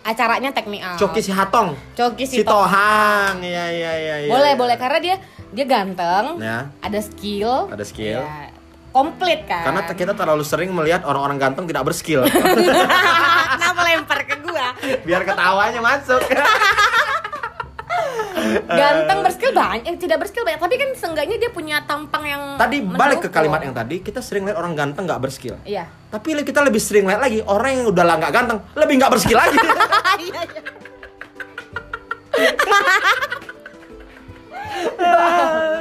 acaranya 0.00 0.50
take 0.50 0.66
me 0.66 0.80
out. 0.80 0.96
Coki 0.96 1.20
si 1.20 1.28
Hatong. 1.28 1.76
Coki 1.92 2.24
Si 2.24 2.40
si 2.40 2.42
Tohang. 2.42 3.38
Iya 3.38 3.64
iya 3.68 3.92
iya. 3.94 4.14
iya. 4.24 4.30
boleh 4.30 4.52
boleh 4.54 4.76
karena 4.76 4.98
dia 4.98 5.16
dia 5.50 5.64
ganteng 5.64 6.38
Ya. 6.38 6.70
ada 6.78 6.98
skill 6.98 7.68
Ada 7.68 7.82
skill. 7.82 8.22
ya, 8.22 8.48
komplit 8.90 9.44
kan 9.44 9.66
Karena 9.66 9.80
kita 9.86 10.12
terlalu 10.14 10.42
sering 10.42 10.70
melihat 10.70 11.02
orang-orang 11.02 11.36
ganteng 11.36 11.64
tidak 11.64 11.84
berskill. 11.84 12.22
kenapa 13.52 13.80
lempar 13.82 14.20
ke 14.24 14.36
gua 14.40 14.72
Biar 15.02 15.22
ketawanya 15.22 15.80
masuk. 15.80 16.22
ganteng 18.70 19.20
berskill 19.20 19.52
banyak 19.52 19.84
eh, 19.84 19.96
tidak 19.96 20.18
berskill 20.18 20.42
banyak 20.42 20.58
tapi 20.58 20.74
kan 20.74 20.90
seenggaknya 20.96 21.36
dia 21.36 21.50
punya 21.50 21.76
tampang 21.84 22.24
yang 22.24 22.42
tadi 22.56 22.80
balik 22.80 23.20
ke 23.20 23.28
kalimat 23.28 23.60
yang 23.60 23.74
tadi, 23.74 24.00
kita 24.00 24.24
sering 24.24 24.48
lihat 24.48 24.56
orang 24.56 24.72
ganteng 24.72 25.04
nggak 25.04 25.20
berskill. 25.20 25.60
iya 25.62 25.84
Tapi 26.10 26.28
kita 26.42 26.60
lebih 26.66 26.82
sering 26.82 27.06
lihat 27.06 27.22
lagi 27.22 27.38
orang 27.46 27.70
yang 27.80 27.86
udah 27.94 28.04
lah 28.04 28.16
nggak 28.18 28.32
ganteng, 28.34 28.58
lebih 28.74 28.94
nggak 28.98 29.10
berskill 29.14 29.38
lagi. 29.38 29.58
Iya, 34.80 35.12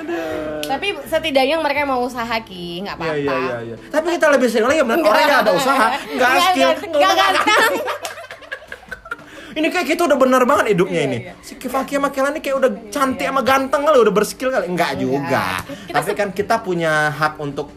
iya. 0.04 0.66
tapi 0.68 0.92
setidaknya 1.08 1.56
mereka 1.62 1.88
mau 1.88 2.04
usaha 2.04 2.36
ki 2.44 2.84
nggak 2.84 2.96
apa-apa 3.00 3.16
Iya 3.16 3.22
iya 3.22 3.38
iya. 3.40 3.58
iya. 3.64 3.76
Tapi 3.88 4.08
kita 4.20 4.28
lebih 4.28 4.48
sering 4.52 4.68
lagi 4.68 4.82
orang 4.84 5.24
yang 5.24 5.40
ada 5.46 5.52
usaha, 5.56 5.88
nggak 6.04 6.32
skill, 6.52 6.70
nggak 7.00 7.14
ganteng 7.16 7.74
ini 9.60 9.68
kayak 9.74 9.88
kita 9.92 10.02
udah 10.08 10.18
benar 10.18 10.44
banget 10.48 10.76
hidupnya 10.76 11.02
Iya, 11.04 11.10
ini 11.10 11.18
iya. 11.26 11.34
si 11.44 11.54
Kifaki 11.60 12.00
sama 12.00 12.10
Kela 12.14 12.30
ini 12.32 12.40
kayak 12.40 12.58
udah 12.60 12.72
cantik 12.94 13.28
sama 13.28 13.42
ganteng 13.44 13.82
kali 13.84 13.98
udah 14.00 14.14
berskill 14.14 14.50
kali 14.54 14.66
enggak 14.72 14.92
juga 14.96 15.64
Kita 15.68 15.96
tapi 16.00 16.12
kan 16.16 16.30
kita 16.32 16.56
punya 16.64 17.12
hak 17.12 17.42
untuk 17.42 17.68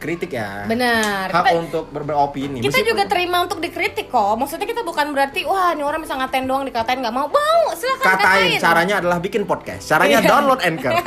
kritik 0.00 0.32
ya 0.32 0.64
Benar. 0.64 1.28
hak 1.28 1.44
Kita- 1.44 1.54
untuk 1.54 1.84
ber- 1.88 2.02
beropini 2.02 2.58
kita 2.58 2.72
Meskipun- 2.72 2.88
juga 2.88 3.04
terima 3.04 3.44
untuk 3.44 3.60
dikritik 3.60 4.08
kok 4.08 4.32
maksudnya 4.34 4.64
kita 4.64 4.80
bukan 4.80 5.12
berarti 5.12 5.44
wah 5.44 5.70
ini 5.70 5.84
orang 5.84 6.00
bisa 6.00 6.16
ngatain 6.16 6.44
doang 6.44 6.64
dikatain 6.64 6.98
nggak 6.98 7.12
mau 7.12 7.28
mau 7.28 7.60
silahkan 7.72 8.16
katain 8.16 8.56
caranya 8.58 8.94
adalah 8.98 9.18
bikin 9.18 9.44
podcast 9.44 9.84
caranya 9.84 10.18
Iya. 10.18 10.26
download 10.26 10.60
anchor 10.62 10.92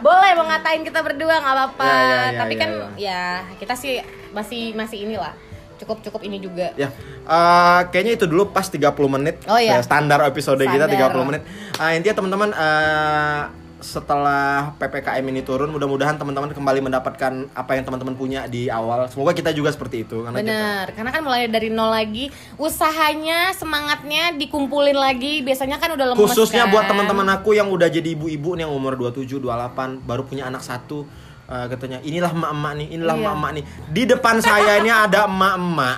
boleh 0.00 0.30
mau 0.32 0.46
ngatain 0.46 0.82
kita 0.82 1.00
berdua 1.00 1.34
nggak 1.36 1.54
apa-apa 1.56 1.84
Ya, 1.84 1.98
ya, 1.98 2.06
ya, 2.06 2.38
tapi 2.38 2.54
ya, 2.54 2.60
kan 2.60 2.70
ya. 2.70 2.86
ya 2.96 3.22
kita 3.56 3.74
sih 3.74 3.98
masih 4.30 4.72
masih 4.72 4.98
inilah 5.04 5.34
cukup 5.78 5.98
cukup 6.00 6.22
ini 6.22 6.38
juga 6.38 6.70
Ya, 6.74 6.94
eh, 7.20 7.80
kayaknya 7.90 8.14
itu 8.14 8.26
dulu 8.26 8.46
pas 8.48 8.62
30 8.64 8.78
menit. 9.10 9.42
Oh, 9.44 9.58
iya. 9.58 9.82
Standar 9.82 10.22
episode 10.22 10.62
kita 10.62 10.86
Standar. 10.86 11.10
30 11.10 11.26
menit. 11.26 11.42
Eh, 11.74 11.98
intinya 11.98 12.14
teman-teman 12.14 12.50
eh, 12.54 13.40
setelah 13.82 14.72
PPKM 14.76 15.26
ini 15.26 15.42
turun, 15.42 15.68
mudah-mudahan 15.68 16.14
teman-teman 16.14 16.48
kembali 16.48 16.80
mendapatkan 16.80 17.50
apa 17.50 17.70
yang 17.74 17.82
teman-teman 17.82 18.14
punya 18.14 18.46
di 18.46 18.70
awal. 18.70 19.04
Semoga 19.06 19.34
kita 19.34 19.50
juga 19.50 19.68
seperti 19.68 20.02
itu 20.02 20.22
karena 20.22 20.38
kita 20.38 20.46
Bener, 20.46 20.86
karena 20.94 21.10
kan 21.10 21.20
mulai 21.20 21.46
dari 21.46 21.68
nol 21.68 21.90
lagi 21.90 22.30
Usahanya, 22.56 23.50
semangatnya 23.52 24.32
dikumpulin 24.32 24.94
lagi 24.94 25.42
Biasanya 25.42 25.76
kan 25.76 25.92
udah 25.92 26.06
lemes 26.08 26.20
khususnya 26.22 26.64
kan? 26.64 26.72
buat 26.72 26.84
teman-teman 26.86 27.26
aku 27.28 27.52
yang 27.52 27.68
udah 27.68 27.86
jadi 27.86 28.14
ibu-ibu 28.14 28.54
nih 28.54 28.62
yang 28.62 28.72
umur 28.72 28.94
27, 28.94 29.36
28, 29.36 30.00
baru 30.00 30.22
punya 30.22 30.46
anak 30.46 30.62
satu. 30.62 31.04
eh, 31.44 31.66
katanya 31.68 31.98
inilah 32.00 32.32
emak-emak 32.32 32.72
nih, 32.78 32.88
inilah 32.92 33.12
Iya. 33.12 33.22
emak-emak 33.24 33.50
nih. 33.52 33.64
Di 33.90 34.02
depan 34.06 34.36
saya 34.40 34.78
ini 34.78 34.88
ada 34.88 35.26
emak-emak, 35.26 35.96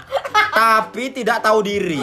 tapi 0.51 1.13
tidak 1.13 1.39
tahu 1.41 1.63
diri, 1.63 2.01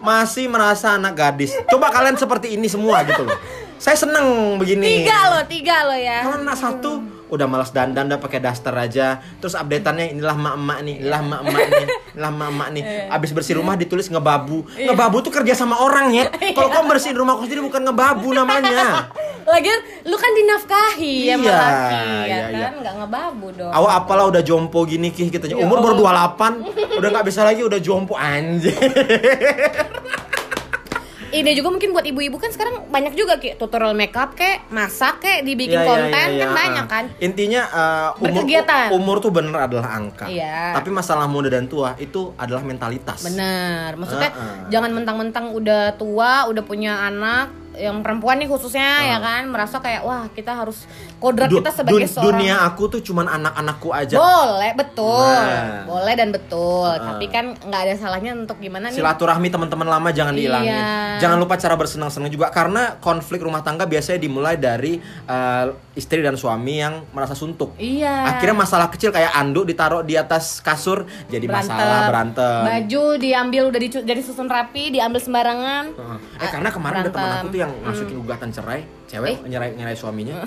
masih 0.00 0.52
merasa 0.52 0.92
anak 0.92 1.14
gadis. 1.14 1.54
Coba 1.64 1.88
kalian 1.88 2.18
seperti 2.18 2.52
ini 2.52 2.68
semua 2.68 3.00
gitu 3.04 3.24
loh. 3.24 3.38
Saya 3.84 4.00
seneng 4.00 4.56
begini. 4.56 5.04
Tiga 5.04 5.28
loh, 5.28 5.44
tiga 5.44 5.84
loh 5.84 5.98
ya 6.00 6.24
Kalau 6.24 6.40
anak 6.40 6.56
satu 6.56 7.04
udah 7.28 7.44
malas 7.44 7.68
dandan 7.68 8.08
udah 8.08 8.16
pakai 8.16 8.40
daster 8.40 8.72
aja. 8.72 9.20
Terus 9.44 9.52
updateannya 9.52 10.16
inilah 10.16 10.32
emak-emak 10.32 10.78
nih, 10.88 10.94
inilah 11.04 11.20
emak-emak 11.20 11.60
nih, 11.68 11.86
inilah 12.16 12.30
emak-emak 12.32 12.68
nih. 12.72 12.82
Abis 13.12 13.30
bersih 13.36 13.60
rumah 13.60 13.76
ditulis 13.76 14.08
ngebabu. 14.08 14.64
Ngebabu 14.72 15.20
tuh 15.20 15.28
kerja 15.28 15.52
sama 15.52 15.84
orang 15.84 16.16
ya. 16.16 16.32
Kalau 16.32 16.72
kamu 16.72 16.96
bersihin 16.96 17.16
rumah 17.20 17.36
kau 17.36 17.44
sendiri 17.44 17.60
bukan 17.60 17.84
ngebabu 17.84 18.32
namanya. 18.32 19.12
Lagian 19.44 19.76
lu 20.08 20.16
kan 20.16 20.32
dinafkahi 20.32 21.28
ya 21.28 21.36
Iya, 21.36 21.52
laki 21.52 22.00
ya 22.00 22.24
iya, 22.24 22.40
iya. 22.48 22.66
kan 22.72 22.80
nggak 22.80 22.94
ngebabu 22.96 23.52
dong 23.52 23.68
Awak 23.68 23.92
apalah 24.00 24.24
udah 24.32 24.40
jompo 24.40 24.88
gini 24.88 25.12
kih 25.12 25.28
kita 25.28 25.52
Ya 25.52 25.60
umur 25.60 25.84
baru 25.84 26.00
Allah. 26.08 26.32
28 26.32 26.96
udah 26.96 27.08
nggak 27.12 27.26
bisa 27.28 27.44
lagi 27.44 27.60
udah 27.60 27.76
jompo 27.76 28.16
anjir. 28.16 28.72
Ini 31.34 31.50
juga 31.58 31.68
mungkin 31.74 31.90
buat 31.90 32.06
ibu-ibu 32.06 32.36
kan 32.38 32.50
sekarang 32.54 32.86
banyak 32.88 33.18
juga 33.18 33.42
kayak 33.42 33.58
tutorial 33.58 33.94
makeup 33.98 34.38
kayak 34.38 34.70
masak 34.70 35.18
kayak 35.18 35.42
dibikin 35.42 35.82
iya, 35.82 35.88
konten 35.88 36.10
iya, 36.10 36.22
kan 36.22 36.28
iya. 36.30 36.46
banyak 36.54 36.86
kan. 36.86 37.04
Intinya 37.18 37.62
uh, 37.74 38.10
umur 38.22 38.42
Berkegiatan. 38.46 38.86
umur 38.94 39.16
tuh 39.18 39.32
bener 39.34 39.58
adalah 39.58 39.98
angka. 39.98 40.30
Iya. 40.30 40.78
Tapi 40.78 40.88
masalah 40.94 41.26
muda 41.26 41.50
dan 41.50 41.66
tua 41.66 41.98
itu 41.98 42.30
adalah 42.38 42.62
mentalitas. 42.62 43.26
Bener, 43.26 43.98
maksudnya 43.98 44.30
Heeh. 44.30 44.70
jangan 44.70 44.90
mentang-mentang 44.94 45.50
udah 45.50 45.98
tua, 45.98 46.46
udah 46.46 46.62
punya 46.62 47.02
anak 47.10 47.63
yang 47.76 48.00
perempuan 48.00 48.36
nih 48.36 48.46
khususnya 48.46 48.82
ya 49.04 49.18
kan 49.18 49.46
merasa 49.46 49.78
kayak 49.78 50.00
wah 50.00 50.26
kita 50.28 50.54
harus 50.54 50.86
kodrat 51.16 51.46
Du- 51.46 51.58
kita 51.58 51.70
sebagai 51.70 52.00
dun- 52.00 52.08
seorang 52.08 52.26
dunia 52.36 52.54
aku 52.62 52.82
tuh 52.88 53.00
cuman 53.00 53.26
anak-anakku 53.28 53.90
aja. 53.90 54.14
boleh 54.14 54.72
betul 54.74 55.26
Nah. 55.26 55.82
boleh 55.84 56.14
dan 56.14 56.30
betul 56.30 56.86
Heeh. 56.86 57.02
tapi 57.02 57.26
kan 57.28 57.44
nggak 57.52 57.80
ada 57.82 57.94
salahnya 57.94 58.32
untuk 58.32 58.58
gimana 58.58 58.88
nih 58.88 58.96
Silaturahmi 58.96 59.48
teman-teman 59.48 59.88
lama 59.88 60.08
jangan 60.08 60.32
dihilangin. 60.32 60.70
Iya. 60.70 61.18
Jangan 61.18 61.36
lupa 61.36 61.54
cara 61.56 61.74
bersenang-senang 61.74 62.28
juga 62.28 62.48
karena 62.48 62.96
konflik 62.96 63.40
rumah 63.40 63.60
tangga 63.60 63.84
biasanya 63.84 64.18
dimulai 64.18 64.54
dari 64.54 64.98
uh, 65.24 65.66
istri 65.94 66.20
dan 66.20 66.34
suami 66.34 66.78
yang 66.78 67.06
merasa 67.10 67.32
suntuk. 67.32 67.74
iya 67.76 68.26
Akhirnya 68.28 68.58
masalah 68.58 68.86
kecil 68.88 69.08
kayak 69.08 69.30
anduk 69.32 69.62
ditaruh 69.64 70.02
di 70.02 70.14
atas 70.14 70.58
kasur 70.58 71.02
jadi 71.26 71.46
masalah 71.46 72.06
berantem. 72.06 72.60
baju 72.64 73.04
diambil 73.16 73.62
udah 73.66 73.80
dicu- 73.80 74.02
jadi 74.02 74.20
susun 74.20 74.46
rapi 74.46 74.90
diambil 74.90 75.18
sembarangan. 75.18 75.84
Eh 76.36 76.48
karena 76.48 76.68
kemarin 76.68 76.98
ada 77.00 77.08
teman 77.08 77.14
berantem. 77.16 77.38
aku 77.40 77.46
tuh 77.48 77.60
yang 77.60 77.72
masukin 77.80 78.16
gugatan 78.18 78.48
cerai, 78.50 78.80
cewek 79.06 79.34
Eh. 79.36 79.48
nyerai 79.48 79.70
nyerai 79.72 79.94
suaminya. 79.94 80.46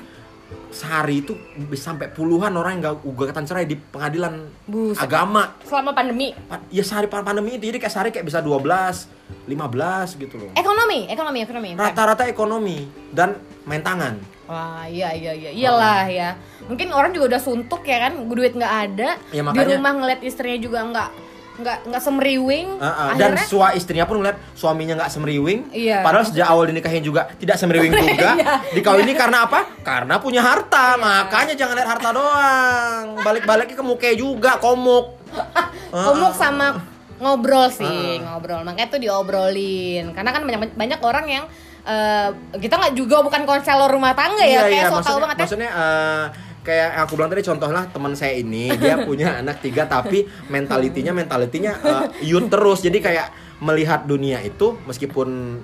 Sehari 0.70 1.20
itu 1.20 1.36
bisa 1.66 1.92
sampai 1.92 2.08
puluhan 2.08 2.52
orang 2.54 2.80
yang 2.80 2.82
gak 2.86 3.04
gugatan 3.06 3.44
cerai 3.44 3.64
di 3.64 3.76
pengadilan 3.76 4.48
Buset. 4.64 5.00
agama. 5.02 5.56
selama 5.62 5.92
pandemi 5.92 6.32
Pa- 6.48 6.64
Ya 6.68 6.84
sehari 6.84 7.08
pa- 7.08 7.20
pandemi 7.20 7.56
itu 7.56 7.66
jadi 7.66 7.76
kayak 7.78 7.92
sehari 7.92 8.10
kayak 8.10 8.24
bisa 8.24 8.40
12, 8.40 9.12
15 9.44 10.16
gitu 10.16 10.36
loh. 10.38 10.52
ekonomi 10.54 11.08
ekonomi 11.08 11.40
ekonomi 11.42 11.70
Rata-rata 11.74 12.24
ekonomi 12.26 12.84
dan 13.10 13.36
main 13.64 13.80
tangan. 13.82 14.16
Wah 14.48 14.88
iya 14.88 15.12
iya 15.12 15.32
iya 15.32 15.52
iyalah 15.52 16.08
ya 16.08 16.30
mungkin 16.64 16.88
orang 16.90 17.12
juga 17.12 17.36
udah 17.36 17.42
suntuk 17.42 17.84
ya 17.84 18.00
kan 18.02 18.16
duit 18.26 18.52
nggak 18.52 18.74
ada 18.86 19.20
Ya, 19.30 19.40
di 19.40 19.44
makanya- 19.44 19.76
rumah 19.76 19.92
ngeliat 19.94 20.22
istrinya 20.22 20.56
juga 20.58 20.80
nggak 20.84 21.10
nggak 21.58 21.78
nggak 21.90 22.02
semeriwing 22.02 22.70
Heeh, 22.78 23.10
dan 23.18 23.34
akhirnya 23.34 23.46
sua 23.46 23.74
istrinya 23.74 24.06
pun 24.06 24.22
ngeliat 24.22 24.38
suaminya 24.54 24.94
nggak 24.96 25.10
semeriwing. 25.10 25.74
Iya. 25.74 26.06
Padahal 26.06 26.22
sejak 26.24 26.46
awal 26.46 26.70
dinikahin 26.70 27.02
juga 27.02 27.34
tidak 27.34 27.58
semeriwing 27.58 27.98
juga. 28.08 28.38
Iya. 28.38 28.54
Dikawini 28.72 29.18
karena 29.18 29.50
apa? 29.50 29.66
Karena 29.82 30.22
punya 30.22 30.46
harta. 30.46 30.94
Makanya 30.96 31.58
jangan 31.58 31.74
lihat 31.74 31.90
harta 31.90 32.14
doang. 32.14 33.04
Balik-baliknya 33.20 33.74
ke 33.74 33.82
muka 33.82 34.14
juga 34.14 34.62
komuk. 34.62 35.18
komuk 36.06 36.34
sama 36.34 36.78
ngobrol 37.18 37.66
sih 37.68 37.82
Heeh. 37.82 38.22
ngobrol 38.22 38.62
makanya 38.62 38.94
tuh 38.94 39.02
diobrolin 39.02 40.14
karena 40.14 40.30
kan 40.30 40.46
banyak 40.46 40.78
banyak 40.78 41.00
orang 41.02 41.26
yang 41.26 41.46
eh, 41.88 42.30
kita 42.60 42.76
nggak 42.76 42.94
juga 42.94 43.24
bukan 43.24 43.48
konselor 43.48 43.88
rumah 43.88 44.12
tangga 44.12 44.44
ya 44.44 44.68
kayak 44.68 44.92
so 44.92 45.00
tau 45.00 45.18
banget 45.24 45.36
ya. 45.40 45.44
maksudnya 45.48 45.72
eh, 45.72 46.26
kayak 46.68 46.90
yang 47.00 47.04
aku 47.08 47.14
bilang 47.16 47.32
tadi 47.32 47.44
contohnya 47.48 47.82
teman 47.88 48.14
saya 48.20 48.34
ini 48.36 48.76
dia 48.76 49.00
punya 49.08 49.40
anak 49.40 49.64
tiga 49.64 49.88
tapi 49.88 50.28
mentalitinya 50.52 51.16
mentalitinya 51.16 51.72
eh, 51.80 52.06
youth 52.28 52.52
terus. 52.52 52.84
Jadi 52.84 53.00
kayak 53.00 53.28
melihat 53.64 54.04
dunia 54.04 54.44
itu 54.44 54.76
meskipun 54.84 55.60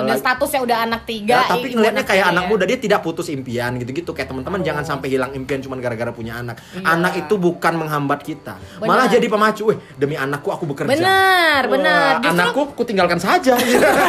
sudah 0.00 0.16
statusnya 0.16 0.60
udah 0.60 0.78
anak 0.80 1.02
tiga 1.04 1.34
Ya, 1.34 1.42
tapi 1.46 1.66
ngelihatnya 1.70 2.04
kayak 2.04 2.26
anak 2.28 2.44
ya. 2.44 2.48
muda 2.48 2.64
dia 2.64 2.78
tidak 2.78 3.00
putus 3.00 3.26
impian 3.28 3.76
gitu-gitu 3.76 4.10
kayak 4.10 4.28
teman-teman 4.28 4.60
jangan 4.60 4.84
sampai 4.84 5.08
hilang 5.08 5.30
impian 5.32 5.58
cuma 5.58 5.76
gara-gara 5.76 6.10
punya 6.10 6.36
anak. 6.36 6.58
Iya. 6.72 6.84
Anak 6.88 7.12
itu 7.16 7.34
bukan 7.34 7.74
menghambat 7.76 8.20
kita, 8.20 8.54
Benar. 8.76 8.88
malah 8.88 9.06
jadi 9.06 9.26
pemacu. 9.26 9.62
Weh, 9.66 9.78
demi 9.94 10.14
anakku 10.14 10.48
aku 10.48 10.64
bekerja. 10.64 10.88
Benar, 10.88 11.62
benar. 11.66 12.12
Justru- 12.18 12.30
Anakku 12.30 12.62
ku 12.72 12.82
tinggalkan 12.82 13.18
saja. 13.18 13.54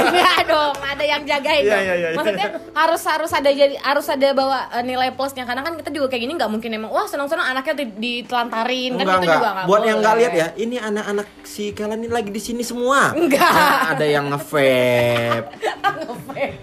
Iya 0.10 0.44
dong, 0.44 0.76
ada 0.76 1.04
yang 1.04 1.22
jagain 1.22 1.62
Iya, 1.62 1.78
iya, 1.78 1.94
iya. 1.96 2.08
Maksudnya 2.12 2.48
harus 2.74 3.02
harus 3.04 3.32
ada 3.32 3.50
jadi 3.50 3.76
harus 3.78 4.06
ada 4.06 4.28
bawa 4.32 4.68
eh, 4.72 4.82
nilai 4.82 5.12
plusnya 5.12 5.44
karena 5.44 5.62
kan 5.62 5.76
kita 5.76 5.90
juga 5.90 6.08
kayak 6.08 6.22
gini 6.22 6.34
nggak 6.36 6.50
mungkin 6.50 6.70
emang 6.72 6.90
wah 6.90 7.06
senang-senang 7.06 7.46
anaknya 7.48 7.74
di- 7.78 7.96
ditelantarin 7.96 8.92
kan 8.94 9.00
enggak 9.00 9.16
itu 9.16 9.22
enggak. 9.22 9.38
juga 9.38 9.50
nggak 9.52 9.66
Buat 9.66 9.82
yang 9.84 9.98
nggak 10.00 10.16
lihat 10.18 10.34
ya, 10.34 10.48
ini 10.56 10.76
anak-anak 10.78 11.28
si 11.44 11.64
kalian 11.72 12.00
ini 12.00 12.10
lagi 12.10 12.30
di 12.30 12.42
sini 12.42 12.62
semua. 12.62 13.12
Enggak. 13.12 13.42
Nah, 13.50 13.92
ada 13.92 14.06
yang 14.06 14.26
nge-vape, 14.30 15.44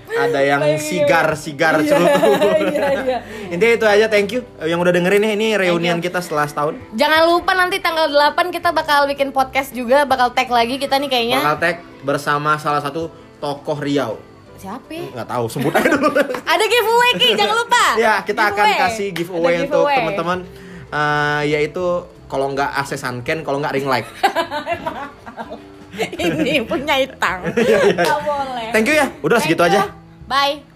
ada 0.08 0.40
yang 0.40 0.62
sigar-sigar 0.76 1.78
Iya, 1.78 1.88
cerutu. 1.88 2.28
iya, 2.66 2.88
iya. 2.96 3.18
Intinya 3.48 3.74
itu 3.74 3.86
aja, 3.86 4.06
thank 4.06 4.30
you 4.30 4.40
yang 4.60 4.76
udah 4.76 4.90
dengerin 4.90 5.20
ya 5.20 5.32
ini 5.32 5.48
reunian 5.54 5.98
kita 5.98 6.18
setelah 6.18 6.44
setahun. 6.44 6.74
Jangan 6.92 7.26
lupa 7.26 7.52
nanti 7.52 7.78
tanggal 7.78 8.08
8 8.08 8.48
kita 8.48 8.70
bakal 8.70 9.04
bikin 9.06 9.30
podcast 9.30 9.70
juga, 9.70 10.02
bakal 10.02 10.30
tag 10.30 10.48
lagi 10.48 10.76
kita 10.76 10.96
nih 10.96 11.08
kayaknya. 11.08 11.38
Bakal 11.40 11.56
tag 11.58 11.76
bersama 12.00 12.56
salah 12.56 12.80
satu 12.80 13.08
tokoh 13.36 13.76
Riau. 13.76 14.16
Siapa? 14.56 15.12
Nggak 15.12 15.28
tahu, 15.28 15.44
sebut 15.46 15.68
aja 15.70 15.88
dulu. 15.90 16.08
Ada 16.48 16.64
giveaway 16.64 17.12
Ki, 17.14 17.28
jangan 17.34 17.56
lupa. 17.58 17.84
ya 17.96 18.14
kita 18.20 18.42
akan 18.46 18.64
Giveaway. 18.64 18.80
kasih 18.82 19.06
giveaway, 19.12 19.52
Ada 19.52 19.62
untuk 19.62 19.82
giveaway. 19.82 19.96
teman-teman 20.00 20.38
Eh, 20.86 21.42
yaitu 21.50 21.82
kalau 22.26 22.46
nggak 22.48 22.70
akses 22.72 23.02
Sunken 23.02 23.42
kalau 23.42 23.58
nggak 23.58 23.74
ring 23.74 23.84
light 23.84 24.06
Ini 26.24 26.62
punya 26.64 26.94
itang. 26.98 27.40
Iya, 27.56 27.78
Nggak 27.94 28.20
boleh. 28.22 28.68
thank 28.72 28.86
you 28.86 28.96
ya 28.96 29.06
udah 29.20 29.38
Thank 29.38 29.56
segitu 29.56 29.62
you. 29.64 29.68
aja 29.72 29.80
Bye. 30.26 30.75